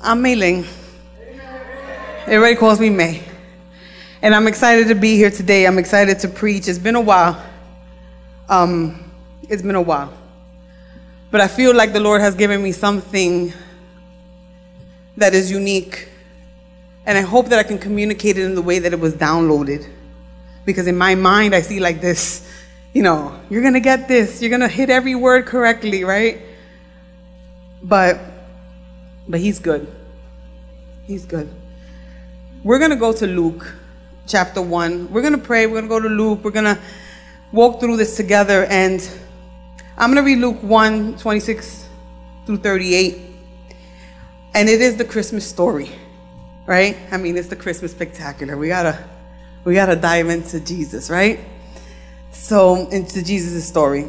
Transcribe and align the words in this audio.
I'm 0.00 0.20
Mei 0.20 0.34
Ling. 0.34 0.66
Everybody 2.26 2.54
calls 2.54 2.78
me 2.78 2.90
May. 2.90 3.22
And 4.20 4.34
I'm 4.34 4.46
excited 4.46 4.88
to 4.88 4.94
be 4.94 5.16
here 5.16 5.30
today. 5.30 5.66
I'm 5.66 5.78
excited 5.78 6.18
to 6.20 6.28
preach. 6.28 6.68
It's 6.68 6.78
been 6.78 6.96
a 6.96 7.00
while. 7.00 7.42
Um, 8.48 9.10
it's 9.48 9.62
been 9.62 9.74
a 9.74 9.80
while. 9.80 10.12
But 11.30 11.40
I 11.40 11.48
feel 11.48 11.74
like 11.74 11.94
the 11.94 12.00
Lord 12.00 12.20
has 12.20 12.34
given 12.34 12.62
me 12.62 12.72
something 12.72 13.54
that 15.16 15.34
is 15.34 15.50
unique. 15.50 16.10
And 17.06 17.16
I 17.16 17.22
hope 17.22 17.46
that 17.46 17.58
I 17.58 17.62
can 17.62 17.78
communicate 17.78 18.36
it 18.36 18.44
in 18.44 18.54
the 18.54 18.62
way 18.62 18.78
that 18.78 18.92
it 18.92 19.00
was 19.00 19.14
downloaded. 19.14 19.88
Because 20.66 20.86
in 20.86 20.98
my 20.98 21.14
mind, 21.14 21.54
I 21.54 21.62
see 21.62 21.80
like 21.80 22.02
this, 22.02 22.46
you 22.92 23.02
know, 23.02 23.40
you're 23.48 23.62
going 23.62 23.74
to 23.74 23.80
get 23.80 24.08
this. 24.08 24.42
You're 24.42 24.50
going 24.50 24.60
to 24.60 24.68
hit 24.68 24.90
every 24.90 25.14
word 25.14 25.46
correctly, 25.46 26.04
right? 26.04 26.42
But 27.82 28.20
but 29.28 29.40
he's 29.40 29.58
good. 29.58 29.92
He's 31.06 31.24
good. 31.24 31.48
We're 32.64 32.78
going 32.78 32.90
to 32.90 32.96
go 32.96 33.12
to 33.12 33.26
Luke 33.26 33.74
chapter 34.26 34.60
1. 34.60 35.12
We're 35.12 35.20
going 35.20 35.32
to 35.32 35.38
pray. 35.38 35.66
We're 35.66 35.80
going 35.80 35.84
to 35.84 35.88
go 35.88 36.00
to 36.00 36.08
Luke. 36.08 36.40
We're 36.42 36.50
going 36.50 36.76
to 36.76 36.78
walk 37.52 37.80
through 37.80 37.96
this 37.96 38.16
together. 38.16 38.64
And 38.64 39.00
I'm 39.96 40.12
going 40.12 40.24
to 40.24 40.26
read 40.26 40.38
Luke 40.38 40.62
1 40.62 41.18
26 41.18 41.88
through 42.44 42.58
38. 42.58 43.20
And 44.54 44.68
it 44.68 44.80
is 44.80 44.96
the 44.96 45.04
Christmas 45.04 45.46
story, 45.46 45.90
right? 46.66 46.96
I 47.12 47.18
mean, 47.18 47.36
it's 47.36 47.48
the 47.48 47.56
Christmas 47.56 47.92
spectacular. 47.92 48.56
We 48.56 48.68
got 48.68 48.84
to 48.84 49.04
we 49.64 49.74
got 49.74 49.86
to 49.86 49.96
dive 49.96 50.28
into 50.28 50.60
Jesus, 50.60 51.10
right? 51.10 51.40
So, 52.30 52.88
into 52.90 53.22
Jesus' 53.24 53.66
story. 53.66 54.08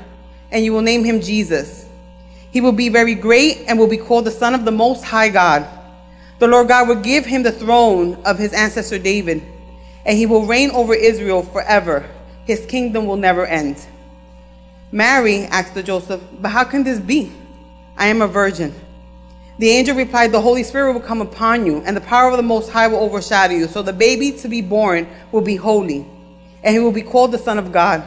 and 0.51 0.63
you 0.63 0.73
will 0.73 0.81
name 0.81 1.03
him 1.03 1.21
Jesus. 1.21 1.87
He 2.51 2.61
will 2.61 2.71
be 2.71 2.89
very 2.89 3.15
great 3.15 3.63
and 3.67 3.79
will 3.79 3.87
be 3.87 3.97
called 3.97 4.25
the 4.25 4.31
Son 4.31 4.53
of 4.53 4.65
the 4.65 4.71
Most 4.71 5.03
High 5.03 5.29
God. 5.29 5.67
The 6.39 6.47
Lord 6.47 6.67
God 6.67 6.87
will 6.87 7.01
give 7.01 7.25
him 7.25 7.43
the 7.43 7.51
throne 7.51 8.15
of 8.25 8.37
his 8.37 8.53
ancestor 8.53 8.99
David, 8.99 9.43
and 10.05 10.17
he 10.17 10.25
will 10.25 10.45
reign 10.45 10.71
over 10.71 10.93
Israel 10.93 11.43
forever. 11.43 12.09
His 12.45 12.65
kingdom 12.65 13.05
will 13.05 13.17
never 13.17 13.45
end. 13.45 13.85
Mary 14.91 15.43
asked 15.43 15.81
Joseph, 15.85 16.21
But 16.39 16.49
how 16.49 16.63
can 16.63 16.83
this 16.83 16.99
be? 16.99 17.31
I 17.95 18.07
am 18.07 18.21
a 18.21 18.27
virgin. 18.27 18.73
The 19.59 19.69
angel 19.69 19.95
replied, 19.95 20.31
The 20.31 20.41
Holy 20.41 20.63
Spirit 20.63 20.93
will 20.93 21.01
come 21.01 21.21
upon 21.21 21.65
you, 21.65 21.81
and 21.85 21.95
the 21.95 22.01
power 22.01 22.31
of 22.31 22.37
the 22.37 22.43
Most 22.43 22.71
High 22.71 22.87
will 22.87 22.99
overshadow 22.99 23.53
you. 23.53 23.67
So 23.67 23.81
the 23.81 23.93
baby 23.93 24.31
to 24.39 24.47
be 24.47 24.61
born 24.61 25.07
will 25.31 25.41
be 25.41 25.55
holy 25.55 26.05
and 26.63 26.75
he 26.75 26.79
will 26.79 26.91
be 26.91 27.01
called 27.01 27.31
the 27.31 27.37
Son 27.37 27.57
of 27.57 27.71
God. 27.71 28.03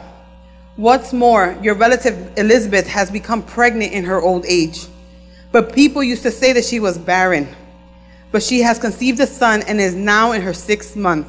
What's 0.77 1.13
more, 1.13 1.57
your 1.61 1.75
relative 1.75 2.37
Elizabeth 2.37 2.87
has 2.87 3.09
become 3.09 3.43
pregnant 3.43 3.93
in 3.93 4.03
her 4.05 4.21
old 4.21 4.45
age. 4.45 4.87
But 5.53 5.73
people 5.73 6.03
used 6.03 6.23
to 6.23 6.31
say 6.31 6.51
that 6.51 6.65
she 6.65 6.81
was 6.81 6.97
barren. 6.97 7.47
But 8.31 8.43
she 8.43 8.59
has 8.61 8.77
conceived 8.77 9.21
a 9.21 9.27
son 9.27 9.63
and 9.67 9.79
is 9.79 9.95
now 9.95 10.33
in 10.33 10.41
her 10.41 10.53
sixth 10.53 10.97
month. 10.97 11.27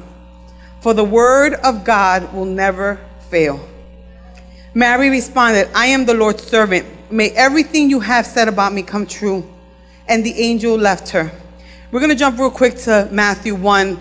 For 0.81 0.93
the 0.93 1.05
word 1.05 1.53
of 1.53 1.85
God 1.85 2.33
will 2.33 2.45
never 2.45 2.99
fail. 3.29 3.65
Mary 4.73 5.09
responded, 5.09 5.69
I 5.73 5.87
am 5.87 6.05
the 6.05 6.13
Lord's 6.13 6.43
servant. 6.43 6.85
May 7.09 7.29
everything 7.29 7.89
you 7.89 8.01
have 8.01 8.25
said 8.25 8.49
about 8.49 8.73
me 8.73 8.83
come 8.83 9.05
true. 9.05 9.49
And 10.09 10.25
the 10.25 10.33
angel 10.41 10.75
left 10.77 11.09
her. 11.11 11.31
We're 11.91 12.01
going 12.01 12.11
to 12.11 12.17
jump 12.17 12.37
real 12.37 12.51
quick 12.51 12.75
to 12.79 13.07
Matthew 13.13 13.55
1 13.55 13.97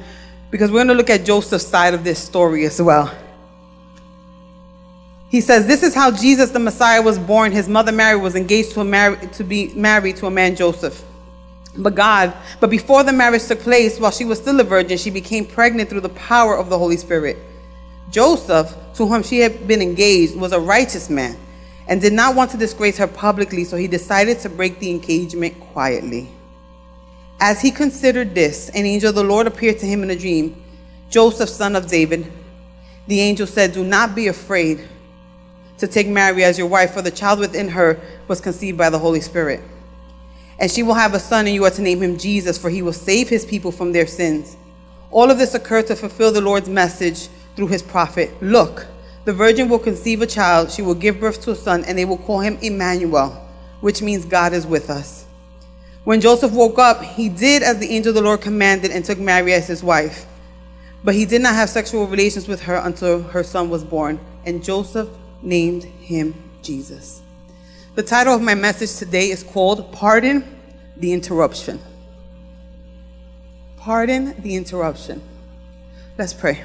because 0.51 0.73
we're 0.73 0.79
going 0.79 0.89
to 0.89 0.95
look 0.95 1.11
at 1.11 1.25
Joseph's 1.25 1.69
side 1.69 1.95
of 1.95 2.03
this 2.03 2.19
story 2.19 2.65
as 2.67 2.83
well. 2.83 3.17
He 5.29 5.41
says, 5.41 5.67
This 5.67 5.83
is 5.83 5.95
how 5.95 6.11
Jesus 6.11 6.51
the 6.51 6.59
Messiah 6.59 7.03
was 7.03 7.19
born. 7.19 7.53
His 7.53 7.69
mother 7.69 7.93
Mary 7.93 8.17
was 8.17 8.35
engaged 8.35 8.73
to, 8.73 8.85
mar- 8.85 9.17
to 9.17 9.45
be 9.45 9.73
married 9.75 10.17
to 10.17 10.27
a 10.27 10.31
man, 10.31 10.57
Joseph. 10.57 11.05
But 11.77 11.95
God, 11.95 12.33
but 12.59 12.71
before 12.71 13.03
the 13.03 13.13
marriage 13.13 13.45
took 13.45 13.61
place, 13.61 14.01
while 14.01 14.11
she 14.11 14.25
was 14.25 14.39
still 14.39 14.59
a 14.61 14.65
virgin, 14.65 14.97
she 14.97 15.11
became 15.11 15.45
pregnant 15.45 15.91
through 15.91 16.01
the 16.01 16.09
power 16.11 16.57
of 16.57 16.71
the 16.71 16.79
Holy 16.79 16.97
Spirit. 16.97 17.37
Joseph, 18.11 18.75
to 18.95 19.07
whom 19.07 19.23
she 19.23 19.41
had 19.41 19.67
been 19.67 19.83
engaged, 19.83 20.37
was 20.37 20.53
a 20.53 20.61
righteous 20.61 21.11
man 21.11 21.37
and 21.89 22.01
did 22.01 22.13
not 22.13 22.35
want 22.35 22.51
to 22.51 22.57
disgrace 22.57 22.97
her 22.99 23.07
publicly, 23.07 23.65
so 23.65 23.77
he 23.77 23.87
decided 23.87 24.41
to 24.41 24.49
break 24.49 24.79
the 24.79 24.91
engagement 24.91 25.59
quietly. 25.61 26.29
As 27.41 27.61
he 27.61 27.71
considered 27.71 28.35
this, 28.35 28.71
an 28.71 28.87
angel 28.87 29.11
of 29.11 29.15
the 29.15 29.23
Lord 29.23 29.47
appeared 29.47 29.79
to 29.81 29.87
him 29.87 30.03
in 30.03 30.11
a 30.11 30.17
dream 30.17 30.63
Joseph, 31.11 31.49
son 31.49 31.77
of 31.77 31.87
David. 31.87 32.33
The 33.07 33.21
angel 33.21 33.47
said, 33.47 33.73
Do 33.73 33.85
not 33.85 34.17
be 34.17 34.27
afraid 34.27 34.89
to 35.79 35.87
take 35.87 36.09
Mary 36.09 36.45
as 36.45 36.59
your 36.59 36.67
wife, 36.67 36.93
for 36.93 37.03
the 37.03 37.11
child 37.11 37.39
within 37.39 37.69
her 37.69 38.01
was 38.29 38.41
conceived 38.41 38.79
by 38.79 38.91
the 38.91 38.99
Holy 38.99 39.21
Spirit. 39.21 39.61
And 40.59 40.71
she 40.71 40.83
will 40.83 40.95
have 40.95 41.15
a 41.15 41.21
son, 41.21 41.47
and 41.47 41.55
you 41.55 41.65
are 41.65 41.71
to 41.71 41.83
name 41.83 42.03
him 42.03 42.17
Jesus, 42.17 42.57
for 42.57 42.71
he 42.71 42.83
will 42.83 42.93
save 42.93 43.29
his 43.29 43.45
people 43.45 43.71
from 43.71 43.93
their 43.93 44.07
sins. 44.07 44.57
All 45.11 45.31
of 45.31 45.39
this 45.39 45.55
occurred 45.55 45.87
to 45.89 45.97
fulfill 45.97 46.33
the 46.33 46.41
Lord's 46.41 46.69
message 46.69 47.29
through 47.55 47.69
his 47.69 47.83
prophet 47.83 48.31
Look, 48.43 48.87
the 49.25 49.33
virgin 49.33 49.69
will 49.69 49.79
conceive 49.79 50.23
a 50.23 50.27
child, 50.27 50.71
she 50.71 50.83
will 50.83 50.95
give 50.95 51.21
birth 51.21 51.43
to 51.43 51.51
a 51.51 51.57
son, 51.57 51.85
and 51.85 51.99
they 51.99 52.05
will 52.05 52.19
call 52.19 52.41
him 52.41 52.59
Emmanuel, 52.63 53.31
which 53.81 54.01
means 54.01 54.25
God 54.25 54.53
is 54.53 54.67
with 54.67 54.89
us. 54.89 55.27
When 56.05 56.21
Joseph 56.21 56.53
woke 56.53 56.79
up, 56.79 57.03
he 57.03 57.29
did 57.29 57.65
as 57.65 57.79
the 57.79 57.91
angel 57.91 58.11
of 58.11 58.15
the 58.15 58.23
Lord 58.23 58.41
commanded 58.41 58.93
and 58.93 59.05
took 59.05 59.19
Mary 59.19 59.53
as 59.53 59.67
his 59.67 59.83
wife. 59.83 60.27
But 61.03 61.17
he 61.17 61.27
did 61.27 61.43
not 61.43 61.55
have 61.55 61.69
sexual 61.69 62.07
relations 62.07 62.47
with 62.47 62.63
her 62.63 62.77
until 62.77 63.23
her 63.23 63.43
son 63.43 63.69
was 63.69 63.83
born, 63.83 64.21
and 64.45 64.63
Joseph 64.63 65.09
named 65.43 65.85
him 65.85 66.35
Jesus. 66.63 67.23
The 67.95 68.03
title 68.03 68.35
of 68.35 68.43
my 68.43 68.55
message 68.55 68.97
today 68.97 69.31
is 69.31 69.43
called 69.43 69.93
Pardon 69.93 70.45
the 70.97 71.13
Interruption. 71.13 71.81
Pardon 73.77 74.41
the 74.43 74.57
Interruption. 74.57 75.23
Let's 76.19 76.33
pray. 76.33 76.63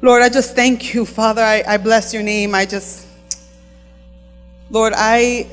Lord, 0.00 0.22
I 0.22 0.28
just 0.28 0.54
thank 0.54 0.94
you, 0.94 1.06
Father. 1.06 1.42
I, 1.42 1.62
I 1.66 1.76
bless 1.76 2.12
your 2.12 2.22
name. 2.22 2.54
I 2.54 2.66
just, 2.66 3.06
Lord, 4.68 4.92
I 4.96 5.48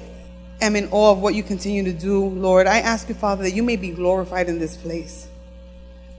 am 0.62 0.76
in 0.76 0.90
awe 0.92 1.12
of 1.12 1.22
what 1.22 1.36
you 1.36 1.44
continue 1.44 1.84
to 1.84 1.94
do, 1.94 2.26
Lord. 2.26 2.68
I 2.68 2.80
ask 2.80 3.08
you, 3.10 3.16
Father, 3.16 3.44
that 3.44 3.52
you 3.52 3.64
may 3.64 3.76
be 3.76 3.92
glorified 3.92 4.50
in 4.50 4.60
this 4.60 4.76
place. 4.76 5.28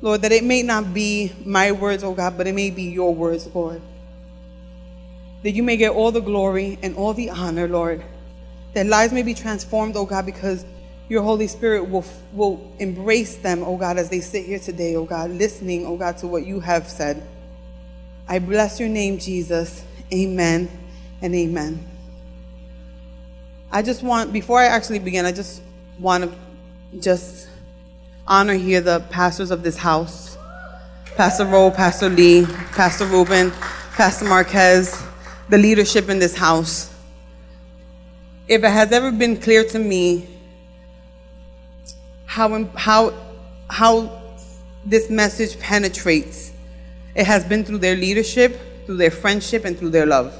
Lord, 0.00 0.22
that 0.22 0.32
it 0.32 0.44
may 0.44 0.62
not 0.62 0.94
be 0.94 1.32
my 1.44 1.72
words, 1.72 2.02
oh 2.02 2.14
God, 2.14 2.38
but 2.38 2.46
it 2.46 2.54
may 2.54 2.70
be 2.70 2.84
your 2.84 3.14
words, 3.14 3.52
Lord. 3.54 3.82
That 5.42 5.52
you 5.52 5.62
may 5.62 5.76
get 5.76 5.92
all 5.92 6.12
the 6.12 6.20
glory 6.20 6.78
and 6.82 6.96
all 6.96 7.14
the 7.14 7.30
honor, 7.30 7.68
Lord. 7.68 8.02
That 8.74 8.86
lives 8.86 9.12
may 9.12 9.22
be 9.22 9.34
transformed, 9.34 9.96
oh 9.96 10.04
God, 10.04 10.26
because 10.26 10.64
your 11.08 11.22
Holy 11.22 11.48
Spirit 11.48 11.90
will, 11.90 12.04
will 12.32 12.72
embrace 12.78 13.36
them, 13.36 13.62
oh 13.64 13.76
God, 13.76 13.98
as 13.98 14.10
they 14.10 14.20
sit 14.20 14.46
here 14.46 14.58
today, 14.58 14.94
oh 14.94 15.04
God, 15.04 15.30
listening, 15.30 15.86
oh 15.86 15.96
God, 15.96 16.18
to 16.18 16.26
what 16.26 16.46
you 16.46 16.60
have 16.60 16.88
said. 16.88 17.26
I 18.28 18.38
bless 18.38 18.78
your 18.78 18.88
name, 18.88 19.18
Jesus. 19.18 19.84
Amen 20.12 20.70
and 21.20 21.34
amen. 21.34 21.84
I 23.72 23.82
just 23.82 24.02
want, 24.02 24.32
before 24.32 24.60
I 24.60 24.66
actually 24.66 24.98
begin, 25.00 25.24
I 25.24 25.32
just 25.32 25.62
want 25.98 26.24
to 26.24 27.00
just 27.00 27.48
honor 28.26 28.54
here 28.54 28.80
the 28.80 29.00
pastors 29.10 29.50
of 29.50 29.62
this 29.62 29.76
house 29.76 30.36
Pastor 31.16 31.44
Rowe, 31.44 31.70
Pastor 31.70 32.08
Lee, 32.08 32.46
Pastor 32.46 33.04
Ruben, 33.04 33.50
Pastor 33.92 34.24
Marquez, 34.24 35.02
the 35.50 35.58
leadership 35.58 36.08
in 36.08 36.18
this 36.18 36.36
house. 36.36 36.94
If 38.48 38.64
it 38.64 38.70
has 38.70 38.92
ever 38.92 39.12
been 39.12 39.36
clear 39.36 39.64
to 39.64 39.78
me 39.78 40.26
how, 42.24 42.64
how, 42.76 43.14
how 43.68 44.22
this 44.84 45.10
message 45.10 45.58
penetrates, 45.58 46.52
it 47.14 47.26
has 47.26 47.44
been 47.44 47.64
through 47.64 47.78
their 47.78 47.96
leadership, 47.96 48.86
through 48.86 48.96
their 48.96 49.10
friendship, 49.10 49.64
and 49.64 49.78
through 49.78 49.90
their 49.90 50.06
love. 50.06 50.36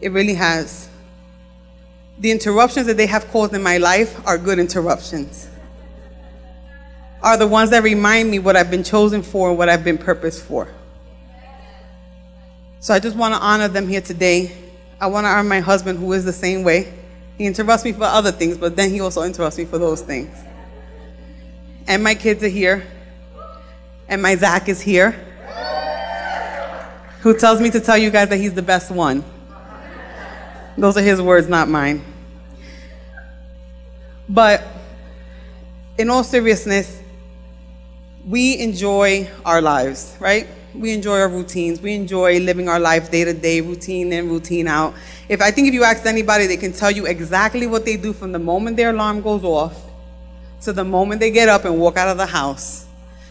It 0.00 0.12
really 0.12 0.34
has 0.34 0.88
the 2.18 2.30
interruptions 2.30 2.86
that 2.86 2.96
they 2.96 3.06
have 3.06 3.26
caused 3.28 3.54
in 3.54 3.62
my 3.62 3.78
life 3.78 4.20
are 4.26 4.38
good 4.38 4.58
interruptions. 4.58 5.48
Are 7.22 7.36
the 7.36 7.46
ones 7.46 7.70
that 7.70 7.82
remind 7.82 8.30
me 8.30 8.38
what 8.38 8.56
I've 8.56 8.70
been 8.70 8.84
chosen 8.84 9.22
for 9.22 9.48
and 9.48 9.58
what 9.58 9.68
I've 9.68 9.84
been 9.84 9.98
purposed 9.98 10.42
for. 10.42 10.68
So 12.82 12.92
I 12.92 12.98
just 12.98 13.16
want 13.16 13.32
to 13.32 13.40
honor 13.40 13.68
them 13.68 13.86
here 13.86 14.00
today. 14.00 14.50
I 15.00 15.06
want 15.06 15.24
to 15.24 15.28
honor 15.28 15.48
my 15.48 15.60
husband, 15.60 16.00
who 16.00 16.12
is 16.14 16.24
the 16.24 16.32
same 16.32 16.64
way. 16.64 16.92
He 17.38 17.46
interrupts 17.46 17.84
me 17.84 17.92
for 17.92 18.02
other 18.02 18.32
things, 18.32 18.58
but 18.58 18.74
then 18.74 18.90
he 18.90 19.00
also 19.00 19.22
interrupts 19.22 19.56
me 19.56 19.66
for 19.66 19.78
those 19.78 20.02
things. 20.02 20.36
and 21.86 22.02
my 22.02 22.16
kids 22.16 22.42
are 22.42 22.48
here, 22.48 22.84
and 24.08 24.20
my 24.20 24.34
Zach 24.34 24.68
is 24.68 24.80
here, 24.80 25.12
who 27.20 27.38
tells 27.38 27.60
me 27.60 27.70
to 27.70 27.78
tell 27.78 27.96
you 27.96 28.10
guys 28.10 28.28
that 28.30 28.38
he's 28.38 28.54
the 28.54 28.62
best 28.62 28.90
one. 28.90 29.24
Those 30.76 30.96
are 30.96 31.02
his 31.02 31.22
words, 31.22 31.48
not 31.48 31.68
mine. 31.68 32.02
But 34.28 34.66
in 35.98 36.10
all 36.10 36.24
seriousness, 36.24 37.00
we 38.26 38.58
enjoy 38.58 39.30
our 39.44 39.62
lives, 39.62 40.16
right? 40.18 40.48
We 40.74 40.92
enjoy 40.92 41.20
our 41.20 41.28
routines. 41.28 41.80
We 41.80 41.94
enjoy 41.94 42.38
living 42.40 42.68
our 42.68 42.80
life 42.80 43.10
day 43.10 43.24
to 43.24 43.32
day, 43.32 43.60
routine 43.60 44.12
in, 44.12 44.28
routine 44.28 44.68
out. 44.68 44.94
If 45.28 45.42
I 45.42 45.50
think 45.50 45.68
if 45.68 45.74
you 45.74 45.84
ask 45.84 46.06
anybody, 46.06 46.46
they 46.46 46.56
can 46.56 46.72
tell 46.72 46.90
you 46.90 47.06
exactly 47.06 47.66
what 47.66 47.84
they 47.84 47.96
do 47.96 48.12
from 48.12 48.32
the 48.32 48.38
moment 48.38 48.76
their 48.76 48.90
alarm 48.90 49.20
goes 49.20 49.44
off 49.44 49.78
to 50.62 50.72
the 50.72 50.84
moment 50.84 51.20
they 51.20 51.30
get 51.30 51.48
up 51.48 51.64
and 51.64 51.78
walk 51.78 51.96
out 51.96 52.08
of 52.08 52.16
the 52.16 52.26
house. 52.26 52.86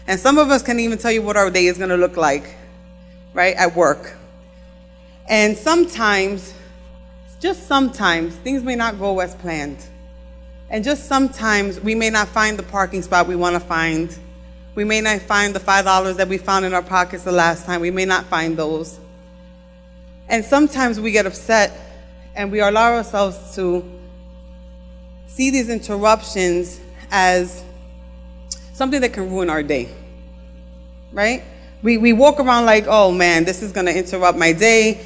And 0.06 0.18
some 0.18 0.38
of 0.38 0.50
us 0.50 0.62
can 0.62 0.78
even 0.80 0.98
tell 0.98 1.12
you 1.12 1.22
what 1.22 1.36
our 1.36 1.50
day 1.50 1.66
is 1.66 1.78
going 1.78 1.90
to 1.90 1.96
look 1.96 2.16
like, 2.16 2.56
right, 3.34 3.56
at 3.56 3.74
work. 3.74 4.16
And 5.28 5.56
sometimes, 5.56 6.54
just 7.40 7.66
sometimes, 7.66 8.36
things 8.36 8.62
may 8.62 8.76
not 8.76 8.98
go 8.98 9.20
as 9.20 9.34
planned. 9.34 9.84
And 10.70 10.84
just 10.84 11.06
sometimes 11.06 11.80
we 11.80 11.94
may 11.94 12.10
not 12.10 12.28
find 12.28 12.58
the 12.58 12.62
parking 12.62 13.02
spot 13.02 13.26
we 13.26 13.36
want 13.36 13.54
to 13.54 13.60
find. 13.60 14.16
We 14.74 14.84
may 14.84 15.02
not 15.02 15.20
find 15.20 15.54
the 15.54 15.60
$5 15.60 16.16
that 16.16 16.28
we 16.28 16.38
found 16.38 16.64
in 16.64 16.72
our 16.72 16.82
pockets 16.82 17.24
the 17.24 17.32
last 17.32 17.66
time. 17.66 17.80
We 17.80 17.90
may 17.90 18.06
not 18.06 18.24
find 18.26 18.56
those. 18.56 18.98
And 20.28 20.44
sometimes 20.44 20.98
we 20.98 21.12
get 21.12 21.26
upset 21.26 21.78
and 22.34 22.50
we 22.50 22.60
allow 22.60 22.94
ourselves 22.94 23.54
to 23.56 23.84
see 25.26 25.50
these 25.50 25.68
interruptions 25.68 26.80
as 27.10 27.62
something 28.72 29.02
that 29.02 29.12
can 29.12 29.30
ruin 29.30 29.50
our 29.50 29.62
day. 29.62 29.90
Right? 31.12 31.44
We, 31.82 31.98
we 31.98 32.14
walk 32.14 32.40
around 32.40 32.64
like, 32.64 32.86
oh 32.86 33.12
man, 33.12 33.44
this 33.44 33.62
is 33.62 33.72
going 33.72 33.86
to 33.86 33.96
interrupt 33.96 34.38
my 34.38 34.52
day. 34.52 35.04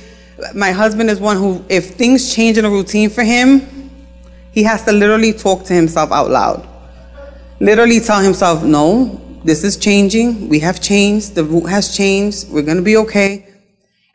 My 0.55 0.71
husband 0.71 1.11
is 1.11 1.19
one 1.19 1.39
who, 1.39 1.65
if 1.69 1.95
things 1.95 2.33
change 2.33 2.57
in 2.57 2.65
a 2.65 2.71
routine 2.71 3.11
for 3.11 3.25
him, 3.25 3.91
he 4.53 4.63
has 4.63 4.85
to 4.85 4.93
literally 4.93 5.33
talk 5.33 5.65
to 5.65 5.75
himself 5.75 6.13
out 6.13 6.31
loud. 6.31 6.69
Literally 7.59 7.99
tell 7.99 8.21
himself, 8.21 8.63
no, 8.63 9.26
this 9.47 9.63
is 9.63 9.77
changing. 9.77 10.49
We 10.49 10.59
have 10.59 10.81
changed. 10.81 11.37
The 11.37 11.45
route 11.45 11.71
has 11.71 11.97
changed. 11.97 12.51
We're 12.51 12.63
going 12.63 12.79
to 12.79 12.83
be 12.83 12.97
okay. 12.97 13.47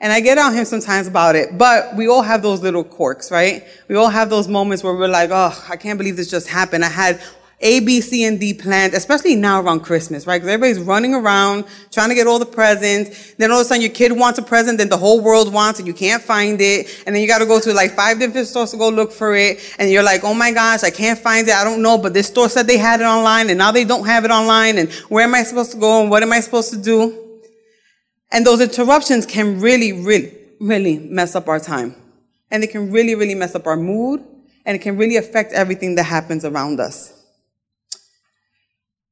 And 0.01 0.11
I 0.11 0.19
get 0.19 0.37
on 0.37 0.53
him 0.53 0.65
sometimes 0.65 1.07
about 1.07 1.35
it, 1.35 1.57
but 1.57 1.95
we 1.95 2.09
all 2.09 2.21
have 2.21 2.41
those 2.41 2.61
little 2.61 2.83
quirks, 2.83 3.31
right? 3.31 3.65
We 3.87 3.95
all 3.95 4.09
have 4.09 4.29
those 4.29 4.49
moments 4.49 4.83
where 4.83 4.93
we're 4.93 5.07
like, 5.07 5.29
oh, 5.31 5.65
I 5.69 5.77
can't 5.77 5.97
believe 5.97 6.17
this 6.17 6.29
just 6.29 6.49
happened. 6.49 6.83
I 6.83 6.89
had 6.89 7.21
a, 7.61 7.79
B, 7.79 8.01
C, 8.01 8.23
and 8.23 8.39
D 8.39 8.53
planned, 8.53 8.93
especially 8.93 9.35
now 9.35 9.61
around 9.61 9.81
Christmas, 9.81 10.25
right? 10.25 10.37
Because 10.37 10.53
everybody's 10.53 10.79
running 10.79 11.13
around 11.13 11.65
trying 11.91 12.09
to 12.09 12.15
get 12.15 12.27
all 12.27 12.39
the 12.39 12.45
presents. 12.45 13.33
Then 13.35 13.51
all 13.51 13.59
of 13.59 13.65
a 13.65 13.67
sudden 13.67 13.81
your 13.81 13.91
kid 13.91 14.11
wants 14.11 14.39
a 14.39 14.41
present, 14.41 14.79
then 14.79 14.89
the 14.89 14.97
whole 14.97 15.21
world 15.21 15.53
wants 15.53 15.79
it, 15.79 15.85
you 15.85 15.93
can't 15.93 16.21
find 16.21 16.59
it. 16.59 17.03
And 17.05 17.15
then 17.15 17.21
you 17.21 17.27
got 17.27 17.39
to 17.39 17.45
go 17.45 17.59
to 17.59 17.73
like 17.73 17.91
five 17.91 18.19
different 18.19 18.47
stores 18.47 18.71
to 18.71 18.77
go 18.77 18.89
look 18.89 19.11
for 19.11 19.35
it. 19.35 19.59
And 19.77 19.91
you're 19.91 20.03
like, 20.03 20.23
oh 20.23 20.33
my 20.33 20.51
gosh, 20.51 20.83
I 20.83 20.89
can't 20.89 21.19
find 21.19 21.47
it. 21.47 21.53
I 21.53 21.63
don't 21.63 21.81
know, 21.81 21.97
but 21.97 22.13
this 22.13 22.27
store 22.27 22.49
said 22.49 22.67
they 22.67 22.77
had 22.77 22.99
it 23.01 23.05
online 23.05 23.49
and 23.49 23.57
now 23.57 23.71
they 23.71 23.85
don't 23.85 24.05
have 24.05 24.25
it 24.25 24.31
online. 24.31 24.77
And 24.77 24.91
where 25.09 25.23
am 25.23 25.35
I 25.35 25.43
supposed 25.43 25.71
to 25.71 25.77
go 25.77 26.01
and 26.01 26.09
what 26.09 26.23
am 26.23 26.31
I 26.31 26.39
supposed 26.39 26.71
to 26.71 26.77
do? 26.77 27.39
And 28.31 28.45
those 28.45 28.61
interruptions 28.61 29.25
can 29.25 29.59
really, 29.59 29.93
really, 29.93 30.37
really 30.59 30.97
mess 30.97 31.35
up 31.35 31.47
our 31.47 31.59
time. 31.59 31.95
And 32.49 32.63
it 32.63 32.71
can 32.71 32.91
really, 32.91 33.15
really 33.15 33.35
mess 33.35 33.55
up 33.55 33.67
our 33.67 33.77
mood. 33.77 34.23
And 34.65 34.75
it 34.75 34.79
can 34.79 34.97
really 34.97 35.17
affect 35.17 35.53
everything 35.53 35.95
that 35.95 36.03
happens 36.03 36.45
around 36.45 36.79
us. 36.79 37.20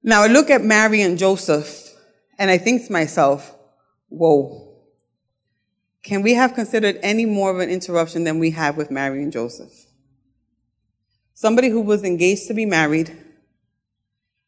Now 0.04 0.24
I 0.24 0.28
look 0.28 0.50
at 0.50 0.64
Mary 0.64 1.02
and 1.02 1.18
Joseph 1.18 1.94
and 2.38 2.50
I 2.50 2.58
think 2.58 2.86
to 2.86 2.92
myself, 2.92 3.54
whoa, 4.08 4.70
can 6.04 6.22
we 6.22 6.34
have 6.36 6.54
considered 6.54 6.98
any 7.04 7.26
more 7.26 7.52
of 7.52 7.60
an 7.60 7.70
interruption 7.70 8.24
than 8.24 8.40
we 8.40 8.52
had 8.52 8.78
with 8.78 8.90
Mary 8.90 9.22
and 9.22 9.32
Joseph? 9.32 9.72
Somebody 11.34 11.70
who 11.70 11.82
was 11.82 12.04
engaged 12.04 12.48
to 12.48 12.54
be 12.54 12.66
married, 12.66 13.16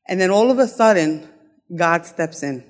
and 0.07 0.19
then 0.19 0.30
all 0.30 0.51
of 0.51 0.59
a 0.59 0.68
sudden, 0.68 1.30
God 1.74 2.06
steps 2.06 2.44
in. 2.44 2.63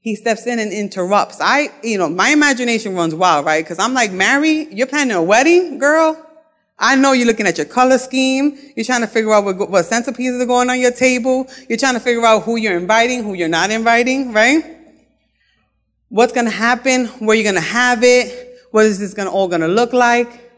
He 0.00 0.14
steps 0.14 0.46
in 0.46 0.58
and 0.58 0.72
interrupts. 0.72 1.40
I, 1.40 1.68
you 1.82 1.98
know, 1.98 2.08
my 2.08 2.30
imagination 2.30 2.94
runs 2.94 3.14
wild, 3.14 3.44
right? 3.44 3.64
Because 3.64 3.78
I'm 3.78 3.94
like, 3.94 4.12
Mary, 4.12 4.72
you're 4.72 4.86
planning 4.86 5.16
a 5.16 5.22
wedding, 5.22 5.78
girl? 5.78 6.27
I 6.78 6.94
know 6.94 7.12
you're 7.12 7.26
looking 7.26 7.46
at 7.46 7.58
your 7.58 7.66
color 7.66 7.98
scheme. 7.98 8.56
You're 8.76 8.84
trying 8.84 9.00
to 9.00 9.08
figure 9.08 9.32
out 9.32 9.44
what, 9.44 9.58
what 9.68 9.84
centerpieces 9.84 10.40
are 10.40 10.46
going 10.46 10.70
on 10.70 10.78
your 10.78 10.92
table. 10.92 11.48
You're 11.68 11.78
trying 11.78 11.94
to 11.94 12.00
figure 12.00 12.24
out 12.24 12.44
who 12.44 12.56
you're 12.56 12.76
inviting, 12.76 13.24
who 13.24 13.34
you're 13.34 13.48
not 13.48 13.70
inviting, 13.70 14.32
right? 14.32 14.76
What's 16.08 16.32
going 16.32 16.44
to 16.44 16.52
happen? 16.52 17.06
Where 17.18 17.36
you're 17.36 17.50
going 17.50 17.56
to 17.56 17.60
have 17.60 18.04
it? 18.04 18.60
What 18.70 18.84
is 18.84 19.00
this 19.00 19.12
gonna, 19.12 19.30
all 19.30 19.48
going 19.48 19.62
to 19.62 19.68
look 19.68 19.92
like? 19.92 20.52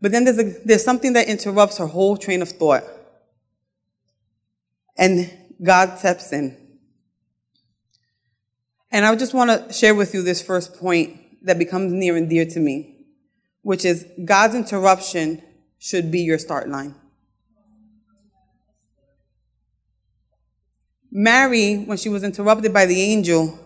But 0.00 0.10
then 0.10 0.24
there's, 0.24 0.38
a, 0.38 0.54
there's 0.64 0.84
something 0.84 1.12
that 1.12 1.28
interrupts 1.28 1.78
her 1.78 1.86
whole 1.86 2.16
train 2.16 2.42
of 2.42 2.48
thought. 2.48 2.82
And 4.96 5.32
God 5.62 5.98
steps 5.98 6.32
in. 6.32 6.56
And 8.90 9.06
I 9.06 9.14
just 9.14 9.32
want 9.32 9.50
to 9.50 9.72
share 9.72 9.94
with 9.94 10.12
you 10.12 10.22
this 10.22 10.42
first 10.42 10.74
point 10.76 11.44
that 11.44 11.56
becomes 11.56 11.92
near 11.92 12.16
and 12.16 12.28
dear 12.28 12.44
to 12.46 12.58
me 12.58 12.97
which 13.68 13.84
is 13.84 14.06
God's 14.24 14.54
interruption 14.54 15.42
should 15.78 16.10
be 16.10 16.20
your 16.20 16.38
start 16.38 16.70
line. 16.70 16.94
Mary, 21.12 21.76
when 21.76 21.98
she 21.98 22.08
was 22.08 22.24
interrupted 22.24 22.72
by 22.72 22.86
the 22.86 22.98
angel, 22.98 23.58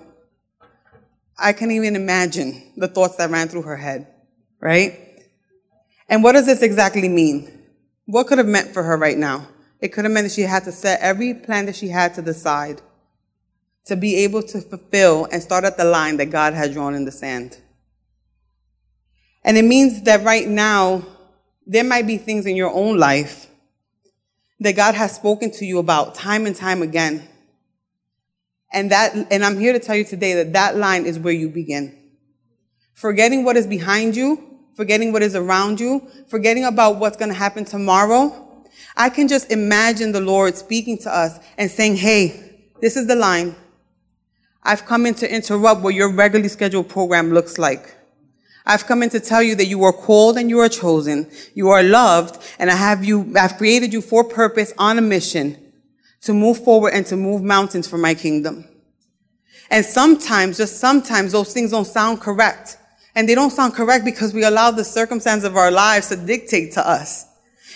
I 1.38 1.52
can't 1.52 1.70
even 1.70 1.94
imagine 1.94 2.72
the 2.76 2.88
thoughts 2.88 3.14
that 3.14 3.30
ran 3.30 3.46
through 3.46 3.62
her 3.62 3.76
head, 3.76 4.08
right? 4.58 4.98
And 6.08 6.24
what 6.24 6.32
does 6.32 6.46
this 6.46 6.62
exactly 6.62 7.08
mean? 7.08 7.62
What 8.06 8.26
could 8.26 8.38
have 8.38 8.48
meant 8.48 8.74
for 8.74 8.82
her 8.82 8.96
right 8.96 9.16
now? 9.16 9.46
It 9.80 9.92
could 9.92 10.04
have 10.04 10.12
meant 10.12 10.24
that 10.24 10.32
she 10.32 10.42
had 10.42 10.64
to 10.64 10.72
set 10.72 10.98
every 11.00 11.32
plan 11.32 11.66
that 11.66 11.76
she 11.76 11.86
had 11.86 12.12
to 12.14 12.22
the 12.22 12.34
side 12.34 12.82
to 13.84 13.94
be 13.94 14.16
able 14.16 14.42
to 14.42 14.62
fulfill 14.62 15.28
and 15.30 15.40
start 15.40 15.62
at 15.62 15.76
the 15.76 15.84
line 15.84 16.16
that 16.16 16.30
God 16.30 16.54
had 16.54 16.72
drawn 16.72 16.96
in 16.96 17.04
the 17.04 17.12
sand. 17.12 17.58
And 19.44 19.56
it 19.56 19.64
means 19.64 20.02
that 20.02 20.22
right 20.22 20.46
now, 20.46 21.04
there 21.66 21.84
might 21.84 22.06
be 22.06 22.18
things 22.18 22.46
in 22.46 22.56
your 22.56 22.72
own 22.72 22.98
life 22.98 23.48
that 24.60 24.76
God 24.76 24.94
has 24.94 25.14
spoken 25.14 25.50
to 25.52 25.64
you 25.64 25.78
about 25.78 26.14
time 26.14 26.46
and 26.46 26.54
time 26.54 26.82
again. 26.82 27.28
And 28.72 28.90
that, 28.90 29.14
and 29.30 29.44
I'm 29.44 29.58
here 29.58 29.72
to 29.72 29.78
tell 29.78 29.96
you 29.96 30.04
today 30.04 30.34
that 30.34 30.52
that 30.54 30.76
line 30.76 31.04
is 31.04 31.18
where 31.18 31.32
you 31.32 31.48
begin. 31.48 31.96
Forgetting 32.94 33.44
what 33.44 33.56
is 33.56 33.66
behind 33.66 34.16
you, 34.16 34.58
forgetting 34.74 35.12
what 35.12 35.22
is 35.22 35.34
around 35.34 35.80
you, 35.80 36.08
forgetting 36.28 36.64
about 36.64 36.96
what's 36.96 37.16
going 37.16 37.28
to 37.30 37.36
happen 37.36 37.64
tomorrow. 37.64 38.64
I 38.96 39.10
can 39.10 39.28
just 39.28 39.50
imagine 39.50 40.12
the 40.12 40.20
Lord 40.20 40.56
speaking 40.56 40.98
to 40.98 41.14
us 41.14 41.38
and 41.58 41.70
saying, 41.70 41.96
Hey, 41.96 42.70
this 42.80 42.96
is 42.96 43.06
the 43.06 43.16
line. 43.16 43.54
I've 44.62 44.86
come 44.86 45.06
in 45.06 45.14
to 45.14 45.32
interrupt 45.32 45.82
what 45.82 45.94
your 45.94 46.12
regularly 46.12 46.48
scheduled 46.48 46.88
program 46.88 47.32
looks 47.32 47.58
like. 47.58 47.96
I've 48.64 48.86
come 48.86 49.02
in 49.02 49.10
to 49.10 49.20
tell 49.20 49.42
you 49.42 49.54
that 49.56 49.66
you 49.66 49.82
are 49.84 49.92
called 49.92 50.38
and 50.38 50.48
you 50.48 50.60
are 50.60 50.68
chosen. 50.68 51.30
You 51.54 51.70
are 51.70 51.82
loved 51.82 52.42
and 52.58 52.70
I 52.70 52.76
have 52.76 53.04
you, 53.04 53.32
I've 53.36 53.56
created 53.56 53.92
you 53.92 54.00
for 54.00 54.24
purpose 54.24 54.72
on 54.78 54.98
a 54.98 55.02
mission 55.02 55.58
to 56.22 56.32
move 56.32 56.64
forward 56.64 56.92
and 56.94 57.04
to 57.06 57.16
move 57.16 57.42
mountains 57.42 57.88
for 57.88 57.98
my 57.98 58.14
kingdom. 58.14 58.64
And 59.70 59.84
sometimes, 59.84 60.58
just 60.58 60.78
sometimes, 60.78 61.32
those 61.32 61.52
things 61.52 61.70
don't 61.70 61.86
sound 61.86 62.20
correct. 62.20 62.76
And 63.14 63.28
they 63.28 63.34
don't 63.34 63.50
sound 63.50 63.74
correct 63.74 64.04
because 64.04 64.34
we 64.34 64.44
allow 64.44 64.70
the 64.70 64.84
circumstance 64.84 65.44
of 65.44 65.56
our 65.56 65.70
lives 65.70 66.08
to 66.08 66.16
dictate 66.16 66.72
to 66.72 66.86
us. 66.86 67.26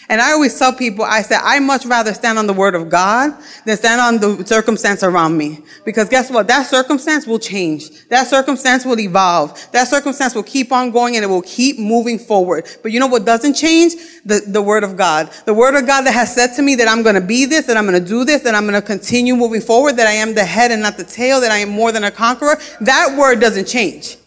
And 0.09 0.21
I 0.21 0.33
always 0.33 0.57
tell 0.57 0.73
people, 0.73 1.05
I 1.05 1.23
said, 1.23 1.41
I 1.43 1.59
much 1.59 1.85
rather 1.85 2.15
stand 2.15 2.39
on 2.39 2.47
the 2.47 2.53
word 2.53 2.75
of 2.75 2.89
God 2.89 3.33
than 3.65 3.77
stand 3.77 4.01
on 4.01 4.19
the 4.19 4.47
circumstance 4.47 5.03
around 5.03 5.37
me. 5.37 5.65
Because 5.85 6.09
guess 6.09 6.31
what? 6.31 6.47
That 6.47 6.67
circumstance 6.67 7.27
will 7.27 7.41
change. 7.41 8.07
That 8.09 8.29
circumstance 8.29 8.85
will 8.85 9.01
evolve. 9.01 9.71
That 9.73 9.89
circumstance 9.89 10.35
will 10.35 10.45
keep 10.45 10.71
on 10.71 10.93
going 10.93 11.17
and 11.17 11.25
it 11.25 11.29
will 11.29 11.43
keep 11.43 11.79
moving 11.79 12.19
forward. 12.19 12.69
But 12.83 12.93
you 12.93 13.01
know 13.01 13.09
what 13.09 13.25
doesn't 13.25 13.55
change? 13.55 13.95
The, 14.25 14.43
the 14.47 14.63
word 14.63 14.85
of 14.85 14.97
God. 14.97 15.31
The 15.45 15.55
word 15.55 15.75
of 15.75 15.87
God 15.87 16.03
that 16.03 16.13
has 16.13 16.33
said 16.35 16.55
to 16.55 16.63
me 16.63 16.77
that 16.77 16.87
I'm 16.87 17.03
going 17.03 17.17
to 17.17 17.21
be 17.21 17.45
this, 17.45 17.67
that 17.67 17.77
I'm 17.77 17.87
going 17.87 18.01
to 18.01 18.09
do 18.09 18.25
this, 18.25 18.43
that 18.43 18.55
I'm 18.55 18.67
going 18.67 18.81
to 18.81 18.87
continue 18.87 19.35
moving 19.35 19.61
forward, 19.61 19.97
that 19.97 20.07
I 20.07 20.13
am 20.13 20.35
the 20.35 20.45
head 20.45 20.71
and 20.71 20.83
not 20.83 20.97
the 20.97 21.05
tail, 21.05 21.41
that 21.41 21.51
I 21.51 21.59
am 21.59 21.71
more 21.71 21.91
than 21.91 22.05
a 22.05 22.11
conqueror. 22.13 22.59
That 22.81 23.17
word 23.19 23.41
doesn't 23.41 23.67
change. 23.67 24.19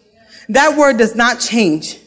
That 0.50 0.78
word 0.78 0.98
does 0.98 1.16
not 1.16 1.40
change. 1.40 2.00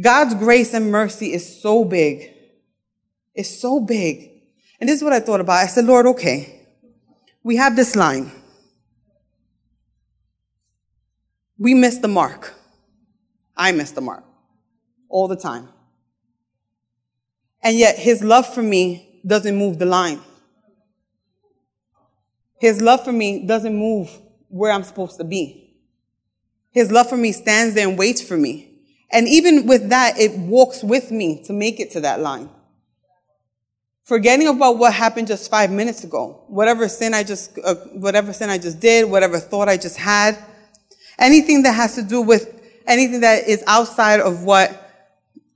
God's 0.00 0.34
grace 0.34 0.74
and 0.74 0.90
mercy 0.90 1.32
is 1.32 1.60
so 1.60 1.84
big. 1.84 2.32
It's 3.34 3.60
so 3.60 3.80
big. 3.80 4.30
And 4.80 4.88
this 4.88 4.98
is 4.98 5.04
what 5.04 5.12
I 5.12 5.20
thought 5.20 5.40
about. 5.40 5.62
I 5.62 5.66
said, 5.66 5.86
Lord, 5.86 6.06
okay, 6.06 6.66
we 7.42 7.56
have 7.56 7.76
this 7.76 7.96
line. 7.96 8.30
We 11.58 11.72
miss 11.72 11.98
the 11.98 12.08
mark. 12.08 12.54
I 13.56 13.72
miss 13.72 13.92
the 13.92 14.02
mark 14.02 14.24
all 15.08 15.28
the 15.28 15.36
time. 15.36 15.68
And 17.62 17.78
yet 17.78 17.98
his 17.98 18.22
love 18.22 18.52
for 18.52 18.62
me 18.62 19.20
doesn't 19.26 19.56
move 19.56 19.78
the 19.78 19.86
line. 19.86 20.20
His 22.58 22.82
love 22.82 23.04
for 23.04 23.12
me 23.12 23.46
doesn't 23.46 23.74
move 23.74 24.10
where 24.48 24.72
I'm 24.72 24.82
supposed 24.82 25.16
to 25.18 25.24
be. 25.24 25.78
His 26.70 26.90
love 26.90 27.08
for 27.08 27.16
me 27.16 27.32
stands 27.32 27.74
there 27.74 27.88
and 27.88 27.98
waits 27.98 28.20
for 28.20 28.36
me. 28.36 28.75
And 29.10 29.28
even 29.28 29.66
with 29.66 29.88
that, 29.90 30.18
it 30.18 30.36
walks 30.36 30.82
with 30.82 31.10
me 31.10 31.42
to 31.44 31.52
make 31.52 31.80
it 31.80 31.92
to 31.92 32.00
that 32.00 32.20
line. 32.20 32.50
Forgetting 34.04 34.46
about 34.48 34.78
what 34.78 34.92
happened 34.92 35.26
just 35.26 35.50
five 35.50 35.70
minutes 35.70 36.04
ago, 36.04 36.44
whatever 36.46 36.88
sin 36.88 37.12
I 37.12 37.24
just, 37.24 37.58
uh, 37.64 37.74
whatever 37.92 38.32
sin 38.32 38.50
I 38.50 38.58
just 38.58 38.78
did, 38.78 39.10
whatever 39.10 39.38
thought 39.38 39.68
I 39.68 39.76
just 39.76 39.96
had, 39.96 40.38
anything 41.18 41.62
that 41.64 41.72
has 41.72 41.94
to 41.96 42.02
do 42.02 42.22
with 42.22 42.52
anything 42.86 43.20
that 43.20 43.48
is 43.48 43.64
outside 43.66 44.20
of 44.20 44.44
what 44.44 44.82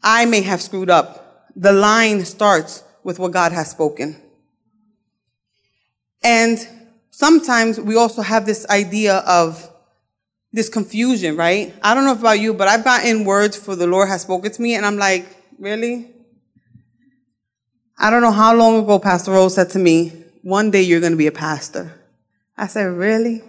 I 0.02 0.24
may 0.24 0.40
have 0.42 0.60
screwed 0.60 0.90
up. 0.90 1.48
The 1.54 1.72
line 1.72 2.24
starts 2.24 2.82
with 3.04 3.18
what 3.18 3.32
God 3.32 3.52
has 3.52 3.70
spoken. 3.70 4.20
And 6.22 6.58
sometimes 7.10 7.80
we 7.80 7.96
also 7.96 8.22
have 8.22 8.46
this 8.46 8.66
idea 8.68 9.18
of 9.18 9.69
this 10.52 10.68
confusion, 10.68 11.36
right? 11.36 11.74
I 11.82 11.94
don't 11.94 12.04
know 12.04 12.12
about 12.12 12.40
you, 12.40 12.54
but 12.54 12.68
I've 12.68 12.84
gotten 12.84 13.24
words 13.24 13.56
for 13.56 13.76
the 13.76 13.86
Lord 13.86 14.08
has 14.08 14.22
spoken 14.22 14.50
to 14.50 14.62
me, 14.62 14.74
and 14.74 14.84
I'm 14.84 14.96
like, 14.96 15.26
really? 15.58 16.10
I 17.98 18.10
don't 18.10 18.22
know 18.22 18.32
how 18.32 18.54
long 18.54 18.82
ago 18.82 18.98
Pastor 18.98 19.32
Rose 19.32 19.54
said 19.54 19.70
to 19.70 19.78
me, 19.78 20.08
one 20.42 20.70
day 20.70 20.82
you're 20.82 21.00
going 21.00 21.12
to 21.12 21.18
be 21.18 21.26
a 21.26 21.32
pastor. 21.32 21.94
I 22.56 22.66
said, 22.66 22.84
really? 22.84 23.42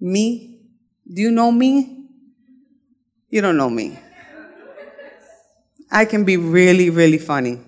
Me? 0.00 0.60
Do 1.12 1.20
you 1.20 1.30
know 1.30 1.50
me? 1.50 2.06
You 3.28 3.40
don't 3.40 3.56
know 3.56 3.68
me. 3.68 3.98
I 5.90 6.04
can 6.04 6.24
be 6.24 6.36
really, 6.36 6.90
really 6.90 7.18
funny. 7.18 7.60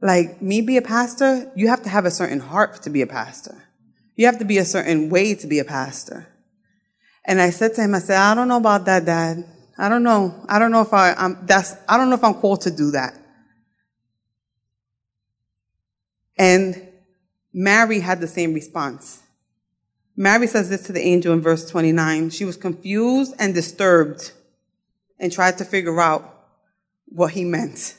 Like, 0.00 0.42
me 0.42 0.60
be 0.60 0.76
a 0.76 0.82
pastor, 0.82 1.50
you 1.54 1.68
have 1.68 1.82
to 1.82 1.88
have 1.88 2.04
a 2.04 2.10
certain 2.10 2.40
heart 2.40 2.82
to 2.82 2.90
be 2.90 3.02
a 3.02 3.06
pastor. 3.06 3.68
You 4.16 4.26
have 4.26 4.38
to 4.38 4.44
be 4.44 4.58
a 4.58 4.64
certain 4.64 5.08
way 5.08 5.34
to 5.34 5.46
be 5.46 5.58
a 5.58 5.64
pastor. 5.64 6.26
And 7.24 7.40
I 7.40 7.50
said 7.50 7.74
to 7.74 7.82
him, 7.82 7.94
I 7.94 8.00
said, 8.00 8.18
I 8.18 8.34
don't 8.34 8.48
know 8.48 8.56
about 8.56 8.84
that, 8.86 9.04
Dad. 9.04 9.44
I 9.78 9.88
don't 9.88 10.02
know. 10.02 10.44
I 10.48 10.58
don't 10.58 10.70
know 10.70 10.82
if 10.82 10.92
I, 10.92 11.12
I'm, 11.14 11.38
that's, 11.46 11.74
I 11.88 11.96
don't 11.96 12.08
know 12.08 12.16
if 12.16 12.24
I'm 12.24 12.34
called 12.34 12.62
to 12.62 12.70
do 12.70 12.90
that. 12.92 13.14
And 16.36 16.88
Mary 17.52 18.00
had 18.00 18.20
the 18.20 18.28
same 18.28 18.54
response. 18.54 19.22
Mary 20.16 20.46
says 20.46 20.68
this 20.68 20.82
to 20.84 20.92
the 20.92 21.00
angel 21.00 21.32
in 21.32 21.40
verse 21.40 21.68
29. 21.70 22.30
She 22.30 22.44
was 22.44 22.56
confused 22.56 23.34
and 23.38 23.54
disturbed 23.54 24.32
and 25.18 25.32
tried 25.32 25.58
to 25.58 25.64
figure 25.64 26.00
out 26.00 26.28
what 27.06 27.32
he 27.32 27.44
meant. 27.44 27.96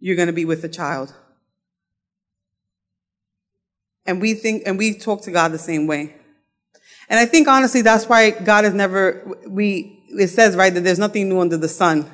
You're 0.00 0.16
going 0.16 0.26
to 0.26 0.32
be 0.32 0.44
with 0.44 0.64
a 0.64 0.68
child. 0.68 1.14
And 4.04 4.20
we 4.20 4.34
think, 4.34 4.62
and 4.66 4.78
we 4.78 4.94
talk 4.94 5.22
to 5.22 5.30
God 5.30 5.52
the 5.52 5.58
same 5.58 5.86
way. 5.86 6.14
And 7.08 7.20
I 7.20 7.26
think 7.26 7.48
honestly, 7.48 7.82
that's 7.82 8.06
why 8.08 8.30
God 8.30 8.64
has 8.64 8.74
never, 8.74 9.38
we, 9.46 10.04
it 10.08 10.28
says, 10.28 10.56
right, 10.56 10.72
that 10.72 10.80
there's 10.80 10.98
nothing 10.98 11.28
new 11.28 11.40
under 11.40 11.56
the 11.56 11.68
sun. 11.68 12.10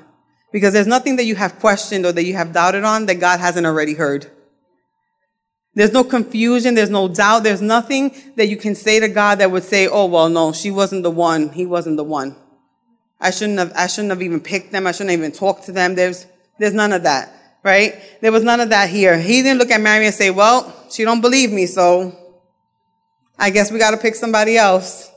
Because 0.52 0.74
there's 0.74 0.86
nothing 0.86 1.16
that 1.16 1.24
you 1.24 1.34
have 1.34 1.58
questioned 1.58 2.04
or 2.04 2.12
that 2.12 2.24
you 2.24 2.34
have 2.34 2.52
doubted 2.52 2.84
on 2.84 3.06
that 3.06 3.14
God 3.16 3.40
hasn't 3.40 3.66
already 3.66 3.94
heard. 3.94 4.30
There's 5.74 5.92
no 5.92 6.04
confusion. 6.04 6.74
There's 6.74 6.90
no 6.90 7.08
doubt. 7.08 7.42
There's 7.44 7.62
nothing 7.62 8.14
that 8.36 8.48
you 8.48 8.58
can 8.58 8.74
say 8.74 9.00
to 9.00 9.08
God 9.08 9.38
that 9.38 9.50
would 9.50 9.64
say, 9.64 9.88
oh, 9.88 10.04
well, 10.04 10.28
no, 10.28 10.52
she 10.52 10.70
wasn't 10.70 11.04
the 11.04 11.10
one. 11.10 11.48
He 11.48 11.64
wasn't 11.64 11.96
the 11.96 12.04
one. 12.04 12.36
I 13.18 13.30
shouldn't 13.30 13.58
have, 13.58 13.72
I 13.74 13.86
shouldn't 13.86 14.10
have 14.10 14.20
even 14.20 14.40
picked 14.40 14.72
them. 14.72 14.86
I 14.86 14.92
shouldn't 14.92 15.12
even 15.12 15.32
talked 15.32 15.64
to 15.64 15.72
them. 15.72 15.94
There's, 15.94 16.26
there's 16.58 16.74
none 16.74 16.92
of 16.92 17.04
that, 17.04 17.32
right? 17.62 17.94
There 18.20 18.32
was 18.32 18.42
none 18.42 18.60
of 18.60 18.68
that 18.70 18.90
here. 18.90 19.18
He 19.18 19.42
didn't 19.42 19.58
look 19.58 19.70
at 19.70 19.80
Mary 19.80 20.04
and 20.04 20.14
say, 20.14 20.30
well, 20.30 20.74
she 20.90 21.04
don't 21.04 21.22
believe 21.22 21.50
me, 21.50 21.64
so 21.66 22.18
I 23.38 23.50
guess 23.50 23.72
we 23.72 23.78
got 23.78 23.92
to 23.92 23.96
pick 23.96 24.14
somebody 24.14 24.56
else. 24.56 25.10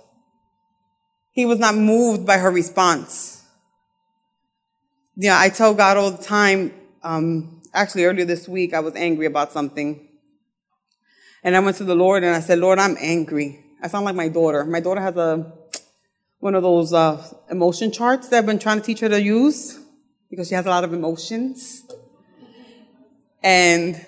He 1.32 1.46
was 1.46 1.60
not 1.60 1.76
moved 1.76 2.26
by 2.26 2.38
her 2.38 2.50
response. 2.50 3.44
You 5.16 5.30
know, 5.30 5.38
I 5.38 5.50
tell 5.50 5.74
God 5.74 5.98
all 5.98 6.12
the 6.12 6.24
time, 6.24 6.74
um, 7.04 7.62
actually 7.74 8.06
earlier 8.06 8.26
this 8.26 8.48
week, 8.48 8.74
I 8.74 8.80
was 8.80 8.96
angry 8.96 9.26
about 9.26 9.52
something. 9.52 10.08
And 11.44 11.56
I 11.56 11.60
went 11.60 11.78
to 11.78 11.84
the 11.84 11.96
Lord 11.96 12.24
and 12.24 12.36
I 12.36 12.40
said, 12.40 12.60
Lord, 12.60 12.80
I'm 12.80 12.98
angry. 13.00 13.64
I 13.82 13.88
sound 13.88 14.06
like 14.06 14.16
my 14.16 14.30
daughter. 14.30 14.66
My 14.66 14.80
daughter 14.80 15.02
has 15.02 15.16
a, 15.16 15.54
one 16.40 16.56
of 16.56 16.64
those, 16.64 16.94
uh, 16.94 17.22
emotion 17.50 17.92
charts 17.92 18.30
that 18.30 18.40
I've 18.40 18.46
been 18.46 18.60
trying 18.60 18.80
to 18.80 18.86
teach 18.86 19.02
her 19.02 19.10
to 19.10 19.22
use 19.22 19.80
because 20.30 20.48
she 20.48 20.56
has 20.56 20.66
a 20.66 20.70
lot 20.70 20.84
of 20.84 20.94
emotions. 20.94 21.84
And 23.44 24.04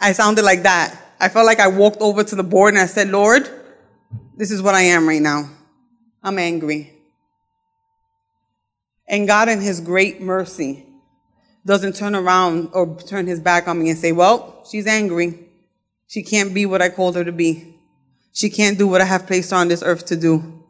I 0.00 0.12
sounded 0.12 0.44
like 0.44 0.62
that. 0.64 1.09
I 1.20 1.28
felt 1.28 1.44
like 1.44 1.60
I 1.60 1.68
walked 1.68 2.00
over 2.00 2.24
to 2.24 2.34
the 2.34 2.42
board 2.42 2.72
and 2.72 2.82
I 2.82 2.86
said, 2.86 3.10
Lord, 3.10 3.48
this 4.36 4.50
is 4.50 4.62
what 4.62 4.74
I 4.74 4.80
am 4.80 5.06
right 5.06 5.20
now. 5.20 5.50
I'm 6.22 6.38
angry. 6.38 6.94
And 9.06 9.26
God, 9.26 9.50
in 9.50 9.60
His 9.60 9.80
great 9.80 10.22
mercy, 10.22 10.86
doesn't 11.66 11.94
turn 11.94 12.14
around 12.14 12.70
or 12.72 12.96
turn 12.96 13.26
His 13.26 13.38
back 13.38 13.68
on 13.68 13.78
me 13.78 13.90
and 13.90 13.98
say, 13.98 14.12
Well, 14.12 14.64
she's 14.70 14.86
angry. 14.86 15.38
She 16.06 16.22
can't 16.22 16.54
be 16.54 16.64
what 16.64 16.80
I 16.80 16.88
called 16.88 17.16
her 17.16 17.24
to 17.24 17.32
be. 17.32 17.74
She 18.32 18.48
can't 18.48 18.78
do 18.78 18.88
what 18.88 19.00
I 19.00 19.04
have 19.04 19.26
placed 19.26 19.50
her 19.50 19.56
on 19.56 19.68
this 19.68 19.82
earth 19.82 20.06
to 20.06 20.16
do. 20.16 20.64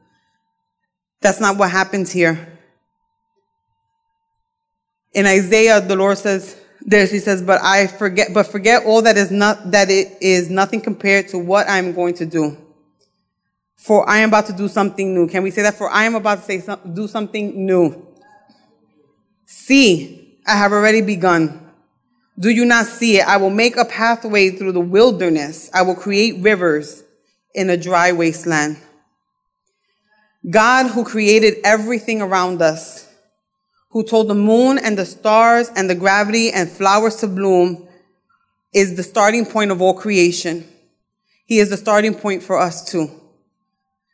That's 1.21 1.41
not 1.41 1.59
what 1.59 1.71
happens 1.71 2.11
here. 2.11 2.59
In 5.13 5.27
Isaiah, 5.27 5.81
the 5.81 5.97
Lord 5.97 6.19
says, 6.19 6.57
there's, 6.83 7.11
he 7.11 7.19
says, 7.19 7.43
but 7.43 7.61
I 7.63 7.87
forget, 7.87 8.29
but 8.33 8.47
forget 8.47 8.85
all 8.85 9.03
that 9.03 9.17
is 9.17 9.31
not, 9.31 9.71
that 9.71 9.91
it 9.91 10.17
is 10.21 10.49
nothing 10.49 10.81
compared 10.81 11.29
to 11.29 11.39
what 11.39 11.69
I'm 11.69 11.93
going 11.93 12.15
to 12.15 12.27
do. 12.27 12.57
For 13.77 14.09
I 14.09 14.19
am 14.19 14.29
about 14.29 14.47
to 14.47 14.53
do 14.53 14.69
something 14.69 15.15
new. 15.15 15.27
Can 15.27 15.43
we 15.43 15.51
say 15.51 15.63
that? 15.63 15.75
For 15.75 15.91
I 15.91 16.05
am 16.05 16.15
about 16.15 16.39
to 16.39 16.45
say 16.45 16.61
some, 16.61 16.95
do 16.95 17.09
something 17.09 17.65
new. 17.67 18.07
See, 19.47 20.39
I 20.47 20.57
have 20.57 20.73
already 20.73 21.01
begun. 21.01 21.71
Do 22.39 22.51
you 22.51 22.65
not 22.65 22.87
see 22.87 23.19
it? 23.19 23.27
I 23.27 23.37
will 23.37 23.51
make 23.51 23.77
a 23.77 23.85
pathway 23.85 24.51
through 24.51 24.73
the 24.73 24.81
wilderness. 24.81 25.71
I 25.75 25.83
will 25.83 25.95
create 25.95 26.43
rivers 26.43 27.03
in 27.55 27.69
a 27.69 27.77
dry 27.77 28.13
wasteland. 28.13 28.79
God 30.49 30.87
who 30.87 31.05
created 31.05 31.57
everything 31.65 32.23
around 32.23 32.63
us 32.63 33.10
who 33.91 34.05
told 34.05 34.29
the 34.29 34.35
moon 34.35 34.79
and 34.79 34.97
the 34.97 35.05
stars 35.05 35.71
and 35.77 35.91
the 35.91 35.95
gravity 35.95 36.51
and 36.53 36.71
flowers 36.71 37.17
to 37.17 37.27
bloom, 37.27 37.89
is 38.73 38.97
the 38.97 39.03
starting 39.03 39.45
point 39.45 39.71
of 39.71 39.83
all 39.83 39.95
creation. 39.95 40.67
He 41.47 41.59
is 41.59 41.71
the 41.71 41.77
starting 41.77 42.15
point 42.15 42.43
for 42.43 42.59
us 42.59 42.85
too. 42.85 43.11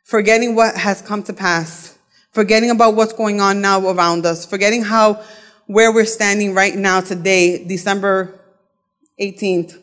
Forgetting 0.05 0.55
what 0.55 0.75
has 0.75 1.01
come 1.01 1.21
to 1.23 1.33
pass, 1.33 1.97
forgetting 2.31 2.71
about 2.71 2.95
what's 2.95 3.13
going 3.13 3.39
on 3.39 3.61
now 3.61 3.87
around 3.87 4.25
us, 4.25 4.45
forgetting 4.45 4.83
how, 4.83 5.23
where 5.67 5.93
we're 5.93 6.05
standing 6.05 6.53
right 6.55 6.75
now 6.75 7.01
today, 7.01 7.63
December 7.65 8.39
18th, 9.19 9.73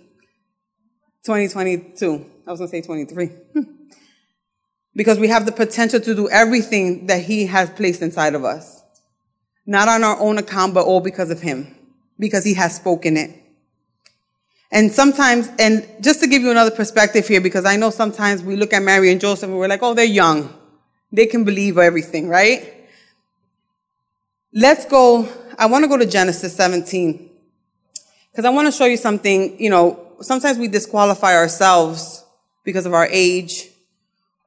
2022. 1.24 2.26
I 2.46 2.50
was 2.50 2.60
going 2.60 2.70
to 2.70 2.76
say 2.76 2.82
23. 2.82 3.30
because 4.96 5.18
we 5.18 5.28
have 5.28 5.46
the 5.46 5.52
potential 5.52 6.00
to 6.00 6.14
do 6.14 6.28
everything 6.28 7.06
that 7.06 7.22
he 7.22 7.46
has 7.46 7.70
placed 7.70 8.02
inside 8.02 8.34
of 8.34 8.44
us. 8.44 8.83
Not 9.66 9.88
on 9.88 10.04
our 10.04 10.18
own 10.21 10.38
account, 10.38 10.75
but 10.75 10.85
all 10.85 11.00
because 11.00 11.30
of 11.30 11.40
him, 11.40 11.75
because 12.18 12.44
he 12.44 12.54
has 12.54 12.76
spoken 12.76 13.16
it. 13.16 13.30
And 14.71 14.92
sometimes, 14.92 15.49
and 15.59 15.87
just 16.00 16.21
to 16.21 16.26
give 16.26 16.42
you 16.42 16.50
another 16.50 16.73
perspective 16.73 17.28
here, 17.28 17.40
because 17.40 17.64
I 17.64 17.76
know 17.76 17.90
sometimes 17.90 18.42
we 18.42 18.56
look 18.56 18.73
at 18.73 18.83
Mary 18.83 19.12
and 19.12 19.21
Joseph 19.21 19.49
and 19.49 19.56
we're 19.56 19.68
like, 19.68 19.83
oh, 19.83 19.94
they're 19.94 20.04
young. 20.04 20.52
They 21.12 21.26
can 21.26 21.44
believe 21.44 21.78
everything, 21.78 22.28
right? 22.28 22.75
Let's 24.52 24.85
go, 24.85 25.28
I 25.56 25.66
want 25.66 25.85
to 25.85 25.88
go 25.88 25.97
to 25.97 26.06
Genesis 26.06 26.56
17. 26.56 27.30
Because 28.33 28.44
I 28.44 28.50
want 28.50 28.66
to 28.66 28.73
show 28.73 28.87
you 28.87 28.97
something, 28.97 29.61
you 29.61 29.71
know, 29.71 30.12
sometimes 30.21 30.59
we 30.59 30.66
disqualify 30.66 31.37
ourselves 31.37 32.25
because 32.64 32.85
of 32.85 32.94
our 32.94 33.06
age 33.12 33.68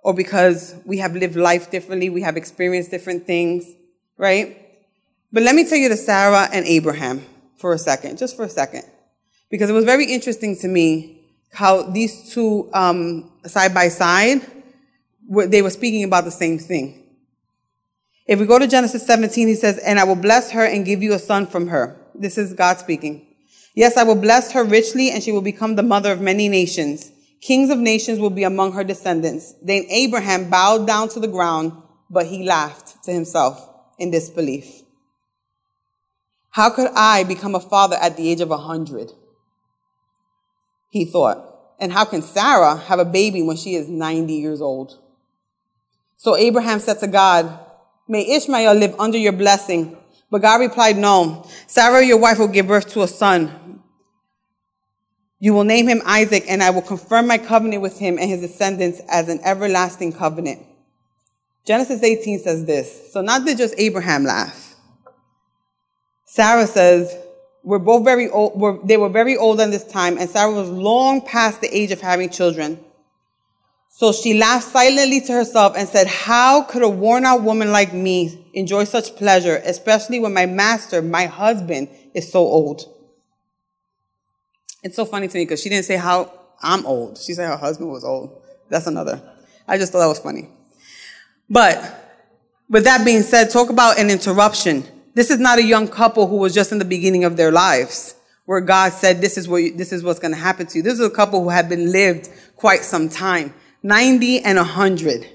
or 0.04 0.14
because 0.14 0.76
we 0.86 0.98
have 0.98 1.16
lived 1.16 1.38
life 1.38 1.72
differently, 1.72 2.10
we 2.10 2.22
have 2.22 2.36
experienced 2.36 2.92
different 2.92 3.26
things, 3.26 3.66
right? 4.18 4.67
But 5.32 5.44
let 5.44 5.56
me 5.56 5.68
tell 5.68 5.78
you 5.78 5.90
the 5.90 5.98
Sarah 5.98 6.48
and 6.54 6.66
Abraham 6.66 7.26
for 7.58 7.74
a 7.74 7.78
second, 7.78 8.18
just 8.18 8.36
for 8.36 8.44
a 8.44 8.50
second, 8.50 8.84
because 9.50 9.70
it 9.70 9.74
was 9.74 9.86
very 9.86 10.06
interesting 10.06 10.56
to 10.58 10.68
me 10.68 11.26
how 11.52 11.84
these 11.84 12.34
two 12.34 12.70
um, 12.74 13.32
side 13.46 13.74
by 13.74 13.90
side 13.90 14.42
they 15.30 15.62
were 15.62 15.70
speaking 15.70 16.06
about 16.06 16.24
the 16.24 16.32
same 16.32 16.58
thing. 16.58 17.04
If 18.26 18.40
we 18.40 18.46
go 18.46 18.60
to 18.60 18.68
Genesis 18.68 19.06
17, 19.06 19.48
he 19.48 19.56
says, 19.56 19.78
"And 19.80 20.00
I 20.00 20.06
will 20.06 20.16
bless 20.16 20.52
her 20.52 20.66
and 20.66 20.86
give 20.86 21.04
you 21.04 21.14
a 21.14 21.20
son 21.20 21.46
from 21.46 21.68
her." 21.68 21.98
This 22.16 22.38
is 22.38 22.54
God 22.54 22.80
speaking. 22.80 23.26
Yes, 23.76 23.98
I 23.98 24.04
will 24.04 24.16
bless 24.16 24.54
her 24.54 24.64
richly, 24.64 25.12
and 25.12 25.22
she 25.22 25.32
will 25.32 25.42
become 25.42 25.76
the 25.76 25.84
mother 25.84 26.12
of 26.12 26.22
many 26.22 26.48
nations. 26.48 27.12
Kings 27.42 27.70
of 27.70 27.78
nations 27.78 28.20
will 28.20 28.30
be 28.30 28.44
among 28.44 28.72
her 28.74 28.84
descendants. 28.84 29.54
Then 29.62 29.86
Abraham 29.90 30.50
bowed 30.50 30.88
down 30.88 31.10
to 31.10 31.20
the 31.20 31.28
ground, 31.28 31.74
but 32.10 32.26
he 32.26 32.44
laughed 32.44 33.04
to 33.04 33.12
himself 33.12 33.70
in 34.00 34.10
disbelief. 34.12 34.84
How 36.58 36.72
could 36.72 36.90
I 36.96 37.24
become 37.24 37.54
a 37.54 37.60
father 37.60 37.98
at 37.98 38.18
the 38.18 38.32
age 38.32 38.42
of 38.42 38.50
a 38.50 38.58
hundred? 38.58 39.12
He 40.90 41.06
thought. 41.06 41.38
And 41.80 41.94
how 41.94 42.04
can 42.04 42.24
Sarah 42.24 42.78
have 42.78 42.98
a 42.98 43.06
baby 43.06 43.44
when 43.44 43.58
she 43.58 43.76
is 43.76 43.88
90 43.88 44.34
years 44.34 44.60
old? 44.60 45.00
So 46.16 46.36
Abraham 46.36 46.80
said 46.80 47.00
to 47.02 47.08
God, 47.08 47.60
May 48.08 48.28
Ishmael 48.28 48.74
live 48.74 48.96
under 48.98 49.20
your 49.20 49.34
blessing. 49.34 49.98
But 50.32 50.42
God 50.42 50.60
replied, 50.60 50.98
No. 50.98 51.48
Sarah, 51.68 52.04
your 52.04 52.18
wife, 52.18 52.40
will 52.40 52.48
give 52.48 52.66
birth 52.66 52.90
to 52.94 53.04
a 53.04 53.08
son. 53.08 53.84
You 55.38 55.54
will 55.54 55.64
name 55.64 55.88
him 55.88 56.02
Isaac, 56.08 56.46
and 56.50 56.64
I 56.64 56.72
will 56.72 56.82
confirm 56.82 57.28
my 57.28 57.38
covenant 57.38 57.84
with 57.84 58.00
him 58.00 58.18
and 58.18 58.32
his 58.32 58.42
descendants 58.42 59.00
as 59.10 59.30
an 59.30 59.42
everlasting 59.44 60.12
covenant. 60.12 60.66
Genesis 61.66 62.02
18 62.02 62.40
says 62.40 62.66
this. 62.66 63.14
So 63.14 63.22
not 63.22 63.46
did 63.46 63.60
just 63.60 63.76
Abraham 63.78 64.24
laugh. 64.24 64.68
Sarah 66.38 66.67
says, 66.67 67.17
we're 67.63 67.79
both 67.79 68.03
very 68.03 68.29
old, 68.29 68.60
we're, 68.60 68.77
they 68.86 68.96
were 68.96 69.10
very 69.10 69.36
old 69.36 69.60
at 69.60 69.72
this 69.72 69.84
time, 69.84 70.20
and 70.20 70.29
Sarah 70.29 70.51
was 70.51 70.70
long 70.70 71.20
past 71.20 71.62
the 71.62 71.75
age 71.75 71.91
of 71.91 72.00
having 72.00 72.29
children. 72.29 72.79
So 73.89 74.12
she 74.13 74.38
laughed 74.38 74.67
silently 74.67 75.20
to 75.22 75.34
herself 75.34 75.74
and 75.75 75.89
said, 75.89 76.06
How 76.06 76.62
could 76.62 76.84
a 76.84 76.89
worn 76.89 77.25
out 77.25 77.41
woman 77.41 77.72
like 77.72 77.91
me 77.91 78.51
enjoy 78.53 78.84
such 78.84 79.15
pleasure, 79.15 79.60
especially 79.65 80.20
when 80.20 80.32
my 80.32 80.46
master, 80.46 81.01
my 81.01 81.25
husband, 81.25 81.89
is 82.13 82.32
so 82.32 82.41
old? 82.41 82.84
It's 84.84 84.96
so 84.96 85.06
funny 85.06 85.27
to 85.27 85.38
me 85.39 85.46
because 85.46 85.60
she 85.60 85.70
didn't 85.70 85.86
say 85.86 85.98
how 85.98 86.32
I'm 86.62 86.86
old. 86.86 87.17
She 87.17 87.34
said 87.34 87.50
her 87.50 87.58
husband 87.58 87.89
was 87.89 88.03
old. 88.03 88.44
That's 88.70 88.86
another. 88.86 89.20
I 89.67 89.79
just 89.79 89.91
thought 89.91 90.01
that 90.01 90.08
was 90.08 90.20
funny. 90.20 90.50
But 91.50 92.22
with 92.70 92.84
that 92.84 93.03
being 93.03 93.24
said, 93.24 93.50
talk 93.50 93.72
about 93.72 93.98
an 93.98 94.12
interruption. 94.12 94.84
This 95.18 95.32
is 95.32 95.40
not 95.40 95.58
a 95.58 95.64
young 95.64 95.88
couple 95.88 96.28
who 96.28 96.36
was 96.36 96.54
just 96.54 96.72
in 96.72 96.78
the 96.78 96.86
beginning 96.86 97.24
of 97.24 97.38
their 97.38 97.52
lives 97.52 98.14
where 98.46 98.62
God 98.62 98.94
said, 98.94 99.20
this 99.20 99.36
is 99.36 99.48
what, 99.48 99.58
you, 99.64 99.76
this 99.76 99.92
is 99.92 100.04
what's 100.04 100.20
going 100.20 100.32
to 100.32 100.40
happen 100.40 100.68
to 100.68 100.78
you. 100.78 100.84
This 100.84 100.94
is 100.94 101.04
a 101.04 101.10
couple 101.10 101.42
who 101.42 101.50
had 101.50 101.68
been 101.68 101.92
lived 101.92 102.30
quite 102.56 102.84
some 102.84 103.10
time. 103.10 103.52
90 103.82 104.42
and 104.42 104.60
100. 104.60 105.28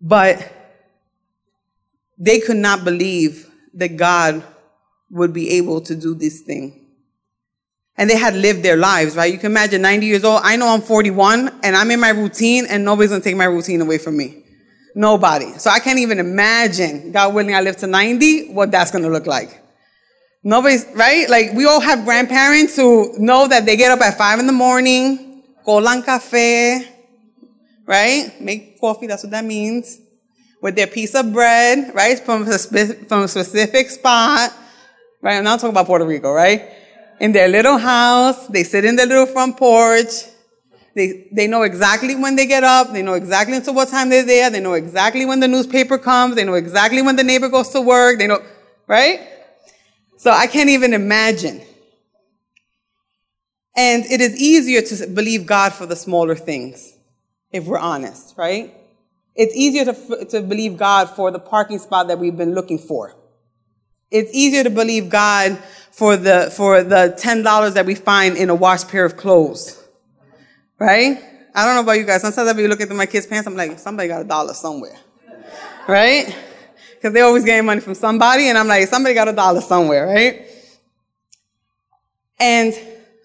But 0.00 0.50
they 2.16 2.40
could 2.40 2.56
not 2.56 2.82
believe 2.82 3.46
that 3.74 3.98
God 3.98 4.42
would 5.10 5.34
be 5.34 5.50
able 5.50 5.82
to 5.82 5.94
do 5.94 6.14
this 6.14 6.40
thing. 6.40 6.86
And 7.98 8.08
they 8.08 8.16
had 8.16 8.34
lived 8.34 8.62
their 8.62 8.78
lives, 8.78 9.16
right? 9.16 9.30
You 9.30 9.38
can 9.38 9.52
imagine 9.52 9.82
90 9.82 10.06
years 10.06 10.24
old. 10.24 10.40
I 10.44 10.56
know 10.56 10.68
I'm 10.68 10.80
41 10.80 11.60
and 11.62 11.76
I'm 11.76 11.90
in 11.90 12.00
my 12.00 12.08
routine 12.08 12.64
and 12.70 12.86
nobody's 12.86 13.10
going 13.10 13.20
to 13.20 13.28
take 13.28 13.36
my 13.36 13.44
routine 13.44 13.82
away 13.82 13.98
from 13.98 14.16
me. 14.16 14.41
Nobody. 14.94 15.58
So 15.58 15.70
I 15.70 15.78
can't 15.78 15.98
even 15.98 16.18
imagine, 16.18 17.12
God 17.12 17.34
willing, 17.34 17.54
I 17.54 17.60
live 17.60 17.76
to 17.78 17.86
90, 17.86 18.52
what 18.52 18.70
that's 18.70 18.90
going 18.90 19.04
to 19.04 19.10
look 19.10 19.26
like. 19.26 19.60
Nobody's, 20.44 20.86
right? 20.94 21.28
Like 21.30 21.52
we 21.54 21.66
all 21.66 21.80
have 21.80 22.04
grandparents 22.04 22.76
who 22.76 23.14
know 23.18 23.46
that 23.48 23.64
they 23.64 23.76
get 23.76 23.92
up 23.92 24.00
at 24.00 24.18
five 24.18 24.38
in 24.38 24.46
the 24.46 24.52
morning, 24.52 25.44
colan 25.64 26.02
café, 26.02 26.86
right? 27.86 28.40
Make 28.40 28.80
coffee, 28.80 29.06
that's 29.06 29.22
what 29.22 29.30
that 29.30 29.44
means. 29.44 29.98
With 30.60 30.76
their 30.76 30.86
piece 30.88 31.14
of 31.14 31.32
bread, 31.32 31.94
right? 31.94 32.18
From 32.18 32.42
a, 32.42 32.58
from 32.58 33.22
a 33.22 33.28
specific 33.28 33.90
spot, 33.90 34.52
right? 35.20 35.36
I'm 35.36 35.44
not 35.44 35.60
talking 35.60 35.70
about 35.70 35.86
Puerto 35.86 36.04
Rico, 36.04 36.32
right? 36.32 36.70
In 37.20 37.32
their 37.32 37.48
little 37.48 37.78
house, 37.78 38.46
they 38.48 38.64
sit 38.64 38.84
in 38.84 38.96
their 38.96 39.06
little 39.06 39.26
front 39.26 39.56
porch. 39.56 40.08
They, 40.94 41.28
they 41.32 41.46
know 41.46 41.62
exactly 41.62 42.14
when 42.16 42.36
they 42.36 42.46
get 42.46 42.64
up. 42.64 42.92
They 42.92 43.02
know 43.02 43.14
exactly 43.14 43.56
until 43.56 43.74
what 43.74 43.88
time 43.88 44.10
they're 44.10 44.24
there. 44.24 44.50
They 44.50 44.60
know 44.60 44.74
exactly 44.74 45.24
when 45.24 45.40
the 45.40 45.48
newspaper 45.48 45.96
comes. 45.98 46.34
They 46.34 46.44
know 46.44 46.54
exactly 46.54 47.00
when 47.00 47.16
the 47.16 47.24
neighbor 47.24 47.48
goes 47.48 47.70
to 47.70 47.80
work. 47.80 48.18
They 48.18 48.26
know, 48.26 48.42
right? 48.86 49.20
So 50.18 50.30
I 50.30 50.46
can't 50.46 50.68
even 50.68 50.92
imagine 50.92 51.62
and 53.76 54.04
it 54.04 54.20
is 54.20 54.36
easier 54.36 54.82
to 54.82 55.06
believe 55.06 55.46
God 55.46 55.72
for 55.72 55.86
the 55.86 55.96
smaller 55.96 56.34
things, 56.34 56.92
if 57.50 57.64
we're 57.64 57.78
honest, 57.78 58.34
right? 58.36 58.74
It's 59.34 59.54
easier 59.56 59.86
to, 59.86 60.24
to 60.26 60.42
believe 60.42 60.76
God 60.76 61.08
for 61.08 61.30
the 61.30 61.38
parking 61.38 61.78
spot 61.78 62.08
that 62.08 62.18
we've 62.18 62.36
been 62.36 62.54
looking 62.54 62.78
for. 62.78 63.16
It's 64.10 64.30
easier 64.34 64.62
to 64.62 64.70
believe 64.70 65.08
God 65.08 65.58
for 65.90 66.18
the, 66.18 66.52
for 66.54 66.82
the 66.82 67.18
$10 67.18 67.74
that 67.74 67.86
we 67.86 67.94
find 67.94 68.36
in 68.36 68.50
a 68.50 68.54
washed 68.54 68.88
pair 68.88 69.06
of 69.06 69.16
clothes. 69.16 69.81
Right? 70.82 71.22
I 71.54 71.64
don't 71.64 71.76
know 71.76 71.82
about 71.82 71.92
you 71.92 72.04
guys. 72.04 72.22
Sometimes 72.22 72.48
I'll 72.48 72.54
be 72.54 72.66
looking 72.66 72.88
through 72.88 72.96
my 72.96 73.06
kids' 73.06 73.24
pants, 73.24 73.46
I'm 73.46 73.54
like, 73.54 73.78
somebody 73.78 74.08
got 74.08 74.22
a 74.22 74.24
dollar 74.24 74.52
somewhere. 74.52 74.98
Right? 75.86 76.36
Because 76.94 77.12
they're 77.12 77.24
always 77.24 77.44
getting 77.44 77.64
money 77.64 77.80
from 77.80 77.94
somebody, 77.94 78.48
and 78.48 78.58
I'm 78.58 78.66
like, 78.66 78.88
somebody 78.88 79.14
got 79.14 79.28
a 79.28 79.32
dollar 79.32 79.60
somewhere, 79.60 80.06
right? 80.08 80.44
And 82.40 82.74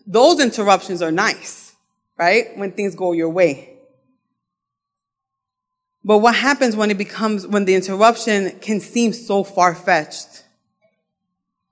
those 0.06 0.39
interruptions 0.39 1.02
are 1.02 1.12
nice, 1.12 1.76
right? 2.15 2.56
When 2.56 2.74
things 2.74 2.93
go 2.93 3.13
your 3.13 3.30
way. 3.30 3.74
But 6.04 6.20
what 6.20 6.36
happens 6.36 6.76
when 6.76 6.91
it 6.91 6.98
becomes, 7.00 7.48
when 7.48 7.65
the 7.65 7.74
interruption 7.74 8.60
can 8.60 8.80
seem 8.80 9.13
so 9.13 9.43
far 9.43 9.74
fetched? 9.74 10.43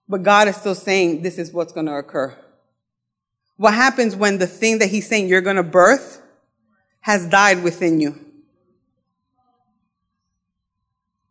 But 0.10 0.24
God 0.24 0.48
is 0.48 0.56
still 0.56 0.74
saying 0.74 1.22
this 1.22 1.38
is 1.38 1.54
what's 1.54 1.74
going 1.74 1.86
to 1.86 1.94
occur. 1.94 2.36
What 3.58 3.74
happens 3.74 4.16
when 4.16 4.38
the 4.38 4.48
thing 4.48 4.80
that 4.80 4.90
He's 4.90 5.08
saying 5.08 5.28
you're 5.28 5.42
going 5.42 5.56
to 5.56 5.64
birth 5.64 6.22
has 7.02 7.28
died 7.28 7.64
within 7.64 8.00
you? 8.00 8.20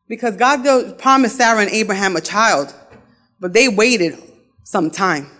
Because 0.08 0.36
God 0.36 0.98
promised 0.98 1.36
Sarah 1.36 1.60
and 1.60 1.70
Abraham 1.70 2.16
a 2.16 2.20
child, 2.20 2.74
but 3.40 3.52
they 3.52 3.68
waited 3.68 4.18
some 4.62 4.90
time. 4.90 5.30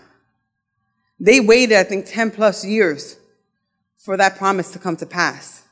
They 1.19 1.39
waited, 1.39 1.77
I 1.77 1.83
think, 1.83 2.05
10 2.07 2.31
plus 2.31 2.65
years 2.65 3.17
for 3.97 4.17
that 4.17 4.37
promise 4.37 4.71
to 4.71 4.79
come 4.79 4.95
to 4.97 5.05
pass. 5.05 5.63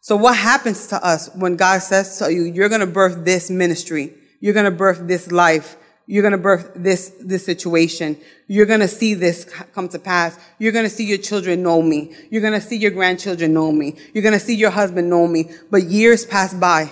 So 0.00 0.16
what 0.16 0.36
happens 0.36 0.86
to 0.88 1.04
us 1.04 1.34
when 1.34 1.56
God 1.56 1.80
says 1.82 2.18
to 2.18 2.32
you, 2.32 2.44
you're 2.44 2.68
going 2.68 2.80
to 2.80 2.86
birth 2.86 3.24
this 3.24 3.50
ministry. 3.50 4.14
You're 4.40 4.54
going 4.54 4.64
to 4.64 4.70
birth 4.70 5.06
this 5.06 5.32
life. 5.32 5.76
You're 6.06 6.22
going 6.22 6.32
to 6.32 6.38
birth 6.38 6.72
this, 6.76 7.14
this 7.20 7.46
situation. 7.46 8.18
You're 8.46 8.66
going 8.66 8.80
to 8.80 8.88
see 8.88 9.14
this 9.14 9.44
come 9.72 9.88
to 9.88 9.98
pass. 9.98 10.38
You're 10.58 10.72
going 10.72 10.84
to 10.84 10.90
see 10.90 11.04
your 11.04 11.18
children 11.18 11.62
know 11.62 11.80
me. 11.80 12.14
You're 12.30 12.42
going 12.42 12.52
to 12.52 12.60
see 12.60 12.76
your 12.76 12.90
grandchildren 12.90 13.54
know 13.54 13.72
me. 13.72 13.96
You're 14.12 14.22
going 14.22 14.34
to 14.34 14.40
see 14.40 14.54
your 14.54 14.70
husband 14.70 15.08
know 15.08 15.26
me. 15.26 15.50
But 15.70 15.84
years 15.84 16.26
pass 16.26 16.52
by. 16.52 16.90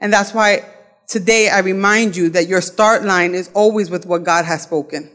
And 0.00 0.12
that's 0.12 0.32
why 0.32 0.64
today 1.08 1.48
I 1.48 1.60
remind 1.60 2.16
you 2.16 2.28
that 2.30 2.46
your 2.46 2.60
start 2.60 3.04
line 3.04 3.34
is 3.34 3.50
always 3.52 3.90
with 3.90 4.06
what 4.06 4.22
God 4.22 4.44
has 4.44 4.62
spoken. 4.62 5.10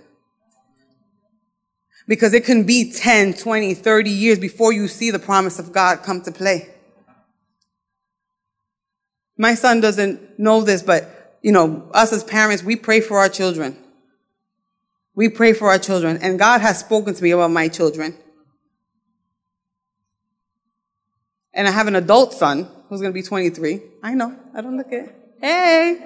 Because 2.08 2.34
it 2.34 2.44
can 2.44 2.64
be 2.64 2.92
10, 2.92 3.36
20, 3.36 3.74
30 3.74 4.10
years 4.10 4.40
before 4.40 4.74
you 4.74 4.88
see 4.88 5.12
the 5.12 5.20
promise 5.20 5.60
of 5.60 5.72
God 5.72 6.04
come 6.04 6.22
to 6.24 6.32
play. 6.32 6.70
My 9.40 9.56
son 9.56 9.80
doesn't 9.80 10.38
know 10.38 10.62
this, 10.62 10.84
but 10.84 11.38
you 11.42 11.54
know, 11.54 11.90
us 11.94 12.12
as 12.12 12.26
parents, 12.26 12.62
we 12.62 12.76
pray 12.76 13.00
for 13.00 13.18
our 13.18 13.30
children. 13.30 13.78
We 15.16 15.30
pray 15.30 15.54
for 15.54 15.70
our 15.70 15.80
children, 15.80 16.20
and 16.22 16.38
God 16.38 16.60
has 16.60 16.82
spoken 16.82 17.14
to 17.14 17.24
me 17.24 17.32
about 17.32 17.50
my 17.50 17.70
children. 17.70 18.18
And 21.54 21.70
I 21.70 21.72
have 21.72 21.88
an 21.88 21.96
adult 21.96 22.34
son 22.34 22.70
who's 22.90 23.00
going 23.00 23.14
to 23.14 23.14
be 23.14 23.24
23. 23.24 23.82
I 24.04 24.14
know, 24.14 24.38
I 24.54 24.60
don't 24.60 24.76
look 24.76 24.92
it. 24.92 25.16
Hey. 25.40 26.06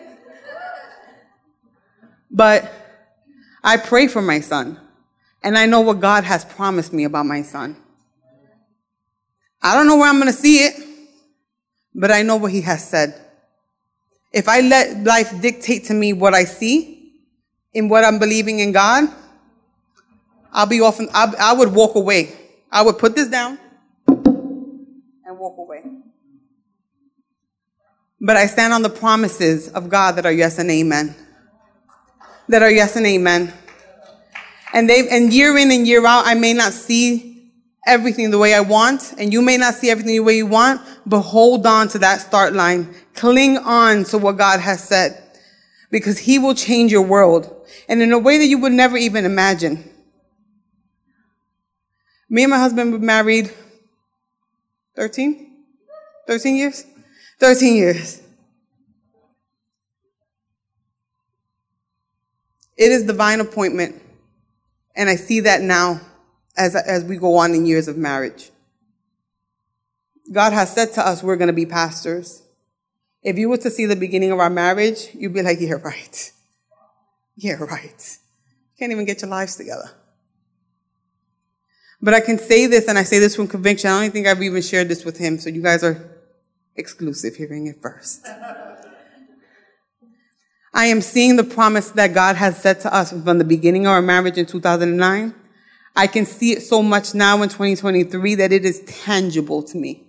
But 2.30 2.72
I 3.64 3.78
pray 3.78 4.08
for 4.08 4.22
my 4.22 4.42
son, 4.42 4.80
and 5.42 5.58
I 5.58 5.66
know 5.66 5.82
what 5.82 6.00
God 6.00 6.24
has 6.24 6.46
promised 6.46 6.94
me 6.94 7.04
about 7.04 7.26
my 7.26 7.42
son. 7.42 7.78
I 9.60 9.74
don't 9.74 9.88
know 9.88 9.98
where 9.98 10.10
I'm 10.10 10.20
going 10.20 10.32
to 10.32 10.38
see 10.38 10.58
it, 10.66 10.76
but 11.96 12.12
I 12.12 12.22
know 12.22 12.36
what 12.36 12.52
he 12.52 12.62
has 12.62 12.88
said. 12.88 13.23
If 14.34 14.50
I 14.50 14.62
let 14.62 15.04
life 15.04 15.40
dictate 15.40 15.86
to 15.86 15.94
me 15.94 16.12
what 16.12 16.34
I 16.34 16.44
see 16.46 17.14
and 17.76 17.88
what 17.88 18.04
I'm 18.04 18.18
believing 18.18 18.60
in 18.60 18.72
God, 18.72 19.08
I'll 20.52 20.66
be 20.66 20.82
often, 20.82 21.08
I, 21.14 21.34
I 21.40 21.54
would 21.54 21.74
walk 21.74 21.96
away. 21.96 22.34
I 22.72 22.82
would 22.82 22.98
put 22.98 23.16
this 23.16 23.28
down 23.28 23.60
and 24.08 25.38
walk 25.38 25.58
away. 25.60 25.84
But 28.20 28.38
I 28.38 28.48
stand 28.48 28.74
on 28.74 28.82
the 28.82 28.90
promises 28.90 29.70
of 29.70 29.90
God 29.90 30.16
that 30.16 30.26
are 30.26 30.32
yes 30.32 30.58
and 30.58 30.72
amen. 30.72 31.16
That 32.50 32.64
are 32.64 32.72
yes 32.72 32.96
and 32.96 33.06
amen. 33.06 33.54
And 34.74 34.90
they, 34.90 35.08
and 35.10 35.32
year 35.32 35.56
in 35.58 35.72
and 35.72 35.86
year 35.86 36.06
out, 36.08 36.26
I 36.26 36.34
may 36.34 36.54
not 36.54 36.74
see 36.74 37.33
everything 37.86 38.32
the 38.32 38.38
way 38.38 38.54
I 38.54 38.62
want, 38.62 39.14
and 39.18 39.32
you 39.34 39.42
may 39.42 39.58
not 39.58 39.76
see 39.76 39.90
everything 39.90 40.14
the 40.14 40.20
way 40.22 40.38
you 40.38 40.46
want, 40.46 40.82
but 41.06 41.22
hold 41.22 41.66
on 41.66 41.88
to 41.90 42.00
that 42.00 42.22
start 42.22 42.54
line. 42.54 42.94
Cling 43.14 43.58
on 43.58 44.04
to 44.06 44.18
what 44.18 44.38
God 44.38 44.60
has 44.60 44.84
said 44.84 45.22
because 45.92 46.18
he 46.18 46.40
will 46.40 46.56
change 46.56 46.92
your 46.92 47.02
world 47.02 47.68
and 47.88 48.02
in 48.02 48.12
a 48.12 48.20
way 48.20 48.38
that 48.38 48.46
you 48.46 48.58
would 48.60 48.72
never 48.72 48.98
even 48.98 49.26
imagine. 49.26 49.90
Me 52.30 52.44
and 52.44 52.52
my 52.52 52.58
husband 52.58 52.92
were 52.92 53.00
married 53.00 53.52
13? 54.96 55.52
13 56.26 56.56
years? 56.56 56.86
13 57.40 57.76
years. 57.76 58.22
It 62.76 62.92
is 62.92 63.04
divine 63.04 63.40
appointment. 63.40 64.02
And 64.96 65.10
I 65.10 65.16
see 65.16 65.42
that 65.42 65.62
now 65.62 66.02
as, 66.56 66.76
as 66.76 67.04
we 67.04 67.18
go 67.18 67.38
on 67.38 67.54
in 67.54 67.66
years 67.66 67.88
of 67.88 67.98
marriage. 67.98 68.52
God 70.32 70.54
has 70.54 70.74
said 70.74 70.94
to 70.94 71.06
us 71.06 71.24
we're 71.24 71.36
going 71.36 71.48
to 71.48 71.54
be 71.54 71.66
pastors. 71.66 72.44
If 73.22 73.38
you 73.38 73.50
were 73.50 73.58
to 73.58 73.70
see 73.70 73.86
the 73.86 73.96
beginning 73.96 74.32
of 74.32 74.40
our 74.40 74.50
marriage, 74.50 75.10
you'd 75.14 75.34
be 75.34 75.42
like, 75.42 75.60
yeah, 75.60 75.74
right. 75.74 76.32
Yeah, 77.36 77.54
right. 77.54 78.18
Can't 78.78 78.92
even 78.92 79.06
get 79.06 79.22
your 79.22 79.30
lives 79.30 79.56
together. 79.56 79.92
But 82.02 82.14
I 82.14 82.20
can 82.20 82.38
say 82.38 82.68
this, 82.68 82.88
and 82.90 82.98
I 82.98 83.04
say 83.04 83.20
this 83.20 83.36
from 83.36 83.48
conviction. 83.48 83.90
I 83.90 84.02
don't 84.02 84.12
think 84.12 84.28
I've 84.28 84.44
even 84.44 84.62
shared 84.62 84.90
this 84.90 85.06
with 85.06 85.18
him, 85.18 85.40
so 85.40 85.50
you 85.50 85.62
guys 85.62 85.84
are 85.86 86.20
exclusive 86.76 87.36
hearing 87.36 87.68
it 87.68 87.82
first. 87.82 88.28
I 90.74 90.88
am 90.88 91.02
seeing 91.02 91.38
the 91.38 91.44
promise 91.44 91.92
that 91.92 92.14
God 92.14 92.36
has 92.36 92.62
said 92.62 92.82
to 92.82 92.94
us 92.94 93.12
from 93.12 93.38
the 93.38 93.46
beginning 93.46 93.86
of 93.86 93.92
our 93.92 94.02
marriage 94.02 94.38
in 94.38 94.46
2009. 94.46 95.34
I 95.96 96.08
can 96.08 96.26
see 96.26 96.54
it 96.54 96.64
so 96.64 96.82
much 96.82 97.14
now 97.14 97.42
in 97.44 97.50
2023 97.50 98.36
that 98.36 98.52
it 98.52 98.66
is 98.66 98.82
tangible 98.82 99.62
to 99.64 99.78
me. 99.78 100.04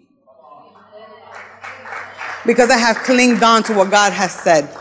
Because 2.47 2.71
I 2.71 2.79
have 2.79 2.99
clinged 2.99 3.43
on 3.43 3.63
to 3.65 3.75
what 3.75 3.91
God 3.91 4.13
has 4.13 4.33
said. 4.33 4.75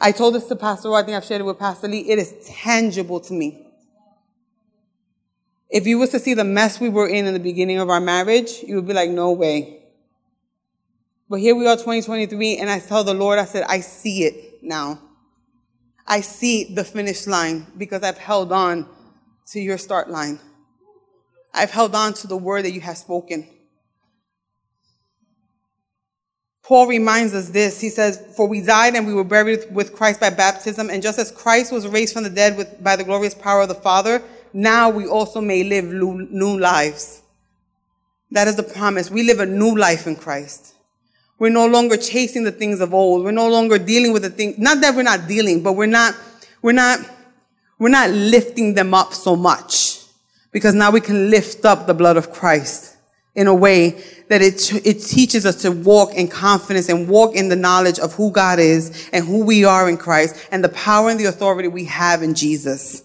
I 0.00 0.12
told 0.12 0.34
this 0.34 0.46
to 0.46 0.56
Pastor, 0.56 0.92
I 0.94 1.02
think 1.02 1.16
I've 1.16 1.24
shared 1.24 1.42
it 1.42 1.44
with 1.44 1.58
Pastor 1.58 1.88
Lee. 1.88 2.00
It 2.00 2.18
is 2.18 2.34
tangible 2.46 3.20
to 3.20 3.34
me. 3.34 3.66
If 5.68 5.86
you 5.86 5.98
was 5.98 6.10
to 6.10 6.18
see 6.18 6.34
the 6.34 6.44
mess 6.44 6.80
we 6.80 6.88
were 6.88 7.06
in 7.06 7.26
in 7.26 7.34
the 7.34 7.40
beginning 7.40 7.78
of 7.78 7.88
our 7.90 8.00
marriage, 8.00 8.62
you 8.66 8.76
would 8.76 8.86
be 8.86 8.94
like, 8.94 9.10
no 9.10 9.32
way. 9.32 9.82
But 11.28 11.40
here 11.40 11.54
we 11.54 11.66
are, 11.68 11.76
2023, 11.76 12.56
and 12.56 12.68
I 12.68 12.80
tell 12.80 13.04
the 13.04 13.14
Lord, 13.14 13.38
I 13.38 13.44
said, 13.44 13.64
I 13.68 13.80
see 13.80 14.24
it 14.24 14.62
now. 14.62 15.00
I 16.06 16.22
see 16.22 16.74
the 16.74 16.82
finish 16.82 17.26
line 17.28 17.66
because 17.78 18.02
I've 18.02 18.18
held 18.18 18.50
on 18.50 18.88
to 19.48 19.60
your 19.60 19.78
start 19.78 20.10
line. 20.10 20.38
I've 21.52 21.70
held 21.70 21.94
on 21.94 22.14
to 22.14 22.26
the 22.26 22.36
word 22.36 22.64
that 22.64 22.72
you 22.72 22.80
have 22.80 22.96
spoken. 22.96 23.48
Paul 26.62 26.86
reminds 26.86 27.34
us 27.34 27.48
this. 27.48 27.80
He 27.80 27.88
says, 27.88 28.22
For 28.36 28.46
we 28.46 28.60
died 28.60 28.94
and 28.94 29.06
we 29.06 29.12
were 29.12 29.24
buried 29.24 29.74
with 29.74 29.92
Christ 29.92 30.20
by 30.20 30.30
baptism, 30.30 30.88
and 30.88 31.02
just 31.02 31.18
as 31.18 31.32
Christ 31.32 31.72
was 31.72 31.88
raised 31.88 32.14
from 32.14 32.22
the 32.22 32.30
dead 32.30 32.56
with, 32.56 32.82
by 32.82 32.94
the 32.94 33.02
glorious 33.02 33.34
power 33.34 33.62
of 33.62 33.68
the 33.68 33.74
Father, 33.74 34.22
now 34.52 34.88
we 34.88 35.06
also 35.06 35.40
may 35.40 35.64
live 35.64 35.84
new 35.84 36.58
lives. 36.58 37.22
That 38.30 38.46
is 38.46 38.54
the 38.54 38.62
promise. 38.62 39.10
We 39.10 39.24
live 39.24 39.40
a 39.40 39.46
new 39.46 39.76
life 39.76 40.06
in 40.06 40.14
Christ. 40.14 40.74
We're 41.40 41.48
no 41.48 41.66
longer 41.66 41.96
chasing 41.96 42.44
the 42.44 42.52
things 42.52 42.80
of 42.80 42.94
old. 42.94 43.24
We're 43.24 43.32
no 43.32 43.48
longer 43.48 43.78
dealing 43.78 44.12
with 44.12 44.22
the 44.22 44.30
things, 44.30 44.58
not 44.58 44.80
that 44.82 44.94
we're 44.94 45.02
not 45.02 45.26
dealing, 45.26 45.62
but 45.62 45.72
we're 45.72 45.86
not, 45.86 46.14
we're 46.62 46.72
not, 46.72 47.00
we're 47.80 47.88
not 47.88 48.10
lifting 48.10 48.74
them 48.74 48.92
up 48.92 49.14
so 49.14 49.34
much 49.34 50.04
because 50.52 50.74
now 50.74 50.90
we 50.90 51.00
can 51.00 51.30
lift 51.30 51.64
up 51.64 51.86
the 51.86 51.94
blood 51.94 52.18
of 52.18 52.30
Christ 52.30 52.94
in 53.34 53.46
a 53.46 53.54
way 53.54 54.02
that 54.28 54.42
it, 54.42 54.86
it 54.86 55.00
teaches 55.00 55.46
us 55.46 55.62
to 55.62 55.72
walk 55.72 56.14
in 56.14 56.28
confidence 56.28 56.90
and 56.90 57.08
walk 57.08 57.34
in 57.34 57.48
the 57.48 57.56
knowledge 57.56 57.98
of 57.98 58.12
who 58.14 58.30
God 58.30 58.58
is 58.58 59.08
and 59.14 59.24
who 59.24 59.44
we 59.44 59.64
are 59.64 59.88
in 59.88 59.96
Christ 59.96 60.46
and 60.52 60.62
the 60.62 60.68
power 60.68 61.08
and 61.08 61.18
the 61.18 61.24
authority 61.24 61.68
we 61.68 61.86
have 61.86 62.22
in 62.22 62.34
Jesus. 62.34 63.02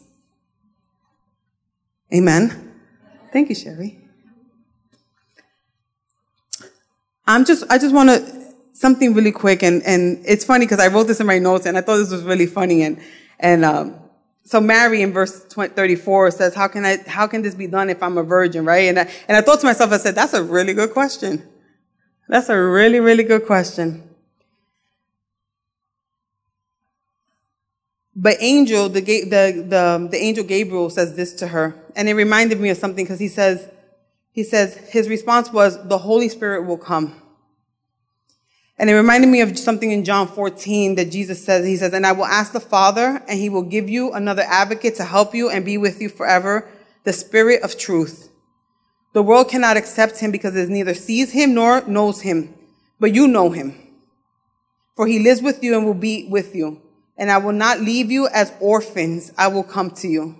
Amen. 2.13 2.73
Thank 3.31 3.47
you, 3.47 3.55
Sherry. 3.55 3.97
I'm 7.25 7.45
just, 7.45 7.63
I 7.69 7.77
just 7.77 7.95
want 7.95 8.09
to, 8.09 8.53
something 8.73 9.13
really 9.13 9.31
quick. 9.31 9.63
And, 9.63 9.81
and 9.83 10.21
it's 10.27 10.43
funny 10.43 10.65
because 10.65 10.79
I 10.79 10.87
wrote 10.87 11.07
this 11.07 11.21
in 11.21 11.27
my 11.27 11.39
notes 11.39 11.65
and 11.65 11.77
I 11.77 11.81
thought 11.81 11.97
this 11.97 12.11
was 12.11 12.23
really 12.23 12.45
funny. 12.45 12.83
And, 12.83 13.01
and, 13.39 13.63
um, 13.63 13.99
so 14.45 14.61
Mary 14.61 15.01
in 15.01 15.11
verse 15.11 15.43
34 15.43 16.31
says, 16.31 16.53
how 16.53 16.67
can 16.67 16.85
I, 16.85 16.97
how 17.07 17.25
can 17.25 17.41
this 17.41 17.55
be 17.55 17.65
done 17.65 17.89
if 17.89 18.01
I'm 18.03 18.17
a 18.17 18.23
virgin, 18.23 18.63
right? 18.63 18.87
And 18.87 18.99
I, 18.99 19.11
and 19.27 19.35
I 19.35 19.41
thought 19.41 19.59
to 19.61 19.65
myself, 19.65 19.91
I 19.91 19.97
said, 19.97 20.13
that's 20.13 20.33
a 20.33 20.43
really 20.43 20.73
good 20.75 20.91
question. 20.91 21.47
That's 22.29 22.49
a 22.49 22.61
really, 22.61 22.99
really 22.99 23.23
good 23.23 23.47
question. 23.47 24.07
But 28.15 28.37
angel, 28.39 28.87
the, 28.87 29.01
the, 29.01 29.65
the, 29.67 30.07
the 30.11 30.17
angel 30.17 30.43
Gabriel 30.43 30.91
says 30.91 31.15
this 31.15 31.33
to 31.33 31.47
her. 31.47 31.75
And 31.95 32.07
it 32.07 32.13
reminded 32.13 32.59
me 32.59 32.69
of 32.69 32.77
something 32.77 33.03
because 33.03 33.19
he 33.19 33.27
says, 33.27 33.67
he 34.31 34.43
says, 34.43 34.75
his 34.75 35.09
response 35.09 35.51
was, 35.51 35.87
the 35.87 35.97
Holy 35.97 36.29
Spirit 36.29 36.65
will 36.65 36.77
come. 36.77 37.19
And 38.77 38.89
it 38.89 38.95
reminded 38.95 39.27
me 39.27 39.41
of 39.41 39.57
something 39.57 39.91
in 39.91 40.03
John 40.03 40.27
14 40.27 40.95
that 40.95 41.11
Jesus 41.11 41.43
says, 41.43 41.65
he 41.65 41.77
says, 41.77 41.93
and 41.93 42.05
I 42.05 42.11
will 42.11 42.25
ask 42.25 42.51
the 42.51 42.59
Father 42.59 43.23
and 43.27 43.39
he 43.39 43.49
will 43.49 43.61
give 43.61 43.89
you 43.89 44.11
another 44.11 44.43
advocate 44.43 44.95
to 44.95 45.05
help 45.05 45.33
you 45.33 45.49
and 45.49 45.63
be 45.63 45.77
with 45.77 46.01
you 46.01 46.09
forever, 46.09 46.69
the 47.05 47.13
Spirit 47.13 47.61
of 47.61 47.77
truth. 47.77 48.29
The 49.13 49.23
world 49.23 49.49
cannot 49.49 49.77
accept 49.77 50.19
him 50.19 50.31
because 50.31 50.57
it 50.57 50.67
neither 50.67 50.93
sees 50.93 51.31
him 51.31 51.53
nor 51.53 51.87
knows 51.87 52.21
him, 52.21 52.53
but 52.99 53.15
you 53.15 53.29
know 53.29 53.49
him. 53.49 53.77
For 54.95 55.07
he 55.07 55.19
lives 55.19 55.41
with 55.41 55.63
you 55.63 55.77
and 55.77 55.85
will 55.85 55.93
be 55.93 56.27
with 56.29 56.53
you. 56.53 56.81
And 57.17 57.31
I 57.31 57.37
will 57.37 57.53
not 57.53 57.79
leave 57.79 58.11
you 58.11 58.27
as 58.27 58.51
orphans. 58.59 59.31
I 59.37 59.47
will 59.47 59.63
come 59.63 59.91
to 59.91 60.07
you. 60.09 60.39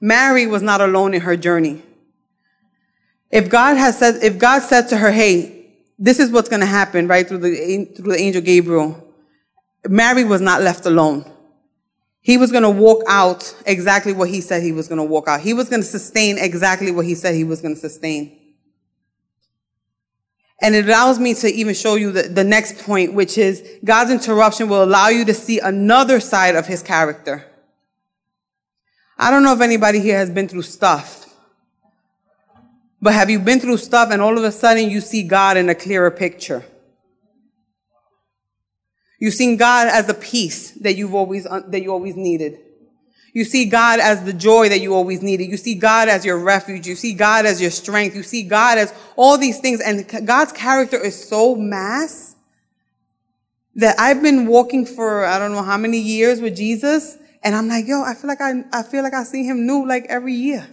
Mary 0.00 0.46
was 0.46 0.62
not 0.62 0.80
alone 0.80 1.12
in 1.12 1.22
her 1.22 1.36
journey. 1.36 1.82
If 3.32 3.50
God 3.50 3.76
has 3.76 3.98
said, 3.98 4.22
if 4.22 4.38
God 4.38 4.62
said 4.62 4.88
to 4.88 4.96
her, 4.98 5.10
hey, 5.10 5.57
this 5.98 6.20
is 6.20 6.30
what's 6.30 6.48
going 6.48 6.60
to 6.60 6.66
happen, 6.66 7.08
right, 7.08 7.26
through 7.26 7.38
the, 7.38 7.84
through 7.96 8.12
the 8.12 8.20
angel 8.20 8.40
Gabriel, 8.40 9.04
Mary 9.88 10.24
was 10.24 10.40
not 10.40 10.62
left 10.62 10.86
alone. 10.86 11.28
He 12.20 12.36
was 12.36 12.52
going 12.52 12.62
to 12.62 12.70
walk 12.70 13.02
out 13.08 13.54
exactly 13.66 14.12
what 14.12 14.28
he 14.28 14.40
said 14.40 14.62
he 14.62 14.72
was 14.72 14.86
going 14.86 14.98
to 14.98 15.04
walk 15.04 15.28
out. 15.28 15.40
He 15.40 15.54
was 15.54 15.68
going 15.68 15.82
to 15.82 15.86
sustain 15.86 16.38
exactly 16.38 16.90
what 16.90 17.04
he 17.04 17.14
said 17.14 17.34
he 17.34 17.44
was 17.44 17.60
going 17.60 17.74
to 17.74 17.80
sustain. 17.80 18.36
And 20.60 20.74
it 20.74 20.86
allows 20.86 21.18
me 21.18 21.34
to 21.34 21.48
even 21.48 21.74
show 21.74 21.94
you 21.94 22.12
the, 22.12 22.22
the 22.22 22.44
next 22.44 22.78
point, 22.78 23.14
which 23.14 23.38
is 23.38 23.66
God's 23.84 24.10
interruption 24.10 24.68
will 24.68 24.82
allow 24.82 25.08
you 25.08 25.24
to 25.24 25.34
see 25.34 25.58
another 25.60 26.20
side 26.20 26.56
of 26.56 26.66
his 26.66 26.82
character. 26.82 27.46
I 29.16 29.30
don't 29.30 29.42
know 29.42 29.52
if 29.52 29.60
anybody 29.60 30.00
here 30.00 30.18
has 30.18 30.30
been 30.30 30.48
through 30.48 30.62
stuff 30.62 31.17
but 33.00 33.14
have 33.14 33.30
you 33.30 33.38
been 33.38 33.60
through 33.60 33.76
stuff 33.78 34.10
and 34.10 34.20
all 34.20 34.36
of 34.36 34.44
a 34.44 34.52
sudden 34.52 34.90
you 34.90 35.00
see 35.00 35.22
God 35.22 35.56
in 35.56 35.68
a 35.68 35.74
clearer 35.74 36.10
picture? 36.10 36.64
You've 39.20 39.34
seen 39.34 39.56
God 39.56 39.88
as 39.88 40.06
the 40.06 40.14
peace 40.14 40.72
that 40.72 40.96
you've 40.96 41.14
always, 41.14 41.44
that 41.44 41.82
you 41.82 41.92
always 41.92 42.16
needed. 42.16 42.58
You 43.32 43.44
see 43.44 43.66
God 43.66 44.00
as 44.00 44.24
the 44.24 44.32
joy 44.32 44.68
that 44.68 44.80
you 44.80 44.94
always 44.94 45.22
needed. 45.22 45.48
You 45.48 45.56
see 45.56 45.74
God 45.74 46.08
as 46.08 46.24
your 46.24 46.38
refuge. 46.38 46.86
You 46.86 46.96
see 46.96 47.14
God 47.14 47.46
as 47.46 47.60
your 47.60 47.70
strength. 47.70 48.16
You 48.16 48.22
see 48.22 48.42
God 48.42 48.78
as 48.78 48.92
all 49.16 49.36
these 49.38 49.60
things. 49.60 49.80
And 49.80 50.08
God's 50.26 50.52
character 50.52 50.96
is 50.96 51.28
so 51.28 51.54
mass 51.54 52.36
that 53.74 53.98
I've 53.98 54.22
been 54.22 54.46
walking 54.46 54.86
for, 54.86 55.24
I 55.24 55.38
don't 55.38 55.52
know 55.52 55.62
how 55.62 55.76
many 55.76 55.98
years 55.98 56.40
with 56.40 56.56
Jesus. 56.56 57.16
And 57.44 57.54
I'm 57.54 57.68
like, 57.68 57.86
yo, 57.86 58.02
I 58.02 58.14
feel 58.14 58.28
like 58.28 58.40
I, 58.40 58.64
I 58.72 58.82
feel 58.82 59.04
like 59.04 59.14
I 59.14 59.22
see 59.22 59.44
him 59.44 59.66
new 59.66 59.86
like 59.86 60.06
every 60.08 60.34
year. 60.34 60.68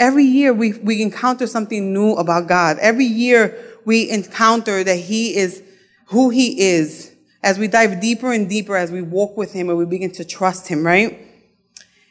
Every 0.00 0.24
year 0.24 0.54
we, 0.54 0.72
we 0.78 1.02
encounter 1.02 1.46
something 1.46 1.92
new 1.92 2.14
about 2.14 2.48
God. 2.48 2.78
Every 2.78 3.04
year 3.04 3.56
we 3.84 4.08
encounter 4.08 4.82
that 4.82 4.96
He 4.96 5.36
is 5.36 5.62
who 6.06 6.30
He 6.30 6.58
is 6.58 7.14
as 7.42 7.58
we 7.58 7.68
dive 7.68 8.00
deeper 8.00 8.32
and 8.32 8.48
deeper 8.48 8.76
as 8.76 8.90
we 8.90 9.02
walk 9.02 9.36
with 9.36 9.52
Him 9.52 9.68
and 9.68 9.76
we 9.76 9.84
begin 9.84 10.10
to 10.12 10.24
trust 10.24 10.68
Him, 10.68 10.86
right? 10.86 11.18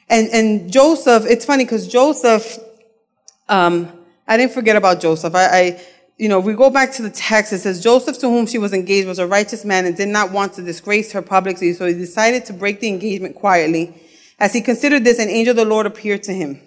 And, 0.08 0.28
and 0.30 0.71
Joseph, 0.71 1.25
it's 1.25 1.45
funny 1.45 1.65
because 1.65 1.88
Joseph, 1.88 2.60
um, 3.47 3.91
I 4.28 4.38
didn't 4.38 4.54
forget 4.54 4.75
about 4.75 5.02
Joseph. 5.02 5.34
I, 5.34 5.45
I, 5.45 5.82
you 6.19 6.30
know, 6.30 6.39
we 6.39 6.54
go 6.54 6.69
back 6.69 6.91
to 6.93 7.02
the 7.02 7.10
text, 7.10 7.54
it 7.54 7.60
says, 7.60 7.82
Joseph 7.82 8.19
to 8.19 8.28
whom 8.28 8.45
she 8.45 8.60
was 8.60 8.71
engaged 8.71 9.08
was 9.08 9.17
a 9.17 9.25
righteous 9.25 9.65
man 9.65 9.88
and 9.88 9.97
did 9.97 10.10
not 10.10 10.32
want 10.32 10.54
to 10.54 10.62
disgrace 10.62 11.12
her 11.13 11.23
publicly, 11.23 11.73
so 11.73 11.88
he 11.88 11.93
decided 11.95 12.45
to 12.45 12.54
break 12.54 12.82
the 12.82 12.88
engagement 12.88 13.34
quietly. 13.34 13.95
As 14.38 14.54
he 14.54 14.62
considered 14.62 15.04
this, 15.04 15.17
an 15.17 15.30
angel 15.30 15.52
of 15.52 15.58
the 15.58 15.65
Lord 15.65 15.88
appeared 15.88 16.21
to 16.23 16.34
him. 16.34 16.62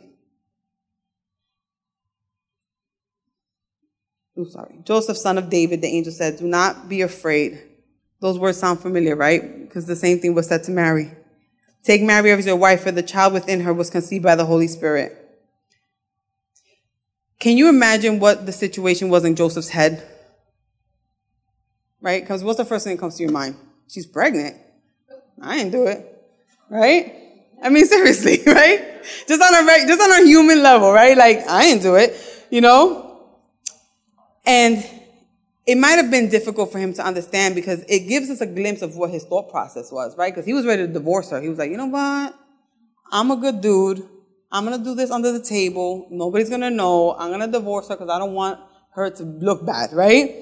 Oh, 4.36 4.44
sorry, 4.44 4.78
Joseph, 4.84 5.16
son 5.16 5.38
of 5.38 5.50
David, 5.50 5.82
the 5.82 5.88
angel 5.88 6.12
said, 6.12 6.38
Do 6.38 6.46
not 6.46 6.88
be 6.88 7.02
afraid. 7.02 7.62
Those 8.20 8.38
words 8.38 8.58
sound 8.58 8.80
familiar, 8.80 9.16
right? 9.16 9.60
Because 9.62 9.86
the 9.86 9.96
same 9.96 10.20
thing 10.20 10.34
was 10.34 10.46
said 10.46 10.62
to 10.64 10.70
Mary. 10.70 11.10
Take 11.82 12.02
Mary 12.02 12.30
as 12.30 12.46
your 12.46 12.56
wife, 12.56 12.82
for 12.82 12.92
the 12.92 13.02
child 13.02 13.32
within 13.32 13.60
her 13.60 13.72
was 13.72 13.90
conceived 13.90 14.22
by 14.22 14.36
the 14.36 14.46
Holy 14.46 14.68
Spirit. 14.68 15.18
Can 17.40 17.56
you 17.56 17.68
imagine 17.68 18.20
what 18.20 18.46
the 18.46 18.52
situation 18.52 19.08
was 19.08 19.24
in 19.24 19.34
Joseph's 19.34 19.70
head? 19.70 20.06
Right? 22.00 22.22
Because 22.22 22.44
what's 22.44 22.58
the 22.58 22.64
first 22.64 22.84
thing 22.84 22.94
that 22.94 23.00
comes 23.00 23.16
to 23.16 23.24
your 23.24 23.32
mind? 23.32 23.56
She's 23.88 24.06
pregnant. 24.06 24.56
I 25.40 25.56
ain't 25.58 25.72
do 25.72 25.88
it. 25.88 26.06
Right? 26.70 27.12
I 27.60 27.68
mean, 27.68 27.84
seriously, 27.88 28.40
right? 28.46 29.02
Just 29.26 29.42
on 29.42 29.68
a, 29.68 29.86
just 29.86 30.00
on 30.00 30.22
a 30.22 30.24
human 30.24 30.62
level, 30.62 30.92
right? 30.92 31.16
Like, 31.16 31.38
I 31.48 31.64
ain't 31.64 31.82
do 31.82 31.96
it, 31.96 32.46
you 32.50 32.60
know? 32.60 33.11
And 34.44 34.84
it 35.66 35.76
might 35.76 35.92
have 35.92 36.10
been 36.10 36.28
difficult 36.28 36.72
for 36.72 36.78
him 36.78 36.92
to 36.94 37.04
understand 37.04 37.54
because 37.54 37.84
it 37.88 38.08
gives 38.08 38.28
us 38.30 38.40
a 38.40 38.46
glimpse 38.46 38.82
of 38.82 38.96
what 38.96 39.10
his 39.10 39.24
thought 39.24 39.50
process 39.50 39.92
was, 39.92 40.16
right? 40.16 40.32
Because 40.32 40.46
he 40.46 40.52
was 40.52 40.66
ready 40.66 40.86
to 40.86 40.92
divorce 40.92 41.30
her. 41.30 41.40
He 41.40 41.48
was 41.48 41.58
like, 41.58 41.70
you 41.70 41.76
know 41.76 41.86
what? 41.86 42.34
I'm 43.12 43.30
a 43.30 43.36
good 43.36 43.60
dude. 43.60 44.08
I'm 44.50 44.64
going 44.64 44.76
to 44.76 44.84
do 44.84 44.94
this 44.94 45.10
under 45.10 45.32
the 45.32 45.42
table. 45.42 46.08
Nobody's 46.10 46.48
going 46.48 46.62
to 46.62 46.70
know. 46.70 47.14
I'm 47.16 47.28
going 47.30 47.40
to 47.40 47.46
divorce 47.46 47.88
her 47.88 47.94
because 47.94 48.10
I 48.10 48.18
don't 48.18 48.34
want 48.34 48.58
her 48.94 49.08
to 49.10 49.22
look 49.22 49.64
bad, 49.64 49.92
right? 49.92 50.34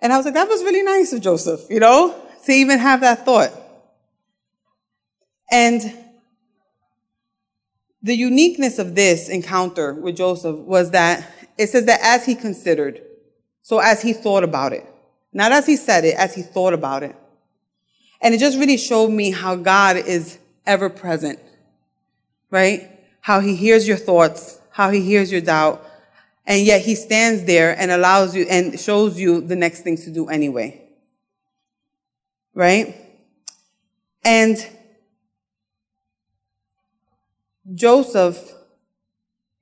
And 0.00 0.12
I 0.12 0.16
was 0.16 0.24
like, 0.26 0.34
that 0.34 0.48
was 0.48 0.62
really 0.62 0.82
nice 0.82 1.12
of 1.12 1.20
Joseph, 1.20 1.60
you 1.70 1.80
know, 1.80 2.14
to 2.44 2.52
even 2.52 2.78
have 2.78 3.00
that 3.02 3.24
thought. 3.24 3.52
And 5.50 5.82
the 8.02 8.14
uniqueness 8.14 8.78
of 8.78 8.94
this 8.94 9.28
encounter 9.28 9.94
with 9.94 10.16
Joseph 10.16 10.56
was 10.56 10.90
that 10.92 11.26
it 11.58 11.68
says 11.68 11.84
that 11.86 12.00
as 12.02 12.24
he 12.24 12.34
considered, 12.34 13.02
so 13.62 13.78
as 13.78 14.02
he 14.02 14.12
thought 14.12 14.44
about 14.44 14.72
it, 14.72 14.86
not 15.32 15.52
as 15.52 15.66
he 15.66 15.76
said 15.76 16.04
it, 16.04 16.16
as 16.16 16.34
he 16.34 16.42
thought 16.42 16.72
about 16.72 17.02
it. 17.02 17.14
And 18.20 18.34
it 18.34 18.38
just 18.38 18.58
really 18.58 18.76
showed 18.76 19.08
me 19.08 19.30
how 19.30 19.54
God 19.56 19.96
is 19.96 20.38
ever 20.66 20.90
present, 20.90 21.38
right? 22.50 22.90
How 23.20 23.40
he 23.40 23.56
hears 23.56 23.86
your 23.86 23.96
thoughts, 23.96 24.58
how 24.72 24.90
he 24.90 25.00
hears 25.00 25.32
your 25.32 25.40
doubt, 25.40 25.86
and 26.46 26.64
yet 26.66 26.82
he 26.82 26.94
stands 26.94 27.44
there 27.44 27.78
and 27.78 27.90
allows 27.90 28.34
you 28.34 28.46
and 28.50 28.78
shows 28.78 29.18
you 29.18 29.40
the 29.40 29.56
next 29.56 29.82
thing 29.82 29.96
to 29.98 30.10
do 30.10 30.28
anyway. 30.28 30.82
Right? 32.54 32.96
And 34.24 34.56
Joseph, 37.74 38.52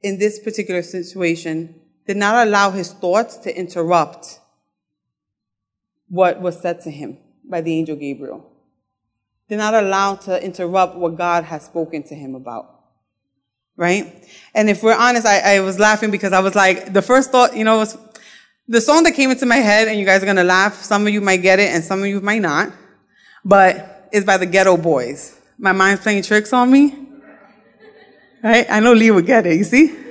in 0.03 0.19
this 0.19 0.39
particular 0.39 0.83
situation, 0.83 1.78
did 2.09 2.17
not 2.17 2.47
allow 2.47 2.71
his 2.71 2.91
thoughts 2.91 3.37
to 3.37 3.55
interrupt 3.55 4.41
what 6.09 6.41
was 6.41 6.59
said 6.59 6.81
to 6.81 6.91
him 6.91 7.19
by 7.45 7.61
the 7.61 7.71
angel 7.79 7.97
Gabriel. 7.97 8.51
Did 9.47 9.59
not 9.59 9.75
allow 9.75 10.15
to 10.15 10.43
interrupt 10.43 10.97
what 10.97 11.17
God 11.17 11.45
has 11.45 11.67
spoken 11.67 12.03
to 12.05 12.15
him 12.15 12.35
about. 12.35 12.81
Right? 13.77 14.27
And 14.55 14.71
if 14.71 14.83
we're 14.83 14.97
honest, 14.97 15.27
I, 15.27 15.57
I 15.57 15.61
was 15.61 15.79
laughing 15.79 16.11
because 16.11 16.33
I 16.33 16.41
was 16.41 16.55
like, 16.55 16.95
the 16.95 17.03
first 17.03 17.31
thought, 17.31 17.55
you 17.55 17.63
know, 17.63 17.77
was 17.77 17.99
the 18.67 18.81
song 18.81 19.03
that 19.03 19.13
came 19.13 19.31
into 19.31 19.45
my 19.45 19.57
head, 19.57 19.87
and 19.87 19.99
you 19.99 20.07
guys 20.07 20.23
are 20.23 20.27
gonna 20.27 20.45
laugh. 20.45 20.83
Some 20.83 21.07
of 21.07 21.13
you 21.13 21.21
might 21.21 21.43
get 21.43 21.61
it, 21.61 21.75
and 21.75 21.85
some 21.85 22.01
of 22.01 22.07
you 22.07 22.23
might 22.23 22.41
not. 22.41 22.73
But 23.45 24.09
it's 24.13 24.25
by 24.25 24.39
the 24.39 24.47
Geto 24.47 24.83
Boys. 24.83 25.39
My 25.59 25.73
mind's 25.73 26.03
playing 26.03 26.23
tricks 26.23 26.55
on 26.55 26.71
me. 26.71 27.07
Right? 28.43 28.67
I 28.71 28.81
know 28.81 28.95
Lee 28.95 29.11
would 29.11 29.27
get 29.27 29.47
it, 29.47 29.59
you 29.59 29.65
see? 29.65 30.08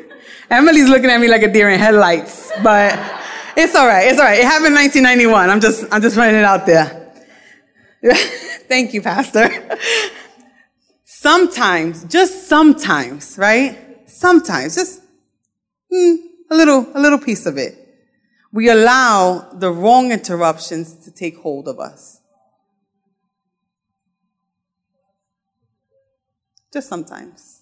Emily's 0.50 0.88
looking 0.88 1.10
at 1.10 1.20
me 1.20 1.28
like 1.28 1.44
a 1.44 1.52
deer 1.52 1.70
in 1.70 1.80
headlights, 1.80 2.52
but 2.64 2.98
it's 3.58 3.76
all 3.76 3.86
right. 3.86 4.08
It's 4.08 4.20
all 4.20 4.26
right. 4.26 4.40
It 4.40 4.46
happened 4.46 4.68
in 4.68 4.76
1991. 4.76 5.50
I'm 5.50 5.60
just, 5.60 5.86
I'm 5.92 6.02
just 6.02 6.16
putting 6.16 6.36
it 6.36 6.46
out 6.46 6.66
there. 6.66 7.12
Thank 8.70 8.94
you, 8.94 9.02
Pastor. 9.02 9.50
sometimes, 11.04 12.06
just 12.06 12.48
sometimes, 12.48 13.38
right? 13.38 13.78
Sometimes, 14.10 14.76
just 14.76 15.02
mm, 15.92 16.18
a 16.50 16.56
little, 16.56 16.88
a 16.94 17.00
little 17.00 17.20
piece 17.20 17.46
of 17.46 17.58
it. 17.58 17.84
We 18.54 18.70
allow 18.70 19.50
the 19.54 19.72
wrong 19.72 20.12
interruptions 20.12 20.96
to 21.04 21.12
take 21.12 21.38
hold 21.40 21.68
of 21.68 21.80
us. 21.80 22.22
Just 26.72 26.88
sometimes. 26.88 27.57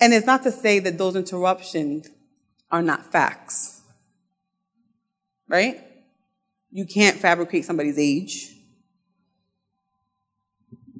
And 0.00 0.12
it's 0.12 0.26
not 0.26 0.42
to 0.42 0.52
say 0.52 0.78
that 0.80 0.98
those 0.98 1.16
interruptions 1.16 2.08
are 2.70 2.82
not 2.82 3.10
facts. 3.10 3.80
Right? 5.48 5.80
You 6.70 6.84
can't 6.84 7.16
fabricate 7.16 7.64
somebody's 7.64 7.98
age. 7.98 8.52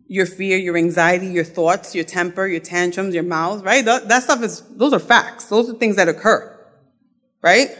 Your 0.09 0.25
fear, 0.25 0.57
your 0.57 0.77
anxiety, 0.77 1.27
your 1.27 1.45
thoughts, 1.45 1.95
your 1.95 2.05
temper, 2.05 2.47
your 2.47 2.61
tantrums, 2.61 3.13
your 3.13 3.25
mouths, 3.25 3.63
right? 3.63 3.85
That, 3.85 4.09
that 4.09 4.23
stuff 4.23 4.43
is, 4.43 4.63
those 4.77 4.93
are 4.93 5.01
facts. 5.01 5.47
Those 5.47 5.69
are 5.69 5.75
things 5.75 5.97
that 5.97 6.09
occur. 6.09 6.53
Right? 7.43 7.77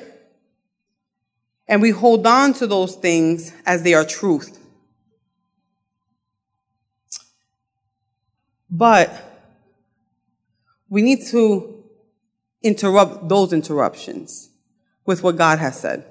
And 1.69 1.81
we 1.81 1.91
hold 1.91 2.27
on 2.27 2.53
to 2.55 2.67
those 2.67 2.97
things 2.97 3.53
as 3.65 3.83
they 3.83 3.95
are 3.95 4.05
truth. 4.05 4.59
But 8.71 9.26
we 10.89 11.03
need 11.03 11.27
to 11.27 11.85
interrupt 12.63 13.29
those 13.29 13.53
interruptions 13.53 14.51
with 15.05 15.23
what 15.23 15.37
God 15.37 15.59
has 15.59 15.79
said. 15.79 16.05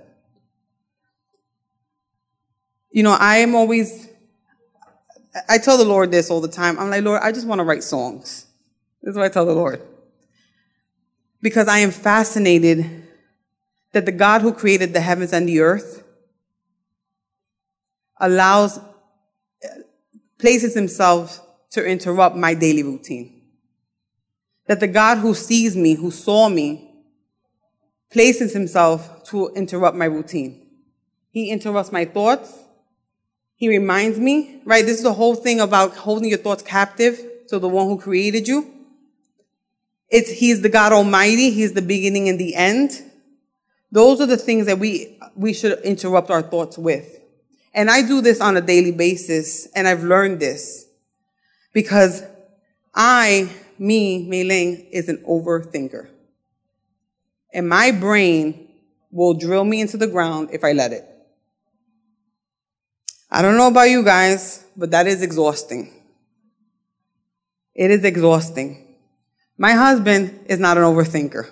You 2.92 3.04
know, 3.04 3.18
I 3.20 3.38
am 3.38 3.56
always, 3.56 4.08
I 5.50 5.58
tell 5.58 5.78
the 5.78 5.86
Lord 5.86 6.12
this 6.12 6.30
all 6.30 6.40
the 6.40 6.48
time. 6.48 6.80
I'm 6.80 6.90
like, 6.90 7.04
Lord, 7.04 7.22
I 7.22 7.32
just 7.32 7.46
want 7.46 7.60
to 7.60 7.66
write 7.66 7.84
songs. 7.84 8.46
This 9.02 9.12
is 9.12 9.18
what 9.18 9.26
I 9.26 9.30
tell 9.30 9.46
the 9.46 9.54
Lord. 9.54 9.82
Because 11.42 11.68
I 11.68 11.80
am 11.80 11.92
fascinated 11.92 13.04
that 13.92 14.06
the 14.06 14.12
God 14.12 14.42
who 14.42 14.54
created 14.54 14.94
the 14.94 15.02
heavens 15.02 15.34
and 15.34 15.48
the 15.48 15.60
earth 15.60 16.04
allows, 18.18 18.80
places 20.38 20.74
himself 20.74 21.42
to 21.72 21.86
interrupt 21.86 22.36
my 22.36 22.54
daily 22.54 22.84
routine. 22.84 23.35
That 24.68 24.80
the 24.80 24.88
God 24.88 25.20
who 25.20 25.34
sees 25.34 25.76
me, 25.76 25.96
who 25.96 26.12
saw 26.12 26.50
me, 26.50 26.92
places 28.12 28.54
himself 28.54 29.24
to 29.26 29.50
interrupt 29.50 29.98
my 29.98 30.06
routine. 30.06 30.68
He 31.32 31.50
interrupts 31.50 31.92
my 31.92 32.06
thoughts. 32.06 32.58
He 33.56 33.68
reminds 33.70 34.18
me, 34.18 34.62
right? 34.66 34.86
This 34.86 34.98
is 34.98 35.04
the 35.04 35.14
whole 35.14 35.36
thing 35.36 35.60
about 35.60 35.96
holding 35.96 36.30
your 36.30 36.38
thoughts 36.38 36.64
captive 36.64 37.22
to 37.50 37.60
the 37.60 37.70
one 37.70 37.88
who 37.88 38.00
created 38.00 38.48
you. 38.48 38.72
It's, 40.10 40.32
he's 40.32 40.62
the 40.62 40.70
God 40.70 40.94
Almighty. 40.94 41.52
He's 41.52 41.74
the 41.74 41.82
beginning 41.82 42.30
and 42.30 42.40
the 42.40 42.56
end. 42.56 42.92
Those 43.92 44.22
are 44.22 44.26
the 44.26 44.38
things 44.38 44.66
that 44.66 44.80
we, 44.80 45.20
we 45.36 45.54
should 45.54 45.80
interrupt 45.80 46.30
our 46.30 46.42
thoughts 46.42 46.78
with. 46.78 47.20
And 47.74 47.90
I 47.90 48.02
do 48.02 48.22
this 48.22 48.40
on 48.40 48.56
a 48.56 48.62
daily 48.62 48.92
basis, 48.92 49.68
and 49.76 49.88
I've 49.88 50.04
learned 50.04 50.40
this 50.40 50.88
because 51.74 52.24
I 52.94 53.50
me, 53.80 54.28
Mei 54.28 54.44
Ling, 54.44 54.88
is 54.92 55.10
an 55.10 55.18
overthinker. 55.28 56.10
And 57.54 57.70
my 57.70 57.92
brain 57.92 58.68
will 59.12 59.34
drill 59.34 59.64
me 59.64 59.82
into 59.82 59.98
the 59.98 60.08
ground 60.08 60.50
if 60.52 60.64
I 60.64 60.74
let 60.74 60.92
it. 60.92 61.06
I 63.32 63.42
don't 63.42 63.58
know 63.58 63.68
about 63.68 63.90
you 63.90 64.04
guys, 64.04 64.66
but 64.78 64.92
that 64.92 65.08
is 65.08 65.22
exhausting. 65.22 65.92
It 67.74 67.92
is 67.92 68.04
exhausting. 68.04 68.96
My 69.58 69.72
husband 69.72 70.46
is 70.48 70.60
not 70.60 70.78
an 70.78 70.84
overthinker. 70.84 71.50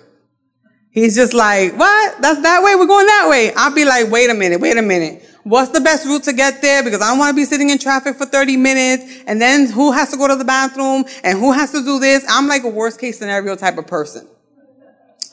He's 0.90 1.16
just 1.16 1.34
like, 1.34 1.76
what? 1.76 2.22
That's 2.22 2.40
that 2.42 2.62
way? 2.62 2.76
We're 2.76 2.86
going 2.86 3.06
that 3.06 3.26
way. 3.28 3.52
I'll 3.54 3.74
be 3.74 3.84
like, 3.84 4.10
wait 4.10 4.30
a 4.30 4.34
minute, 4.34 4.60
wait 4.60 4.76
a 4.76 4.82
minute. 4.82 5.28
What's 5.44 5.70
the 5.72 5.80
best 5.80 6.06
route 6.06 6.22
to 6.24 6.32
get 6.32 6.62
there? 6.62 6.82
Because 6.82 7.02
I 7.02 7.10
don't 7.10 7.18
want 7.18 7.30
to 7.30 7.36
be 7.36 7.44
sitting 7.44 7.68
in 7.68 7.78
traffic 7.78 8.16
for 8.16 8.24
30 8.24 8.56
minutes. 8.56 9.22
And 9.26 9.40
then 9.40 9.70
who 9.70 9.92
has 9.92 10.10
to 10.10 10.16
go 10.16 10.26
to 10.26 10.36
the 10.36 10.44
bathroom? 10.44 11.04
And 11.22 11.38
who 11.38 11.52
has 11.52 11.70
to 11.72 11.84
do 11.84 11.98
this? 12.00 12.24
I'm 12.28 12.48
like 12.48 12.64
a 12.64 12.68
worst 12.68 12.98
case 12.98 13.18
scenario 13.18 13.54
type 13.54 13.76
of 13.76 13.86
person. 13.86 14.26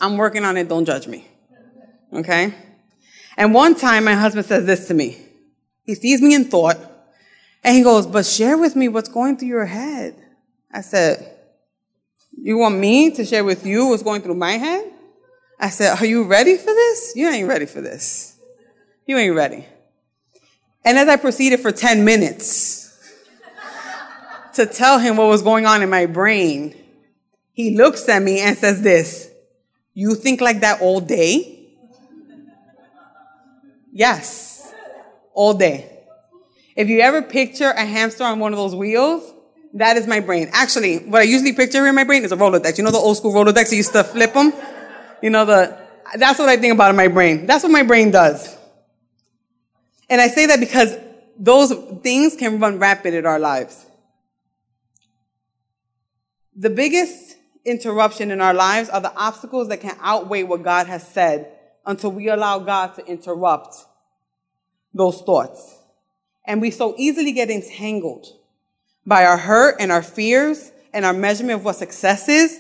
I'm 0.02 0.18
working 0.18 0.44
on 0.44 0.58
it. 0.58 0.68
Don't 0.68 0.84
judge 0.84 1.08
me. 1.08 1.26
Okay? 2.12 2.54
And 3.38 3.54
one 3.54 3.74
time 3.74 4.04
my 4.04 4.14
husband 4.14 4.46
says 4.46 4.66
this 4.66 4.88
to 4.90 4.94
me. 4.94 5.18
He 5.84 5.96
sees 5.96 6.22
me 6.22 6.36
in 6.36 6.46
thought 6.46 6.78
and 7.64 7.76
he 7.76 7.82
goes, 7.82 8.06
but 8.06 8.26
share 8.26 8.58
with 8.58 8.76
me 8.76 8.90
what's 8.90 9.10
going 9.10 9.38
through 9.38 9.48
your 9.48 9.66
head. 9.66 10.16
I 10.74 10.82
said, 10.82 11.38
you 12.38 12.58
want 12.58 12.78
me 12.78 13.12
to 13.12 13.24
share 13.24 13.44
with 13.44 13.66
you 13.66 13.88
what's 13.88 14.04
going 14.04 14.22
through 14.22 14.36
my 14.36 14.54
head? 14.54 14.92
I 15.60 15.70
said, 15.70 15.98
are 16.00 16.06
you 16.06 16.24
ready 16.26 16.58
for 16.58 16.66
this? 16.66 17.14
You 17.16 17.30
ain't 17.30 17.48
ready 17.48 17.66
for 17.66 17.82
this. 17.82 18.38
You 19.06 19.18
ain't 19.18 19.36
ready. 19.36 19.66
And 20.84 20.98
as 20.98 21.08
I 21.08 21.16
proceeded 21.16 21.60
for 21.60 21.72
10 21.72 22.04
minutes 22.04 22.98
to 24.54 24.66
tell 24.66 25.00
him 25.00 25.18
what 25.18 25.28
was 25.28 25.42
going 25.42 25.66
on 25.66 25.82
in 25.82 25.90
my 25.90 26.06
brain, 26.06 26.76
he 27.54 27.76
looks 27.76 28.08
at 28.10 28.22
me 28.22 28.40
and 28.40 28.58
says 28.58 28.82
this, 28.82 29.30
you 29.94 30.16
think 30.16 30.42
like 30.42 30.62
that 30.62 30.82
all 30.82 31.00
day? 31.00 31.70
Yes, 33.92 34.74
all 35.34 35.54
day. 35.54 35.88
If 36.76 36.88
you 36.88 37.02
ever 37.02 37.22
picture 37.22 37.70
a 37.70 37.86
hamster 37.86 38.24
on 38.24 38.40
one 38.40 38.54
of 38.54 38.58
those 38.58 38.74
wheels, 38.74 39.34
that 39.74 39.98
is 39.98 40.08
my 40.08 40.20
brain. 40.20 40.50
Actually, 40.54 41.00
what 41.00 41.22
I 41.22 41.26
usually 41.26 41.54
picture 41.54 41.86
in 41.86 41.96
my 41.96 42.06
brain 42.06 42.24
is 42.24 42.32
a 42.32 42.38
Rolodex. 42.38 42.78
You 42.78 42.84
know 42.84 42.92
the 42.92 42.98
old 42.98 43.18
school 43.18 43.34
Rolodex 43.34 43.72
you 43.72 43.78
used 43.78 43.94
to 43.94 44.04
flip 44.04 44.34
them? 44.34 44.54
You 45.22 45.30
know 45.30 45.46
the, 45.46 45.78
that's 46.16 46.40
what 46.40 46.50
I 46.50 46.58
think 46.58 46.74
about 46.74 46.90
in 46.90 46.96
my 46.96 47.08
brain. 47.08 47.46
That's 47.46 47.64
what 47.64 47.72
my 47.72 47.84
brain 47.84 48.12
does. 48.12 48.58
And 50.12 50.20
I 50.20 50.28
say 50.28 50.46
that 50.48 50.60
because 50.60 50.98
those 51.40 51.72
things 52.04 52.36
can 52.36 52.60
run 52.60 52.80
rapid 52.80 53.14
in 53.14 53.26
our 53.26 53.40
lives. 53.40 53.86
The 56.54 56.70
biggest 56.70 57.38
interruption 57.64 58.30
in 58.30 58.42
our 58.42 58.54
lives 58.54 58.90
are 58.90 59.00
the 59.00 59.16
obstacles 59.16 59.70
that 59.70 59.80
can 59.80 59.98
outweigh 60.02 60.44
what 60.44 60.64
God 60.64 60.88
has 60.88 61.08
said 61.08 61.50
until 61.86 62.12
we 62.12 62.28
allow 62.28 62.60
God 62.60 62.94
to 62.96 63.06
interrupt 63.06 63.78
those 64.94 65.22
thoughts. 65.22 65.78
And 66.46 66.60
we 66.60 66.72
so 66.72 66.94
easily 66.98 67.32
get 67.32 67.50
entangled 67.50 68.28
by 69.06 69.24
our 69.24 69.38
hurt 69.38 69.78
and 69.80 69.94
our 69.94 70.04
fears 70.04 70.74
and 70.94 71.06
our 71.06 71.14
measurement 71.14 71.60
of 71.60 71.66
what 71.66 71.78
success 71.78 72.28
is 72.28 72.60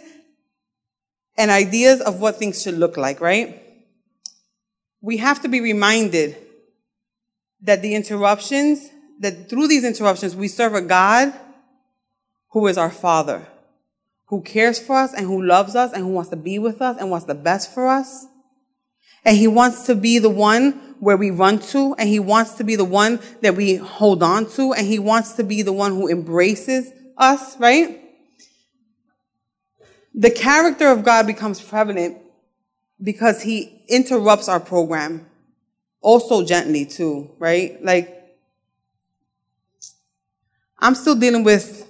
and 1.37 1.51
ideas 1.51 1.99
of 1.99 2.21
what 2.21 2.37
things 2.37 2.61
should 2.61 2.75
look 2.75 2.95
like, 2.95 3.19
right? 3.19 3.61
We 5.01 5.17
have 5.17 5.41
to 5.41 5.49
be 5.49 5.59
reminded 5.59 6.37
that 7.61 7.81
the 7.81 7.95
interruptions, 7.95 8.89
that 9.19 9.49
through 9.49 9.67
these 9.67 9.83
interruptions, 9.83 10.35
we 10.35 10.47
serve 10.47 10.73
a 10.73 10.81
God 10.81 11.33
who 12.49 12.67
is 12.67 12.77
our 12.77 12.89
Father, 12.89 13.47
who 14.25 14.41
cares 14.41 14.79
for 14.79 14.95
us 14.95 15.13
and 15.13 15.25
who 15.25 15.43
loves 15.43 15.75
us 15.75 15.93
and 15.93 16.03
who 16.03 16.09
wants 16.09 16.29
to 16.29 16.35
be 16.35 16.59
with 16.59 16.81
us 16.81 16.97
and 16.99 17.11
wants 17.11 17.25
the 17.25 17.35
best 17.35 17.73
for 17.73 17.87
us. 17.87 18.25
And 19.23 19.37
He 19.37 19.47
wants 19.47 19.85
to 19.85 19.95
be 19.95 20.19
the 20.19 20.29
one 20.29 20.95
where 20.99 21.17
we 21.17 21.31
run 21.31 21.59
to, 21.59 21.95
and 21.97 22.09
He 22.09 22.19
wants 22.19 22.55
to 22.55 22.63
be 22.63 22.75
the 22.75 22.85
one 22.85 23.19
that 23.41 23.55
we 23.55 23.75
hold 23.75 24.23
on 24.23 24.49
to, 24.51 24.73
and 24.73 24.87
He 24.87 24.99
wants 24.99 25.33
to 25.33 25.43
be 25.43 25.61
the 25.61 25.73
one 25.73 25.93
who 25.93 26.07
embraces 26.07 26.91
us, 27.17 27.57
right? 27.59 28.01
The 30.13 30.31
character 30.31 30.89
of 30.89 31.03
God 31.03 31.27
becomes 31.27 31.61
prevalent 31.61 32.17
because 33.01 33.41
He 33.43 33.83
interrupts 33.87 34.49
our 34.49 34.59
program 34.59 35.27
also 36.01 36.43
gently 36.43 36.85
too, 36.85 37.31
right? 37.37 37.83
Like, 37.83 38.17
I'm 40.79 40.95
still 40.95 41.15
dealing 41.15 41.43
with, 41.43 41.87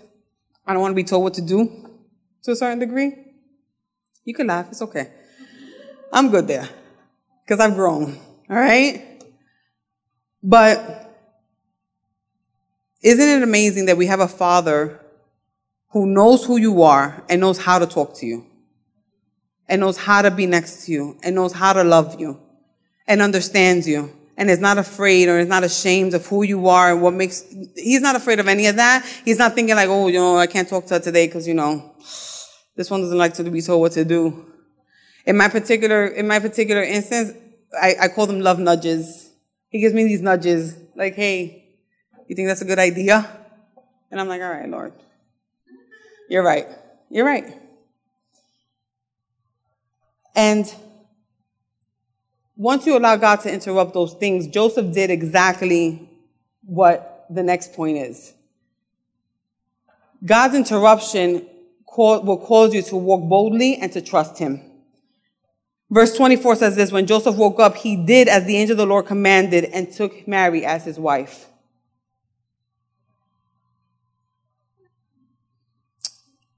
I 0.68 0.74
don't 0.74 0.82
want 0.82 0.92
to 0.92 0.96
be 0.96 1.04
told 1.04 1.24
what 1.24 1.34
to 1.36 1.42
do 1.42 1.90
to 2.44 2.52
a 2.52 2.56
certain 2.56 2.80
degree. 2.80 3.14
You 4.26 4.34
can 4.34 4.48
laugh, 4.48 4.68
it's 4.70 4.82
okay. 4.82 5.12
I'm 6.12 6.30
good 6.30 6.48
there 6.48 6.68
because 7.46 7.60
I've 7.60 7.76
grown, 7.76 8.20
all 8.50 8.58
right? 8.58 9.24
But 10.44 11.10
isn't 13.02 13.28
it 13.28 13.44
amazing 13.44 13.86
that 13.86 13.98
we 13.98 14.08
have 14.08 14.20
a 14.20 14.28
father 14.28 15.00
who 15.92 16.06
knows 16.06 16.46
who 16.46 16.58
you 16.58 16.82
are 16.84 17.24
and 17.30 17.42
knows 17.42 17.58
how 17.58 17.80
to 17.80 17.86
talk 17.86 18.16
to 18.18 18.26
you 18.26 18.46
and 19.68 19.80
knows 19.80 19.98
how 19.98 20.22
to 20.22 20.32
be 20.32 20.46
next 20.46 20.86
to 20.86 20.92
you 20.92 21.18
and 21.24 21.36
knows 21.36 21.54
how 21.54 21.74
to 21.74 21.84
love 21.84 22.20
you 22.20 22.40
and 23.08 23.22
understands 23.22 23.88
you 23.88 24.12
and 24.38 24.50
is 24.50 24.60
not 24.60 24.78
afraid 24.78 25.28
or 25.28 25.40
is 25.40 25.48
not 25.48 25.64
ashamed 25.64 26.14
of 26.14 26.26
who 26.26 26.44
you 26.44 26.68
are 26.68 26.94
and 26.94 27.02
what 27.02 27.14
makes, 27.14 27.44
he's 27.76 28.02
not 28.02 28.16
afraid 28.16 28.40
of 28.40 28.48
any 28.48 28.66
of 28.68 28.78
that. 28.78 29.06
He's 29.24 29.38
not 29.38 29.54
thinking 29.54 29.76
like, 29.76 29.90
oh, 29.90 30.08
you 30.08 30.20
know, 30.20 30.38
I 30.38 30.48
can't 30.48 30.68
talk 30.68 30.86
to 30.88 30.96
her 30.96 31.00
today 31.00 31.28
because, 31.28 31.48
you 31.48 31.54
know, 31.54 31.96
this 32.76 32.90
one 32.90 33.02
doesn't 33.02 33.18
like 33.18 33.34
to 33.36 33.44
be 33.44 33.62
told 33.62 33.82
what 33.82 33.92
to 33.94 34.06
do. 34.06 34.48
In 35.26 35.38
my 35.38 35.48
particular, 35.48 36.08
in 36.08 36.28
my 36.28 36.40
particular 36.40 36.82
instance, 36.82 37.34
I, 37.80 37.96
I 38.02 38.08
call 38.08 38.26
them 38.26 38.42
love 38.42 38.60
nudges. 38.60 39.30
He 39.70 39.80
gives 39.80 39.94
me 39.94 40.04
these 40.06 40.22
nudges 40.22 40.76
like, 40.96 41.16
hey, 41.16 41.78
you 42.28 42.36
think 42.36 42.48
that's 42.48 42.62
a 42.62 42.66
good 42.66 42.80
idea? 42.80 43.30
And 44.10 44.20
I'm 44.20 44.28
like, 44.28 44.42
all 44.42 44.50
right, 44.50 44.68
Lord. 44.68 44.94
You're 46.30 46.44
right. 46.44 46.68
You're 47.10 47.26
right. 47.26 47.58
And 50.36 50.74
once 52.62 52.86
you 52.86 52.96
allow 52.96 53.16
God 53.16 53.38
to 53.38 53.52
interrupt 53.52 53.96
those 53.96 54.14
things, 54.14 54.46
Joseph 54.46 54.94
did 54.94 55.10
exactly 55.10 56.08
what 56.64 57.26
the 57.28 57.42
next 57.42 57.74
point 57.74 57.98
is. 57.98 58.36
God's 60.24 60.54
interruption 60.54 61.48
will 61.98 62.38
cause 62.38 62.72
you 62.76 62.84
to 62.84 62.96
walk 62.96 63.28
boldly 63.28 63.78
and 63.78 63.92
to 63.94 64.00
trust 64.00 64.38
him. 64.38 64.62
Verse 65.90 66.16
24 66.16 66.58
says 66.58 66.76
this, 66.76 66.92
when 66.92 67.08
Joseph 67.08 67.36
woke 67.36 67.60
up, 67.60 67.78
he 67.78 67.96
did 67.96 68.28
as 68.28 68.46
the 68.46 68.56
angel 68.56 68.76
of 68.76 68.78
the 68.78 68.86
Lord 68.86 69.08
commanded 69.08 69.66
and 69.66 69.92
took 69.92 70.28
Mary 70.28 70.64
as 70.64 70.86
his 70.86 71.00
wife. 71.00 71.48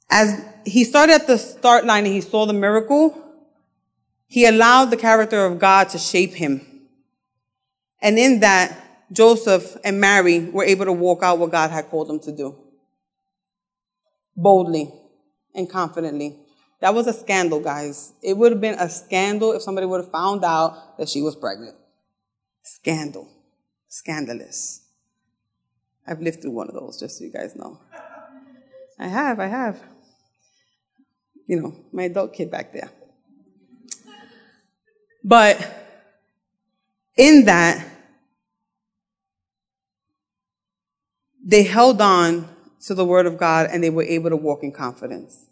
As 0.10 0.44
he 0.66 0.84
started 0.84 1.14
at 1.14 1.28
the 1.28 1.38
start 1.38 1.86
line 1.86 2.04
and 2.04 2.14
he 2.14 2.20
saw 2.20 2.46
the 2.46 2.52
miracle, 2.52 3.23
he 4.34 4.48
allowed 4.48 4.86
the 4.86 4.98
character 4.98 5.46
of 5.46 5.60
God 5.60 5.90
to 5.90 6.00
shape 6.00 6.34
him. 6.34 6.66
And 8.02 8.18
in 8.18 8.40
that, 8.40 9.06
Joseph 9.12 9.78
and 9.84 10.02
Mary 10.02 10.40
were 10.40 10.64
able 10.64 10.86
to 10.86 10.92
walk 10.92 11.22
out 11.22 11.38
what 11.38 11.52
God 11.52 11.70
had 11.70 11.86
called 11.86 12.08
them 12.08 12.20
to 12.22 12.36
do. 12.36 12.56
Boldly 14.36 14.92
and 15.54 15.70
confidently. 15.70 16.36
That 16.82 16.96
was 16.96 17.06
a 17.06 17.14
scandal, 17.14 17.60
guys. 17.60 18.14
It 18.24 18.36
would 18.36 18.52
have 18.52 18.60
been 18.60 18.74
a 18.80 18.90
scandal 18.90 19.52
if 19.52 19.62
somebody 19.62 19.86
would 19.86 20.02
have 20.02 20.12
found 20.12 20.44
out 20.44 20.98
that 20.98 21.10
she 21.10 21.22
was 21.22 21.36
pregnant. 21.36 21.76
Scandal. 22.64 23.30
Scandalous. 23.88 24.82
I've 26.08 26.22
lived 26.22 26.42
through 26.42 26.54
one 26.54 26.70
of 26.70 26.74
those, 26.74 27.00
just 27.00 27.20
so 27.20 27.24
you 27.24 27.32
guys 27.32 27.56
know. 27.56 27.80
I 28.98 29.10
have, 29.10 29.40
I 29.40 29.46
have. 29.46 29.80
You 31.46 31.62
know, 31.62 31.76
my 31.92 32.06
adult 32.06 32.34
kid 32.34 32.50
back 32.50 32.74
there. 32.74 32.90
But 35.24 35.58
in 37.16 37.46
that, 37.46 37.88
they 41.44 41.64
held 41.64 42.02
on 42.02 42.50
to 42.86 42.94
the 42.94 43.06
word 43.06 43.26
of 43.26 43.38
God 43.38 43.70
and 43.72 43.84
they 43.84 43.90
were 43.90 44.04
able 44.04 44.30
to 44.30 44.36
walk 44.36 44.64
in 44.64 44.72
confidence. 44.72 45.46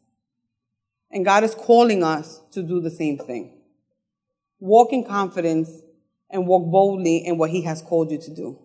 And 1.11 1.25
God 1.25 1.43
is 1.43 1.55
calling 1.55 2.03
us 2.03 2.41
to 2.51 2.63
do 2.63 2.81
the 2.81 2.89
same 2.89 3.17
thing. 3.17 3.57
Walk 4.59 4.93
in 4.93 5.03
confidence 5.03 5.69
and 6.29 6.47
walk 6.47 6.71
boldly 6.71 7.17
in 7.17 7.37
what 7.37 7.49
he 7.49 7.61
has 7.63 7.81
called 7.81 8.11
you 8.11 8.17
to 8.17 8.33
do. 8.33 8.59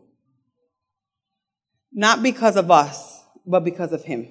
Not 1.93 2.23
because 2.23 2.57
of 2.57 2.71
us, 2.71 3.25
but 3.47 3.65
because 3.65 3.93
of 3.93 4.05
him. 4.05 4.31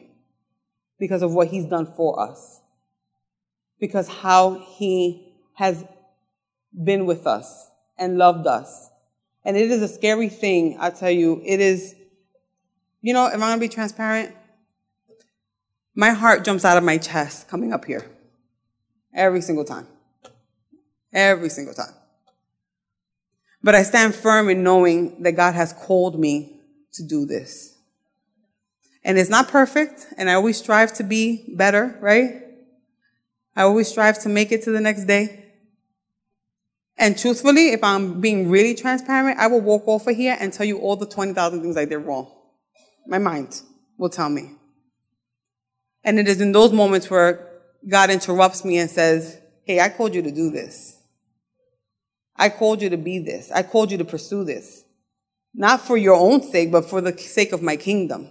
Because 0.99 1.21
of 1.21 1.33
what 1.33 1.49
he's 1.49 1.65
done 1.65 1.88
for 1.97 2.19
us. 2.19 2.61
Because 3.79 4.07
how 4.07 4.65
he 4.77 5.33
has 5.55 5.83
been 6.83 7.05
with 7.05 7.27
us 7.27 7.69
and 7.97 8.17
loved 8.17 8.47
us. 8.47 8.89
And 9.43 9.55
it 9.55 9.69
is 9.69 9.81
a 9.81 9.88
scary 9.88 10.29
thing, 10.29 10.77
I 10.79 10.89
tell 10.89 11.11
you. 11.11 11.41
It 11.45 11.59
is, 11.59 11.95
you 13.01 13.13
know, 13.13 13.27
if 13.27 13.41
I'm 13.41 13.57
to 13.57 13.59
be 13.59 13.69
transparent, 13.69 14.35
my 15.93 16.09
heart 16.09 16.43
jumps 16.43 16.65
out 16.65 16.77
of 16.77 16.83
my 16.83 16.97
chest 16.97 17.47
coming 17.47 17.71
up 17.71 17.85
here. 17.85 18.05
Every 19.13 19.41
single 19.41 19.63
time. 19.63 19.88
Every 21.13 21.49
single 21.49 21.73
time. 21.73 21.93
But 23.63 23.75
I 23.75 23.83
stand 23.83 24.13
firm 24.13 24.49
in 24.49 24.63
knowing 24.63 25.23
that 25.23 25.33
God 25.33 25.55
has 25.55 25.73
called 25.73 26.19
me 26.19 26.59
to 26.93 27.03
do 27.03 27.25
this. 27.25 27.77
And 29.03 29.17
it's 29.17 29.29
not 29.29 29.47
perfect, 29.47 30.07
and 30.17 30.29
I 30.29 30.33
always 30.33 30.57
strive 30.57 30.93
to 30.95 31.03
be 31.03 31.45
better, 31.55 31.97
right? 32.01 32.43
I 33.55 33.61
always 33.61 33.88
strive 33.88 34.19
to 34.23 34.29
make 34.29 34.51
it 34.51 34.63
to 34.63 34.71
the 34.71 34.81
next 34.81 35.05
day. 35.05 35.44
And 36.97 37.17
truthfully, 37.17 37.69
if 37.69 37.84
I'm 37.84 38.21
being 38.21 38.49
really 38.49 38.73
transparent, 38.73 39.38
I 39.38 39.47
will 39.47 39.62
walk 39.62 39.84
off 39.88 40.08
of 40.08 40.15
here 40.15 40.38
and 40.39 40.53
tell 40.53 40.65
you 40.65 40.79
all 40.79 40.95
the 40.95 41.05
20,000 41.05 41.62
things 41.62 41.75
I 41.75 41.86
did 41.86 41.97
wrong. 41.97 42.31
My 43.05 43.17
mind 43.17 43.62
will 43.97 44.10
tell 44.10 44.29
me. 44.29 44.51
And 46.03 46.19
it 46.19 46.27
is 46.27 46.39
in 46.39 46.51
those 46.51 46.71
moments 46.71 47.10
where 47.10 47.49
God 47.88 48.10
interrupts 48.10 48.63
me 48.63 48.77
and 48.77 48.89
says, 48.89 49.39
Hey, 49.63 49.79
I 49.79 49.89
called 49.89 50.15
you 50.15 50.21
to 50.21 50.31
do 50.31 50.51
this. 50.51 50.97
I 52.36 52.49
called 52.49 52.81
you 52.81 52.89
to 52.89 52.97
be 52.97 53.19
this. 53.19 53.51
I 53.51 53.63
called 53.63 53.91
you 53.91 53.97
to 53.97 54.05
pursue 54.05 54.43
this. 54.43 54.84
Not 55.53 55.81
for 55.81 55.97
your 55.97 56.15
own 56.15 56.43
sake, 56.43 56.71
but 56.71 56.89
for 56.89 57.01
the 57.01 57.17
sake 57.17 57.51
of 57.51 57.62
my 57.62 57.75
kingdom. 57.75 58.29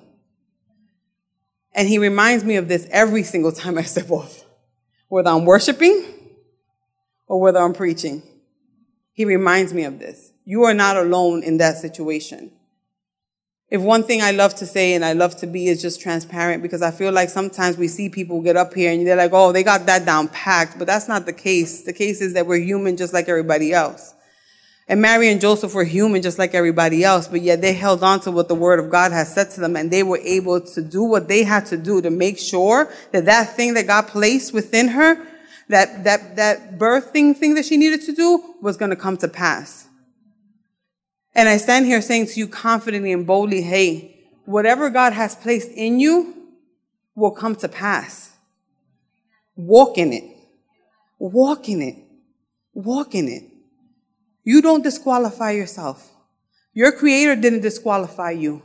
And 1.74 1.88
he 1.88 1.98
reminds 1.98 2.44
me 2.44 2.56
of 2.56 2.68
this 2.68 2.86
every 2.90 3.24
single 3.24 3.50
time 3.50 3.78
I 3.78 3.82
step 3.82 4.10
off, 4.10 4.44
whether 5.08 5.30
I'm 5.30 5.44
worshiping 5.44 6.04
or 7.26 7.40
whether 7.40 7.58
I'm 7.58 7.72
preaching. 7.72 8.22
He 9.14 9.24
reminds 9.24 9.72
me 9.72 9.84
of 9.84 10.00
this. 10.00 10.32
You 10.44 10.64
are 10.64 10.74
not 10.74 10.96
alone 10.96 11.42
in 11.42 11.56
that 11.58 11.78
situation. 11.78 12.50
If 13.70 13.80
one 13.80 14.02
thing 14.02 14.20
I 14.20 14.32
love 14.32 14.54
to 14.56 14.66
say 14.66 14.94
and 14.94 15.04
I 15.04 15.14
love 15.14 15.36
to 15.36 15.46
be 15.46 15.68
is 15.68 15.80
just 15.80 16.00
transparent 16.00 16.62
because 16.62 16.82
I 16.82 16.90
feel 16.90 17.12
like 17.12 17.30
sometimes 17.30 17.78
we 17.78 17.88
see 17.88 18.08
people 18.08 18.42
get 18.42 18.56
up 18.56 18.74
here 18.74 18.92
and 18.92 19.06
they're 19.06 19.16
like, 19.16 19.32
oh, 19.32 19.52
they 19.52 19.62
got 19.62 19.86
that 19.86 20.04
down 20.04 20.28
packed, 20.28 20.78
but 20.78 20.86
that's 20.86 21.08
not 21.08 21.26
the 21.26 21.32
case. 21.32 21.82
The 21.82 21.92
case 21.92 22.20
is 22.20 22.34
that 22.34 22.46
we're 22.46 22.58
human 22.58 22.96
just 22.96 23.14
like 23.14 23.28
everybody 23.28 23.72
else. 23.72 24.14
And 24.86 25.00
Mary 25.00 25.30
and 25.30 25.40
Joseph 25.40 25.74
were 25.74 25.84
human 25.84 26.20
just 26.20 26.38
like 26.38 26.52
everybody 26.52 27.04
else, 27.04 27.26
but 27.26 27.40
yet 27.40 27.62
they 27.62 27.72
held 27.72 28.02
on 28.02 28.20
to 28.20 28.30
what 28.30 28.48
the 28.48 28.54
word 28.54 28.80
of 28.80 28.90
God 28.90 29.12
has 29.12 29.32
said 29.32 29.50
to 29.52 29.60
them 29.60 29.76
and 29.76 29.90
they 29.90 30.02
were 30.02 30.18
able 30.18 30.60
to 30.60 30.82
do 30.82 31.04
what 31.04 31.28
they 31.28 31.42
had 31.42 31.66
to 31.66 31.78
do 31.78 32.02
to 32.02 32.10
make 32.10 32.38
sure 32.38 32.92
that 33.12 33.24
that 33.24 33.56
thing 33.56 33.74
that 33.74 33.86
God 33.86 34.08
placed 34.08 34.52
within 34.52 34.88
her 34.88 35.26
that, 35.68 36.04
that, 36.04 36.36
that 36.36 36.78
birthing 36.78 37.36
thing 37.36 37.54
that 37.54 37.64
she 37.64 37.76
needed 37.76 38.02
to 38.02 38.12
do 38.12 38.54
was 38.60 38.76
going 38.76 38.90
to 38.90 38.96
come 38.96 39.16
to 39.18 39.28
pass. 39.28 39.88
And 41.34 41.48
I 41.48 41.56
stand 41.56 41.86
here 41.86 42.00
saying 42.00 42.26
to 42.28 42.38
you 42.38 42.46
confidently 42.46 43.12
and 43.12 43.26
boldly, 43.26 43.62
hey, 43.62 44.28
whatever 44.44 44.90
God 44.90 45.12
has 45.12 45.34
placed 45.34 45.70
in 45.70 45.98
you 45.98 46.34
will 47.14 47.32
come 47.32 47.56
to 47.56 47.68
pass. 47.68 48.32
Walk 49.56 49.98
in 49.98 50.12
it. 50.12 50.24
Walk 51.18 51.68
in 51.68 51.82
it. 51.82 51.96
Walk 52.72 53.14
in 53.14 53.28
it. 53.28 53.44
You 54.42 54.60
don't 54.60 54.82
disqualify 54.82 55.52
yourself. 55.52 56.10
Your 56.72 56.92
creator 56.92 57.36
didn't 57.36 57.60
disqualify 57.60 58.32
you. 58.32 58.62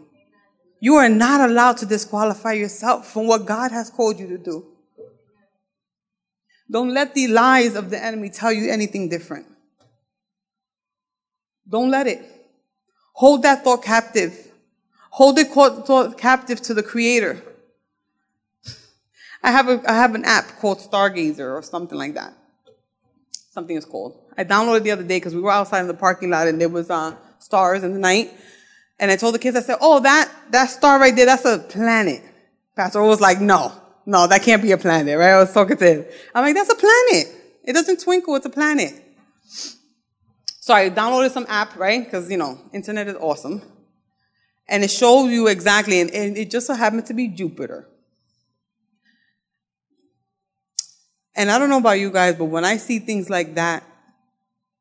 You 0.82 0.96
are 0.96 1.10
not 1.10 1.48
allowed 1.48 1.78
to 1.78 1.86
disqualify 1.86 2.54
yourself 2.54 3.12
from 3.12 3.28
what 3.28 3.46
God 3.46 3.72
has 3.72 3.90
called 3.90 4.20
you 4.20 4.28
to 4.28 4.38
do. 4.38 4.66
Don't 6.72 6.94
let 6.94 7.16
the 7.16 7.28
lies 7.28 7.76
of 7.76 7.90
the 7.90 8.04
enemy 8.04 8.30
tell 8.30 8.54
you 8.54 8.70
anything 8.70 9.10
different. 9.10 9.48
Don't 11.68 11.90
let 11.90 12.08
it. 12.08 12.24
Hold 13.14 13.44
that 13.44 13.64
thought 13.64 13.84
captive. 13.84 14.52
Hold 15.12 15.40
it 15.40 15.48
thought 15.48 16.18
captive 16.18 16.62
to 16.62 16.74
the 16.74 16.84
creator. 16.84 17.42
I 19.42 19.52
have 19.52 19.70
a, 19.70 19.82
I 19.88 19.94
have 19.94 20.16
an 20.16 20.26
app 20.26 20.60
called 20.60 20.80
Stargazer 20.80 21.54
or 21.54 21.62
something 21.62 21.98
like 21.98 22.14
that. 22.14 22.34
Something 23.52 23.78
is 23.78 23.86
called. 23.86 24.20
I 24.38 24.44
downloaded 24.44 24.84
the 24.84 24.92
other 24.92 25.04
day 25.04 25.18
because 25.18 25.34
we 25.34 25.42
were 25.42 25.52
outside 25.52 25.82
in 25.82 25.88
the 25.88 25.94
parking 25.94 26.30
lot 26.30 26.48
and 26.48 26.60
there 26.62 26.70
was 26.70 26.90
uh, 26.90 27.16
stars 27.40 27.84
in 27.84 27.94
the 27.94 28.00
night. 28.00 28.32
And 29.00 29.10
I 29.10 29.16
told 29.16 29.34
the 29.34 29.40
kids, 29.40 29.56
I 29.56 29.62
said, 29.62 29.78
"Oh, 29.82 30.02
that 30.02 30.32
that 30.52 30.70
star 30.70 31.00
right 31.00 31.16
there, 31.16 31.26
that's 31.26 31.46
a 31.46 31.60
planet." 31.60 32.22
Pastor 32.76 33.02
was 33.02 33.22
like, 33.22 33.40
"No, 33.40 33.72
no, 34.06 34.28
that 34.28 34.44
can't 34.44 34.62
be 34.62 34.72
a 34.72 34.78
planet." 34.78 35.18
Right? 35.18 35.32
I 35.32 35.40
was 35.40 35.54
talking 35.54 35.78
to 35.78 35.86
him. 35.86 36.06
I'm 36.34 36.44
like, 36.44 36.56
"That's 36.56 36.70
a 36.70 36.76
planet. 36.76 37.28
It 37.64 37.74
doesn't 37.74 38.00
twinkle. 38.00 38.36
It's 38.36 38.46
a 38.46 38.50
planet." 38.50 38.94
So 40.62 40.74
I 40.74 40.90
downloaded 40.90 41.32
some 41.32 41.46
app, 41.50 41.76
right? 41.78 42.04
Because 42.04 42.30
you 42.30 42.38
know, 42.38 42.60
internet 42.74 43.08
is 43.08 43.16
awesome, 43.16 43.62
and 44.68 44.84
it 44.84 44.92
shows 44.92 45.32
you 45.32 45.48
exactly, 45.48 46.00
and, 46.02 46.12
and 46.12 46.38
it 46.38 46.52
just 46.52 46.68
so 46.68 46.74
happened 46.74 47.06
to 47.08 47.14
be 47.14 47.28
Jupiter. 47.28 47.88
And 51.36 51.50
I 51.50 51.58
don't 51.58 51.70
know 51.70 51.78
about 51.78 52.00
you 52.00 52.12
guys, 52.12 52.36
but 52.36 52.46
when 52.46 52.66
I 52.66 52.76
see 52.78 53.00
things 53.00 53.30
like 53.30 53.56
that 53.56 53.84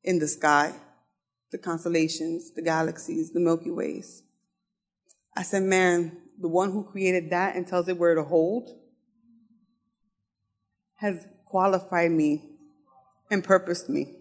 in 0.02 0.18
the 0.18 0.26
sky, 0.26 0.74
the 1.52 1.58
constellations, 1.58 2.50
the 2.52 2.62
galaxies, 2.62 3.32
the 3.32 3.40
Milky 3.40 3.70
Ways, 3.70 4.24
I 5.36 5.42
said, 5.42 5.62
man, 5.62 6.16
the 6.40 6.48
one 6.48 6.72
who 6.72 6.82
created 6.82 7.30
that 7.30 7.54
and 7.54 7.66
tells 7.66 7.88
it 7.88 7.96
where 7.96 8.16
to 8.16 8.24
hold 8.24 8.70
has 10.98 11.26
qualified 11.46 12.10
me 12.10 12.42
and 13.30 13.42
purposed 13.42 13.88
me. 13.88 14.14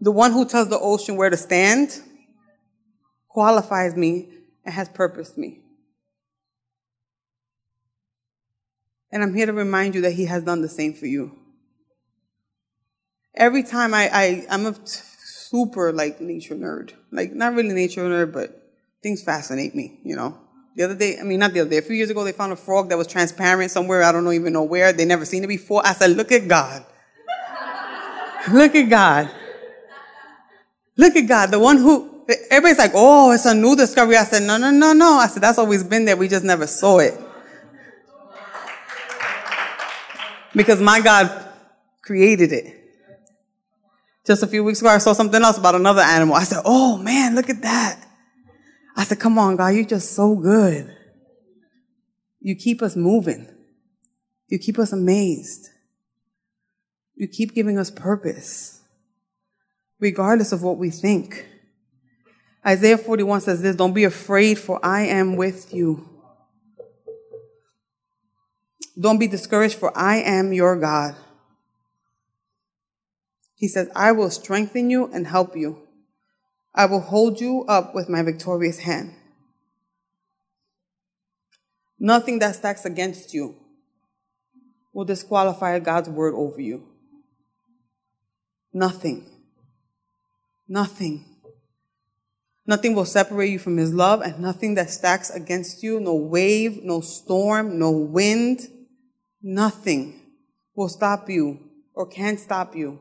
The 0.00 0.10
one 0.10 0.32
who 0.32 0.44
tells 0.44 0.68
the 0.68 0.78
ocean 0.78 1.16
where 1.16 1.30
to 1.30 1.36
stand 1.36 2.00
qualifies 3.28 3.94
me 3.94 4.28
and 4.64 4.74
has 4.74 4.88
purposed 4.88 5.38
me. 5.38 5.60
And 9.10 9.22
I'm 9.22 9.34
here 9.34 9.46
to 9.46 9.52
remind 9.52 9.94
you 9.94 10.00
that 10.02 10.12
He 10.12 10.24
has 10.24 10.42
done 10.42 10.62
the 10.62 10.68
same 10.68 10.94
for 10.94 11.06
you. 11.06 11.38
Every 13.34 13.62
time 13.62 13.94
I, 13.94 14.10
I 14.12 14.46
I'm 14.50 14.66
a 14.66 14.74
super 14.84 15.92
like 15.92 16.20
nature 16.20 16.54
nerd. 16.54 16.92
Like 17.10 17.32
not 17.32 17.54
really 17.54 17.74
nature 17.74 18.02
nerd, 18.02 18.32
but 18.32 18.62
things 19.02 19.22
fascinate 19.22 19.74
me, 19.74 20.00
you 20.04 20.16
know. 20.16 20.38
The 20.74 20.84
other 20.84 20.94
day, 20.94 21.18
I 21.18 21.22
mean 21.22 21.38
not 21.38 21.52
the 21.52 21.60
other 21.60 21.70
day, 21.70 21.78
a 21.78 21.82
few 21.82 21.96
years 21.96 22.10
ago 22.10 22.24
they 22.24 22.32
found 22.32 22.52
a 22.52 22.56
frog 22.56 22.88
that 22.88 22.98
was 22.98 23.06
transparent 23.06 23.70
somewhere, 23.70 24.02
I 24.02 24.12
don't 24.12 24.24
know 24.24 24.32
even 24.32 24.52
know 24.52 24.62
where. 24.62 24.92
They 24.92 25.04
never 25.04 25.24
seen 25.24 25.44
it 25.44 25.48
before. 25.48 25.86
I 25.86 25.92
said, 25.92 26.10
look 26.10 26.32
at 26.32 26.48
God. 26.48 26.84
look 28.52 28.74
at 28.74 28.88
God. 28.88 29.30
Look 30.96 31.16
at 31.16 31.22
God, 31.22 31.50
the 31.50 31.58
one 31.58 31.78
who 31.78 32.24
everybody's 32.50 32.78
like, 32.78 32.92
oh, 32.94 33.32
it's 33.32 33.46
a 33.46 33.54
new 33.54 33.76
discovery. 33.76 34.16
I 34.16 34.24
said, 34.24 34.42
no, 34.42 34.56
no, 34.56 34.70
no, 34.70 34.92
no. 34.92 35.14
I 35.14 35.26
said, 35.26 35.42
that's 35.42 35.58
always 35.58 35.82
been 35.82 36.04
there. 36.04 36.16
We 36.16 36.28
just 36.28 36.44
never 36.44 36.66
saw 36.66 36.98
it. 36.98 37.18
because 40.54 40.80
my 40.80 41.00
God 41.00 41.48
created 42.02 42.52
it. 42.52 42.78
Just 44.24 44.42
a 44.42 44.46
few 44.46 44.62
weeks 44.62 44.80
ago, 44.80 44.90
I 44.90 44.98
saw 44.98 45.12
something 45.12 45.42
else 45.42 45.58
about 45.58 45.74
another 45.74 46.02
animal. 46.02 46.36
I 46.36 46.44
said, 46.44 46.62
Oh 46.64 46.96
man, 46.96 47.34
look 47.34 47.50
at 47.50 47.62
that. 47.62 47.98
I 48.96 49.04
said, 49.04 49.20
Come 49.20 49.38
on, 49.38 49.56
God, 49.56 49.68
you're 49.68 49.84
just 49.84 50.12
so 50.12 50.34
good. 50.34 50.96
You 52.40 52.56
keep 52.56 52.82
us 52.82 52.96
moving. 52.96 53.48
You 54.48 54.58
keep 54.58 54.78
us 54.78 54.92
amazed. 54.92 55.68
You 57.14 57.28
keep 57.28 57.54
giving 57.54 57.78
us 57.78 57.90
purpose, 57.90 58.82
regardless 60.00 60.52
of 60.52 60.62
what 60.62 60.76
we 60.76 60.90
think. 60.90 61.46
Isaiah 62.66 62.98
41 62.98 63.42
says 63.42 63.62
this 63.62 63.76
Don't 63.76 63.92
be 63.92 64.04
afraid, 64.04 64.58
for 64.58 64.84
I 64.84 65.02
am 65.02 65.36
with 65.36 65.72
you. 65.72 66.08
Don't 69.00 69.18
be 69.18 69.26
discouraged, 69.26 69.76
for 69.76 69.96
I 69.96 70.16
am 70.16 70.52
your 70.52 70.76
God. 70.76 71.16
He 73.54 73.68
says, 73.68 73.88
I 73.94 74.12
will 74.12 74.30
strengthen 74.30 74.90
you 74.90 75.06
and 75.12 75.26
help 75.26 75.56
you. 75.56 75.81
I 76.74 76.86
will 76.86 77.00
hold 77.00 77.40
you 77.40 77.64
up 77.68 77.94
with 77.94 78.08
my 78.08 78.22
victorious 78.22 78.80
hand. 78.80 79.14
Nothing 81.98 82.38
that 82.40 82.56
stacks 82.56 82.84
against 82.84 83.32
you 83.32 83.56
will 84.92 85.04
disqualify 85.04 85.78
God's 85.78 86.08
word 86.08 86.34
over 86.34 86.60
you. 86.60 86.88
Nothing. 88.72 89.28
Nothing. 90.66 91.26
Nothing 92.66 92.94
will 92.94 93.04
separate 93.04 93.50
you 93.50 93.58
from 93.58 93.76
his 93.76 93.92
love 93.92 94.20
and 94.20 94.38
nothing 94.38 94.74
that 94.74 94.90
stacks 94.90 95.30
against 95.30 95.82
you, 95.82 96.00
no 96.00 96.14
wave, 96.14 96.82
no 96.82 97.00
storm, 97.00 97.78
no 97.78 97.90
wind, 97.90 98.68
Nothing 99.42 100.20
will 100.76 100.88
stop 100.88 101.28
you 101.28 101.58
or 101.94 102.06
can 102.06 102.38
stop 102.38 102.76
you 102.76 103.00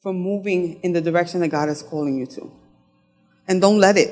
from 0.00 0.16
moving 0.16 0.80
in 0.82 0.92
the 0.92 1.00
direction 1.00 1.40
that 1.40 1.48
God 1.48 1.68
is 1.68 1.82
calling 1.82 2.18
you 2.18 2.26
to. 2.26 2.50
And 3.46 3.60
don't 3.60 3.78
let 3.78 3.96
it. 3.96 4.10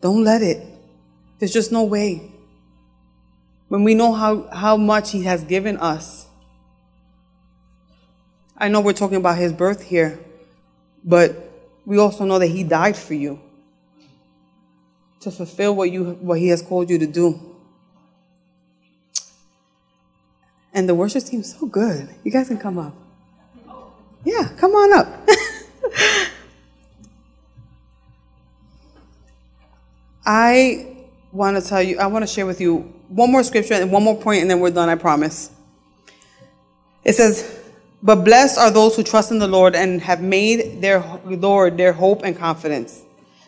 Don't 0.00 0.24
let 0.24 0.42
it. 0.42 0.66
There's 1.38 1.52
just 1.52 1.72
no 1.72 1.84
way. 1.84 2.30
When 3.68 3.84
we 3.84 3.94
know 3.94 4.12
how, 4.12 4.48
how 4.48 4.76
much 4.76 5.10
He 5.10 5.24
has 5.24 5.44
given 5.44 5.76
us, 5.76 6.26
I 8.56 8.68
know 8.68 8.80
we're 8.80 8.92
talking 8.92 9.16
about 9.16 9.38
His 9.38 9.52
birth 9.52 9.82
here, 9.82 10.18
but 11.04 11.50
we 11.84 11.98
also 11.98 12.24
know 12.24 12.38
that 12.38 12.46
He 12.48 12.64
died 12.64 12.96
for 12.96 13.14
you 13.14 13.40
to 15.20 15.30
fulfill 15.30 15.74
what, 15.74 15.90
you, 15.90 16.12
what 16.20 16.38
He 16.38 16.48
has 16.48 16.62
called 16.62 16.88
you 16.88 16.98
to 16.98 17.06
do. 17.06 17.56
And 20.72 20.88
the 20.88 20.94
worship 20.94 21.24
team's 21.24 21.58
so 21.58 21.66
good. 21.66 22.08
You 22.24 22.30
guys 22.30 22.48
can 22.48 22.58
come 22.58 22.78
up. 22.78 23.01
Yeah, 24.24 24.48
come 24.56 24.72
on 24.72 24.92
up. 24.92 25.28
I 30.24 30.96
want 31.32 31.60
to 31.60 31.68
tell 31.68 31.82
you, 31.82 31.98
I 31.98 32.06
want 32.06 32.22
to 32.22 32.26
share 32.32 32.46
with 32.46 32.60
you 32.60 32.92
one 33.08 33.32
more 33.32 33.42
scripture 33.42 33.74
and 33.74 33.90
one 33.90 34.04
more 34.04 34.16
point, 34.16 34.42
and 34.42 34.50
then 34.50 34.60
we're 34.60 34.70
done, 34.70 34.88
I 34.88 34.94
promise. 34.94 35.50
It 37.04 37.14
says, 37.14 37.58
But 38.02 38.24
blessed 38.24 38.58
are 38.58 38.70
those 38.70 38.94
who 38.94 39.02
trust 39.02 39.32
in 39.32 39.38
the 39.38 39.48
Lord 39.48 39.74
and 39.74 40.00
have 40.02 40.22
made 40.22 40.80
their 40.80 41.00
Lord 41.24 41.76
their 41.76 41.92
hope 41.92 42.22
and 42.22 42.36
confidence. 42.36 43.02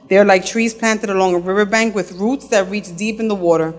They 0.09 0.19
are 0.19 0.25
like 0.25 0.45
trees 0.45 0.75
planted 0.75 1.09
along 1.09 1.35
a 1.35 1.39
riverbank 1.39 1.95
with 1.95 2.13
roots 2.13 2.49
that 2.49 2.69
reach 2.69 2.95
deep 2.97 3.21
in 3.21 3.29
the 3.29 3.35
water. 3.35 3.75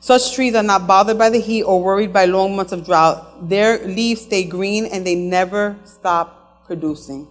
Such 0.00 0.34
trees 0.34 0.54
are 0.54 0.62
not 0.62 0.86
bothered 0.86 1.18
by 1.18 1.28
the 1.28 1.38
heat 1.38 1.62
or 1.62 1.82
worried 1.82 2.10
by 2.12 2.24
long 2.24 2.56
months 2.56 2.72
of 2.72 2.86
drought. 2.86 3.48
Their 3.48 3.86
leaves 3.86 4.22
stay 4.22 4.44
green 4.44 4.86
and 4.86 5.06
they 5.06 5.14
never 5.14 5.78
stop 5.84 6.64
producing. 6.66 7.28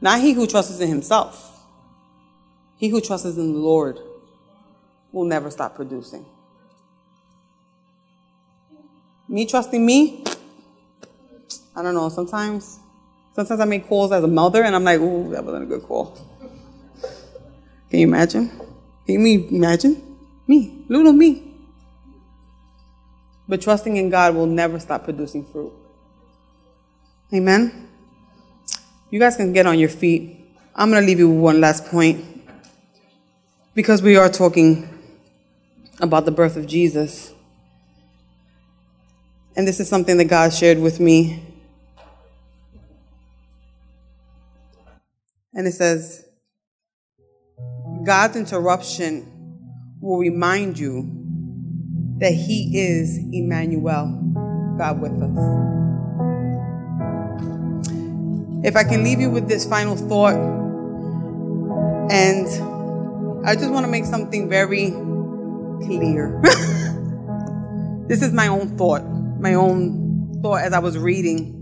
Not 0.00 0.20
he 0.20 0.32
who 0.32 0.46
trusts 0.46 0.80
in 0.80 0.88
himself. 0.88 1.66
He 2.76 2.88
who 2.88 3.00
trusts 3.00 3.36
in 3.36 3.52
the 3.52 3.58
Lord 3.58 3.98
will 5.10 5.24
never 5.24 5.50
stop 5.50 5.74
producing. 5.74 6.24
Me 9.28 9.44
trusting 9.44 9.84
me, 9.84 10.24
I 11.74 11.82
don't 11.82 11.94
know, 11.94 12.08
sometimes 12.08 12.78
sometimes 13.34 13.60
I 13.60 13.64
make 13.64 13.88
calls 13.88 14.12
as 14.12 14.22
a 14.22 14.28
mother 14.28 14.62
and 14.62 14.76
I'm 14.76 14.84
like, 14.84 15.00
ooh, 15.00 15.30
that 15.30 15.44
wasn't 15.44 15.64
a 15.64 15.66
good 15.66 15.82
call. 15.82 16.16
Can 17.90 17.98
you 17.98 18.06
imagine? 18.06 18.48
Can 19.06 19.26
you 19.26 19.48
imagine? 19.50 20.16
Me, 20.46 20.84
little 20.88 21.12
me. 21.12 21.47
But 23.48 23.62
trusting 23.62 23.96
in 23.96 24.10
God 24.10 24.34
will 24.34 24.46
never 24.46 24.78
stop 24.78 25.04
producing 25.04 25.44
fruit. 25.44 25.72
Amen? 27.32 27.88
You 29.10 29.18
guys 29.18 29.36
can 29.36 29.52
get 29.54 29.66
on 29.66 29.78
your 29.78 29.88
feet. 29.88 30.38
I'm 30.74 30.90
going 30.90 31.02
to 31.02 31.06
leave 31.06 31.18
you 31.18 31.30
with 31.30 31.40
one 31.40 31.60
last 31.60 31.86
point. 31.86 32.24
Because 33.74 34.02
we 34.02 34.16
are 34.16 34.28
talking 34.28 34.88
about 36.00 36.26
the 36.26 36.30
birth 36.30 36.56
of 36.56 36.66
Jesus. 36.66 37.32
And 39.56 39.66
this 39.66 39.80
is 39.80 39.88
something 39.88 40.18
that 40.18 40.26
God 40.26 40.52
shared 40.52 40.78
with 40.78 41.00
me. 41.00 41.42
And 45.54 45.66
it 45.66 45.72
says, 45.72 46.24
God's 48.04 48.36
interruption 48.36 49.26
will 50.00 50.18
remind 50.18 50.78
you 50.78 51.27
that 52.18 52.32
He 52.32 52.78
is 52.78 53.18
Emmanuel, 53.32 54.06
God 54.78 55.00
with 55.00 55.20
us. 55.22 55.68
if 58.64 58.76
I 58.76 58.84
can 58.84 59.04
leave 59.04 59.20
you 59.20 59.30
with 59.30 59.48
this 59.48 59.64
final 59.64 59.96
thought, 59.96 60.34
and 62.10 62.46
I 63.46 63.54
just 63.54 63.70
want 63.70 63.86
to 63.86 63.90
make 63.90 64.04
something 64.04 64.48
very 64.48 64.90
clear. 65.86 66.40
this 68.08 68.22
is 68.22 68.32
my 68.32 68.48
own 68.48 68.76
thought, 68.76 69.02
my 69.38 69.54
own 69.54 70.40
thought 70.42 70.62
as 70.62 70.72
I 70.72 70.80
was 70.80 70.98
reading. 70.98 71.54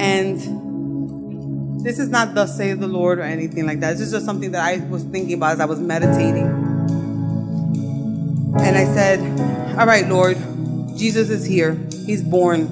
And 0.00 1.84
this 1.84 1.98
is 1.98 2.08
not 2.08 2.34
the 2.34 2.46
say 2.46 2.70
of 2.70 2.80
the 2.80 2.88
Lord 2.88 3.18
or 3.20 3.22
anything 3.22 3.64
like 3.64 3.80
that. 3.80 3.92
This 3.92 4.00
is 4.00 4.12
just 4.12 4.26
something 4.26 4.50
that 4.52 4.62
I 4.62 4.84
was 4.88 5.04
thinking 5.04 5.34
about 5.34 5.52
as 5.52 5.60
I 5.60 5.66
was 5.66 5.78
meditating. 5.78 6.67
And 8.60 8.76
I 8.76 8.84
said, 8.84 9.20
All 9.78 9.86
right, 9.86 10.08
Lord, 10.08 10.36
Jesus 10.96 11.30
is 11.30 11.44
here. 11.44 11.74
He's 12.06 12.22
born. 12.22 12.68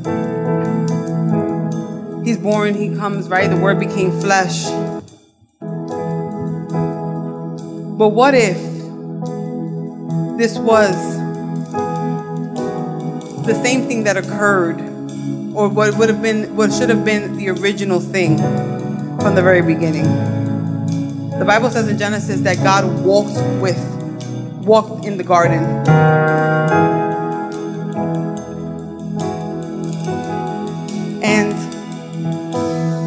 He's 2.24 2.38
born, 2.38 2.74
he 2.74 2.94
comes, 2.96 3.28
right? 3.28 3.48
The 3.48 3.56
word 3.56 3.78
became 3.78 4.10
flesh. 4.20 4.64
But 7.96 8.08
what 8.08 8.34
if 8.34 8.58
this 10.36 10.58
was 10.58 11.16
the 13.46 13.54
same 13.62 13.86
thing 13.86 14.04
that 14.04 14.16
occurred, 14.16 14.80
or 15.54 15.68
what 15.68 15.96
would 15.96 16.08
have 16.08 16.20
been, 16.20 16.56
what 16.56 16.72
should 16.72 16.90
have 16.90 17.04
been 17.04 17.36
the 17.36 17.48
original 17.50 18.00
thing 18.00 18.36
from 18.36 19.34
the 19.34 19.42
very 19.42 19.62
beginning? 19.62 20.04
The 21.38 21.44
Bible 21.46 21.70
says 21.70 21.88
in 21.88 21.96
Genesis 21.96 22.40
that 22.40 22.56
God 22.56 23.04
walked 23.04 23.36
with, 23.62 23.78
walked 24.66 25.06
in 25.06 25.16
the 25.16 25.22
garden. 25.22 25.62
And 31.22 31.54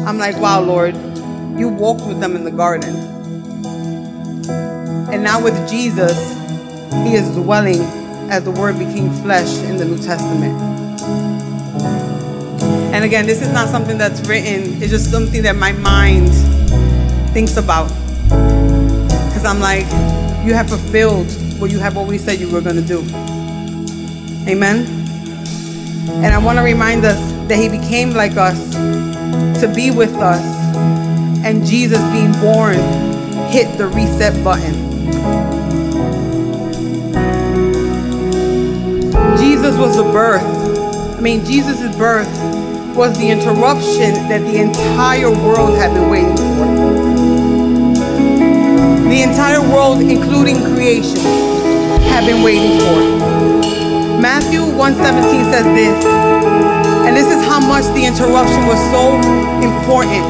I'm 0.08 0.16
like, 0.16 0.40
wow, 0.40 0.62
Lord, 0.62 0.96
you 1.58 1.68
walked 1.68 2.06
with 2.06 2.18
them 2.18 2.34
in 2.34 2.44
the 2.44 2.50
garden. 2.50 2.96
And 5.12 5.22
now 5.22 5.42
with 5.44 5.68
Jesus, 5.68 6.16
he 7.04 7.14
is 7.14 7.28
dwelling 7.34 7.82
as 8.30 8.44
the 8.44 8.52
word 8.52 8.78
became 8.78 9.10
flesh 9.22 9.58
in 9.64 9.76
the 9.76 9.84
New 9.84 9.98
Testament. 9.98 10.58
And 12.94 13.04
again, 13.04 13.26
this 13.26 13.42
is 13.42 13.52
not 13.52 13.68
something 13.68 13.98
that's 13.98 14.26
written, 14.26 14.82
it's 14.82 14.90
just 14.90 15.10
something 15.10 15.42
that 15.42 15.56
my 15.56 15.72
mind 15.72 16.32
thinks 17.34 17.58
about. 17.58 17.88
Because 18.30 19.44
I'm 19.44 19.60
like, 19.60 19.84
you 20.42 20.54
have 20.54 20.70
fulfilled 20.70 21.28
what 21.60 21.70
you 21.70 21.78
have 21.78 21.98
always 21.98 22.24
said 22.24 22.40
you 22.40 22.50
were 22.50 22.62
going 22.62 22.76
to 22.76 22.82
do. 22.82 23.00
Amen. 24.48 24.86
And 26.24 26.34
I 26.34 26.38
want 26.38 26.58
to 26.58 26.64
remind 26.64 27.04
us 27.04 27.18
that 27.48 27.58
he 27.58 27.68
became 27.68 28.12
like 28.12 28.38
us 28.38 28.58
to 29.60 29.70
be 29.74 29.90
with 29.90 30.14
us. 30.14 30.42
And 31.44 31.64
Jesus 31.66 32.00
being 32.12 32.32
born 32.40 32.76
hit 33.50 33.76
the 33.76 33.88
reset 33.88 34.42
button. 34.42 34.74
Jesus 39.36 39.76
was 39.76 39.96
the 39.96 40.04
birth. 40.04 40.42
I 41.16 41.20
mean, 41.20 41.44
Jesus' 41.44 41.94
birth 41.96 42.28
was 42.96 43.18
the 43.18 43.28
interruption 43.28 44.14
that 44.28 44.40
the 44.40 44.62
entire 44.62 45.30
world 45.30 45.76
had 45.76 45.92
been 45.92 46.08
waiting 46.08 46.36
for. 46.36 47.19
The 49.10 49.22
entire 49.22 49.60
world, 49.60 50.00
including 50.00 50.62
creation, 50.72 51.18
have 52.14 52.24
been 52.26 52.44
waiting 52.46 52.78
for. 52.78 52.98
Matthew 54.22 54.62
1:17 54.62 55.50
says 55.50 55.66
this, 55.74 55.98
and 57.04 57.16
this 57.16 57.26
is 57.26 57.42
how 57.42 57.58
much 57.58 57.84
the 57.92 58.06
interruption 58.06 58.62
was 58.70 58.78
so 58.94 59.18
important. 59.66 60.22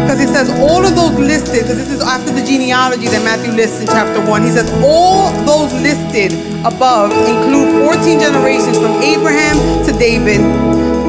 Because 0.00 0.18
he 0.18 0.26
says 0.26 0.48
all 0.64 0.86
of 0.86 0.96
those 0.96 1.12
listed, 1.18 1.62
because 1.62 1.76
this 1.76 1.90
is 1.90 2.00
after 2.00 2.32
the 2.32 2.40
genealogy 2.40 3.06
that 3.08 3.22
Matthew 3.22 3.52
lists 3.52 3.80
in 3.80 3.86
chapter 3.86 4.24
1. 4.24 4.42
He 4.42 4.50
says 4.50 4.70
all 4.82 5.30
those 5.44 5.74
listed 5.84 6.32
above 6.64 7.12
include 7.12 7.84
14 7.84 8.18
generations 8.18 8.78
from 8.78 8.96
Abraham 9.02 9.60
to 9.84 9.92
David, 9.92 10.40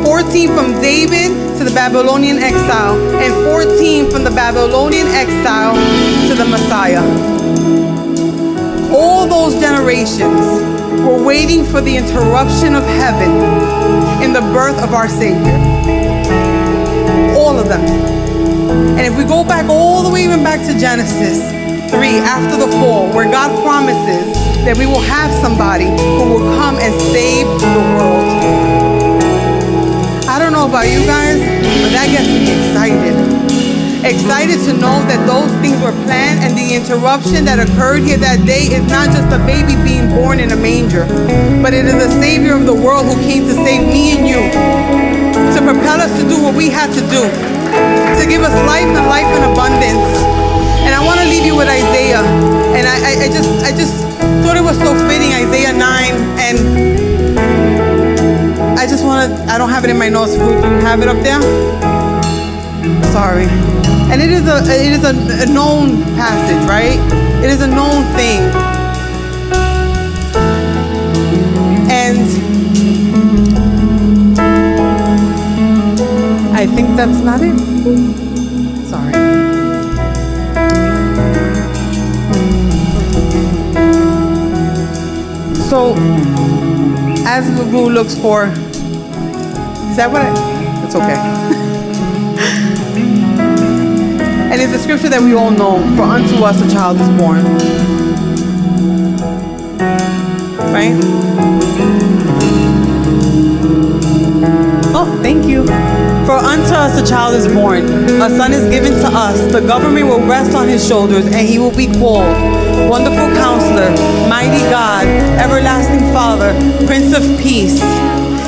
14 0.07 0.55
from 0.55 0.71
David 0.79 1.35
to 1.57 1.65
the 1.65 1.71
Babylonian 1.75 2.37
exile, 2.37 2.95
and 3.19 3.33
14 3.43 4.09
from 4.09 4.23
the 4.23 4.31
Babylonian 4.31 5.05
exile 5.07 5.75
to 6.29 6.33
the 6.33 6.45
Messiah. 6.45 7.03
All 8.95 9.27
those 9.27 9.59
generations 9.59 10.63
were 11.03 11.21
waiting 11.21 11.65
for 11.65 11.81
the 11.81 11.97
interruption 11.97 12.73
of 12.73 12.83
heaven 12.85 14.23
in 14.23 14.31
the 14.31 14.39
birth 14.55 14.81
of 14.81 14.93
our 14.93 15.09
Savior. 15.09 15.59
All 17.35 17.59
of 17.59 17.67
them. 17.67 17.83
And 18.95 19.01
if 19.01 19.17
we 19.17 19.25
go 19.25 19.43
back 19.43 19.67
all 19.69 20.03
the 20.03 20.09
way 20.09 20.23
even 20.23 20.41
back 20.41 20.65
to 20.71 20.79
Genesis 20.79 21.43
3, 21.91 22.19
after 22.23 22.55
the 22.55 22.71
fall, 22.79 23.13
where 23.13 23.29
God 23.29 23.51
promises 23.61 24.33
that 24.63 24.77
we 24.77 24.85
will 24.85 25.01
have 25.01 25.33
somebody 25.43 25.91
who 26.15 26.31
will 26.31 26.55
come 26.55 26.77
and 26.77 26.93
save 27.11 27.45
the 27.59 27.79
world. 27.99 28.66
About 30.67 30.91
you 30.91 30.99
guys, 31.07 31.39
but 31.79 31.95
that 31.95 32.11
gets 32.11 32.27
me 32.27 32.51
excited. 32.51 33.15
Excited 34.03 34.59
to 34.67 34.75
know 34.75 34.99
that 35.07 35.23
those 35.23 35.47
things 35.63 35.79
were 35.79 35.95
planned 36.03 36.43
and 36.43 36.59
the 36.59 36.75
interruption 36.75 37.47
that 37.47 37.55
occurred 37.55 38.03
here 38.03 38.19
that 38.19 38.43
day 38.43 38.67
is 38.75 38.83
not 38.91 39.07
just 39.15 39.31
a 39.31 39.39
baby 39.47 39.79
being 39.87 40.11
born 40.11 40.43
in 40.43 40.51
a 40.51 40.59
manger, 40.59 41.07
but 41.63 41.71
it 41.71 41.87
is 41.87 41.95
a 41.95 42.11
Savior 42.19 42.51
of 42.51 42.67
the 42.67 42.75
world 42.75 43.07
who 43.07 43.15
came 43.23 43.47
to 43.47 43.55
save 43.63 43.87
me 43.87 44.19
and 44.19 44.27
you, 44.27 44.43
to 45.55 45.59
propel 45.63 46.03
us 46.03 46.11
to 46.19 46.27
do 46.27 46.35
what 46.35 46.51
we 46.51 46.67
had 46.67 46.91
to 46.91 47.03
do 47.07 47.23
to 48.19 48.23
give 48.27 48.43
us 48.43 48.51
life 48.67 48.91
and 48.91 49.07
life 49.07 49.31
in 49.39 49.47
abundance. 49.47 50.11
And 50.83 50.91
I 50.91 50.99
want 50.99 51.23
to 51.23 51.27
leave 51.31 51.47
you 51.47 51.55
with 51.55 51.71
Isaiah. 51.71 52.27
And 52.75 52.83
I, 52.83 52.95
I, 53.07 53.11
I, 53.23 53.27
just 53.31 53.51
I 53.63 53.71
just 53.71 54.03
thought 54.43 54.59
it 54.59 54.67
was 54.67 54.75
so 54.83 54.91
fitting, 55.07 55.31
Isaiah 55.31 55.71
9. 55.71 55.79
And 56.43 57.06
I 58.77 58.85
just 58.85 59.03
want 59.03 59.35
to, 59.35 59.43
I 59.51 59.57
don't 59.57 59.71
have 59.71 59.83
it 59.85 59.89
in 59.89 59.97
my 59.97 60.07
notes. 60.07 60.33
Do 60.33 60.39
you 60.39 60.85
have 60.85 61.01
it 61.01 61.07
up 61.07 61.17
there? 61.23 61.41
Sorry. 63.11 63.47
And 64.11 64.21
it 64.21 64.29
is 64.29 64.47
a 64.47 64.57
it 64.71 64.91
is 64.91 65.03
a, 65.03 65.13
a 65.43 65.51
known 65.51 66.03
passage, 66.15 66.63
right? 66.69 66.99
It 67.43 67.49
is 67.49 67.61
a 67.61 67.67
known 67.67 68.03
thing. 68.15 68.39
And 71.89 72.27
I 76.55 76.67
think 76.67 76.95
that's 76.95 77.19
not 77.21 77.41
it. 77.41 77.57
Sorry. 78.85 79.13
So, 85.67 85.95
as 87.25 87.43
Lagu 87.57 87.91
looks 87.91 88.15
for, 88.15 88.53
is 89.97 90.03
that 90.03 90.11
what 90.11 90.21
I, 90.21 90.29
it's 90.85 90.93
okay. 90.93 91.17
and 94.53 94.61
it's 94.61 94.73
a 94.73 94.77
scripture 94.77 95.09
that 95.09 95.19
we 95.19 95.33
all 95.33 95.49
know, 95.49 95.77
for 95.95 96.03
unto 96.03 96.35
us 96.43 96.61
a 96.61 96.69
child 96.71 97.01
is 97.01 97.09
born. 97.17 97.43
Right? 100.69 100.93
Oh, 104.93 105.19
thank 105.23 105.47
you. 105.47 105.65
For 106.27 106.37
unto 106.37 106.75
us 106.75 107.01
a 107.01 107.05
child 107.09 107.33
is 107.33 107.47
born, 107.51 107.85
a 108.21 108.29
son 108.29 108.53
is 108.53 108.69
given 108.69 108.93
to 109.01 109.07
us, 109.07 109.51
the 109.51 109.61
government 109.61 110.05
will 110.05 110.23
rest 110.27 110.55
on 110.55 110.67
his 110.67 110.87
shoulders, 110.87 111.25
and 111.25 111.47
he 111.47 111.57
will 111.57 111.75
be 111.75 111.87
called 111.87 112.37
Wonderful 112.87 113.33
Counselor, 113.33 113.89
Mighty 114.29 114.61
God, 114.69 115.07
Everlasting 115.41 116.01
Father, 116.13 116.53
Prince 116.85 117.17
of 117.17 117.23
Peace. 117.39 117.81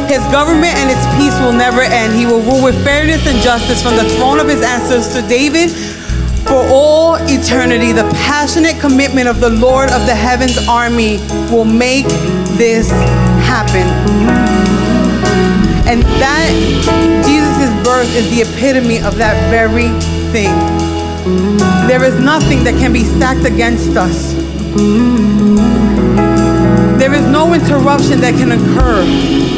His 0.09 0.25
government 0.33 0.73
and 0.81 0.89
its 0.89 1.05
peace 1.17 1.37
will 1.39 1.53
never 1.53 1.81
end. 1.81 2.13
He 2.13 2.25
will 2.25 2.41
rule 2.41 2.63
with 2.63 2.83
fairness 2.83 3.27
and 3.27 3.37
justice 3.43 3.83
from 3.83 3.95
the 3.95 4.09
throne 4.17 4.39
of 4.39 4.47
his 4.47 4.63
ancestor 4.63 5.21
David 5.27 5.69
for 6.49 6.65
all 6.67 7.17
eternity. 7.29 7.91
The 7.91 8.09
passionate 8.25 8.79
commitment 8.81 9.27
of 9.27 9.39
the 9.39 9.51
Lord 9.51 9.91
of 9.91 10.07
the 10.07 10.15
heavens 10.15 10.57
army 10.67 11.17
will 11.53 11.63
make 11.63 12.07
this 12.57 12.89
happen. 13.45 13.85
And 15.85 16.01
that 16.17 16.49
Jesus' 17.27 17.69
birth 17.85 18.09
is 18.15 18.31
the 18.31 18.41
epitome 18.41 18.97
of 19.03 19.15
that 19.17 19.37
very 19.51 19.89
thing. 20.33 20.57
There 21.87 22.03
is 22.03 22.19
nothing 22.19 22.63
that 22.63 22.73
can 22.79 22.91
be 22.91 23.03
stacked 23.03 23.45
against 23.45 23.95
us. 23.95 24.33
There 26.97 27.13
is 27.13 27.25
no 27.27 27.53
interruption 27.53 28.19
that 28.21 28.33
can 28.33 28.51
occur. 28.53 29.48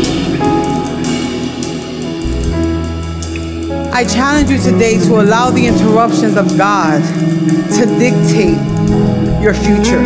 I 4.02 4.06
challenge 4.06 4.50
you 4.50 4.58
today 4.58 4.98
to 4.98 5.22
allow 5.22 5.52
the 5.52 5.68
interruptions 5.68 6.36
of 6.36 6.58
God 6.58 7.06
to 7.78 7.86
dictate 8.02 8.58
your 9.38 9.54
future, 9.54 10.02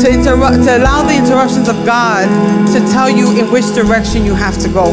to, 0.00 0.06
interrupt, 0.08 0.64
to 0.64 0.78
allow 0.78 1.02
the 1.04 1.12
interruptions 1.14 1.68
of 1.68 1.76
God 1.84 2.24
to 2.72 2.80
tell 2.90 3.10
you 3.10 3.38
in 3.38 3.52
which 3.52 3.66
direction 3.74 4.24
you 4.24 4.34
have 4.34 4.56
to 4.62 4.68
go. 4.70 4.86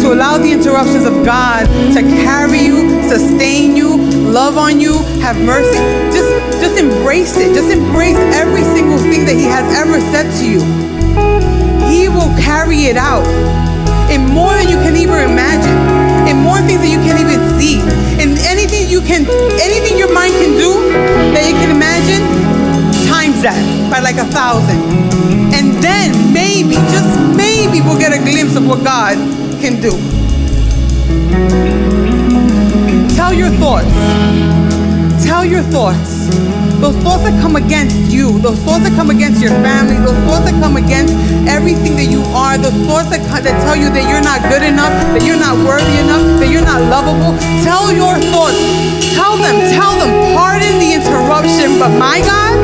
To 0.00 0.14
allow 0.14 0.38
the 0.38 0.50
interruptions 0.50 1.04
of 1.04 1.12
God 1.22 1.66
to 1.92 2.00
carry 2.24 2.60
you, 2.60 2.88
sustain 3.06 3.76
you, 3.76 3.98
love 4.32 4.56
on 4.56 4.80
you, 4.80 4.96
have 5.20 5.36
mercy. 5.44 5.76
Just, 6.16 6.32
just 6.58 6.80
embrace 6.80 7.36
it. 7.36 7.52
Just 7.54 7.70
embrace 7.70 8.16
every 8.32 8.62
single 8.62 8.96
thing 8.96 9.26
that 9.26 9.36
He 9.36 9.44
has 9.44 9.68
ever 9.76 10.00
said 10.08 10.24
to 10.40 10.48
you. 10.48 10.60
He 11.84 12.08
will 12.08 12.32
carry 12.40 12.86
it 12.86 12.96
out 12.96 13.28
in 14.10 14.24
more 14.32 14.54
than 14.54 14.70
you 14.70 14.76
can 14.76 14.96
even 14.96 15.30
imagine, 15.30 15.76
in 16.60 16.66
things 16.68 16.80
that 16.84 16.92
you 16.92 17.00
can't 17.00 17.20
even 17.20 17.40
see, 17.56 17.80
And 18.20 18.36
anything 18.44 18.88
you 18.88 19.00
can, 19.00 19.24
anything 19.60 19.96
your 19.96 20.12
mind 20.12 20.32
can 20.36 20.52
do 20.60 20.92
that 21.32 21.48
you 21.48 21.56
can 21.56 21.70
imagine, 21.72 22.20
times 23.08 23.40
that 23.42 23.56
by 23.90 24.00
like 24.00 24.16
a 24.16 24.28
thousand. 24.28 24.80
And 25.56 25.82
then 25.82 26.12
maybe, 26.32 26.74
just 26.92 27.08
maybe, 27.36 27.80
we'll 27.80 27.98
get 27.98 28.12
a 28.12 28.20
glimpse 28.20 28.56
of 28.56 28.66
what 28.66 28.84
God 28.84 29.16
can 29.60 29.80
do. 29.80 29.96
Tell 33.16 33.32
your 33.32 33.50
thoughts. 33.56 33.94
Tell 35.24 35.44
your 35.44 35.62
thoughts. 35.62 36.59
Those 36.80 36.96
thoughts 37.04 37.28
that 37.28 37.36
come 37.44 37.56
against 37.60 38.08
you, 38.08 38.40
those 38.40 38.56
thoughts 38.64 38.88
that 38.88 38.96
come 38.96 39.12
against 39.12 39.44
your 39.44 39.52
family, 39.60 40.00
those 40.00 40.16
thoughts 40.24 40.48
that 40.48 40.56
come 40.64 40.80
against 40.80 41.12
everything 41.44 41.92
that 42.00 42.08
you 42.08 42.24
are, 42.32 42.56
those 42.56 42.72
thoughts 42.88 43.12
that, 43.12 43.20
that 43.20 43.52
tell 43.60 43.76
you 43.76 43.92
that 43.92 44.08
you're 44.08 44.24
not 44.24 44.40
good 44.48 44.64
enough, 44.64 44.88
that 45.12 45.20
you're 45.20 45.36
not 45.36 45.60
worthy 45.60 46.00
enough, 46.00 46.24
that 46.40 46.48
you're 46.48 46.64
not 46.64 46.80
lovable. 46.88 47.36
Tell 47.60 47.92
your 47.92 48.16
thoughts. 48.32 48.56
Tell 49.12 49.36
them, 49.36 49.60
tell 49.76 49.92
them, 50.00 50.08
pardon 50.32 50.80
the 50.80 50.96
interruption, 50.96 51.76
but 51.76 51.92
my 52.00 52.24
God, 52.24 52.56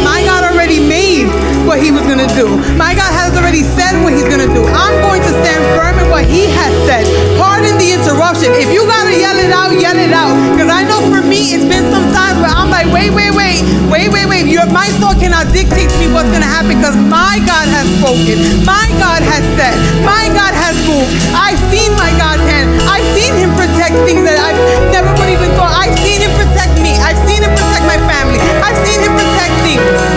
my 0.00 0.24
God 0.24 0.47
already 0.78 0.88
made 0.88 1.26
what 1.66 1.82
he 1.82 1.90
was 1.90 2.02
going 2.06 2.22
to 2.22 2.30
do. 2.38 2.46
My 2.78 2.94
God 2.94 3.10
has 3.10 3.34
already 3.34 3.62
said 3.62 3.98
what 4.02 4.14
he's 4.14 4.26
going 4.26 4.42
to 4.42 4.50
do. 4.54 4.62
I'm 4.70 4.94
going 5.02 5.22
to 5.22 5.32
stand 5.42 5.62
firm 5.74 5.98
in 5.98 6.06
what 6.10 6.24
he 6.24 6.46
has 6.54 6.72
said. 6.86 7.04
Pardon 7.38 7.74
the 7.78 7.90
interruption. 7.98 8.54
If 8.54 8.70
you 8.70 8.86
got 8.86 9.10
to 9.10 9.14
yell 9.14 9.36
it 9.36 9.50
out, 9.50 9.74
yell 9.74 9.98
it 9.98 10.14
out. 10.14 10.34
Because 10.54 10.70
I 10.70 10.86
know 10.86 11.02
for 11.10 11.22
me, 11.26 11.54
it's 11.54 11.66
been 11.66 11.86
some 11.90 12.06
times 12.14 12.38
where 12.38 12.52
I'm 12.52 12.70
like, 12.70 12.86
wait, 12.94 13.10
wait, 13.10 13.34
wait, 13.34 13.62
wait, 13.90 14.08
wait, 14.08 14.26
wait. 14.26 14.46
Your, 14.46 14.66
my 14.70 14.86
thought 15.02 15.18
cannot 15.18 15.50
dictate 15.50 15.90
to 15.90 15.98
me 15.98 16.08
what's 16.14 16.30
going 16.30 16.44
to 16.44 16.50
happen 16.50 16.78
because 16.78 16.94
my 17.10 17.42
God 17.42 17.66
has 17.68 17.86
spoken. 17.98 18.38
My 18.62 18.86
God 19.02 19.20
has 19.26 19.42
said. 19.58 19.74
My 20.06 20.30
God 20.30 20.54
has 20.54 20.78
moved. 20.86 21.10
I've 21.34 21.60
seen 21.74 21.90
my 21.98 22.10
God's 22.16 22.44
hand. 22.46 22.70
I've 22.86 23.06
seen 23.18 23.34
him 23.34 23.50
protect 23.58 23.98
things 24.06 24.22
that 24.24 24.38
I've 24.38 24.58
never 24.94 25.10
would 25.18 25.30
even 25.30 25.50
thought. 25.58 25.74
I've 25.74 25.96
seen 26.00 26.22
him 26.22 26.32
protect 26.38 26.78
me. 26.80 26.94
I've 27.02 27.18
seen 27.26 27.42
him 27.42 27.50
protect 27.50 27.84
my 27.84 27.98
family. 28.06 28.38
I've 28.62 28.78
seen 28.86 29.02
him 29.02 29.12
protect 29.18 29.54
things. 29.66 30.07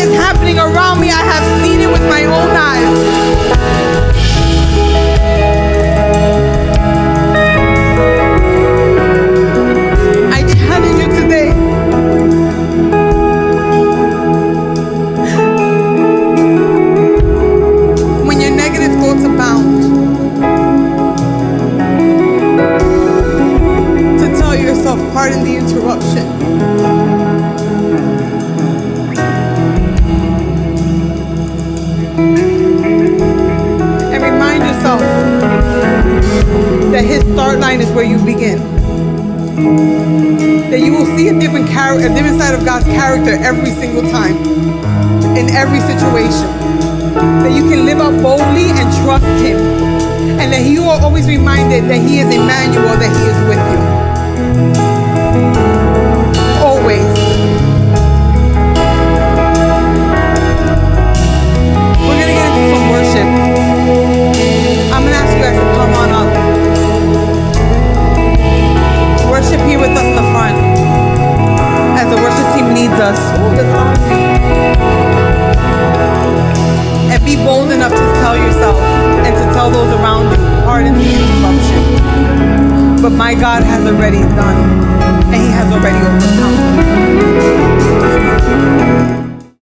Is 0.00 0.14
happening 0.14 0.39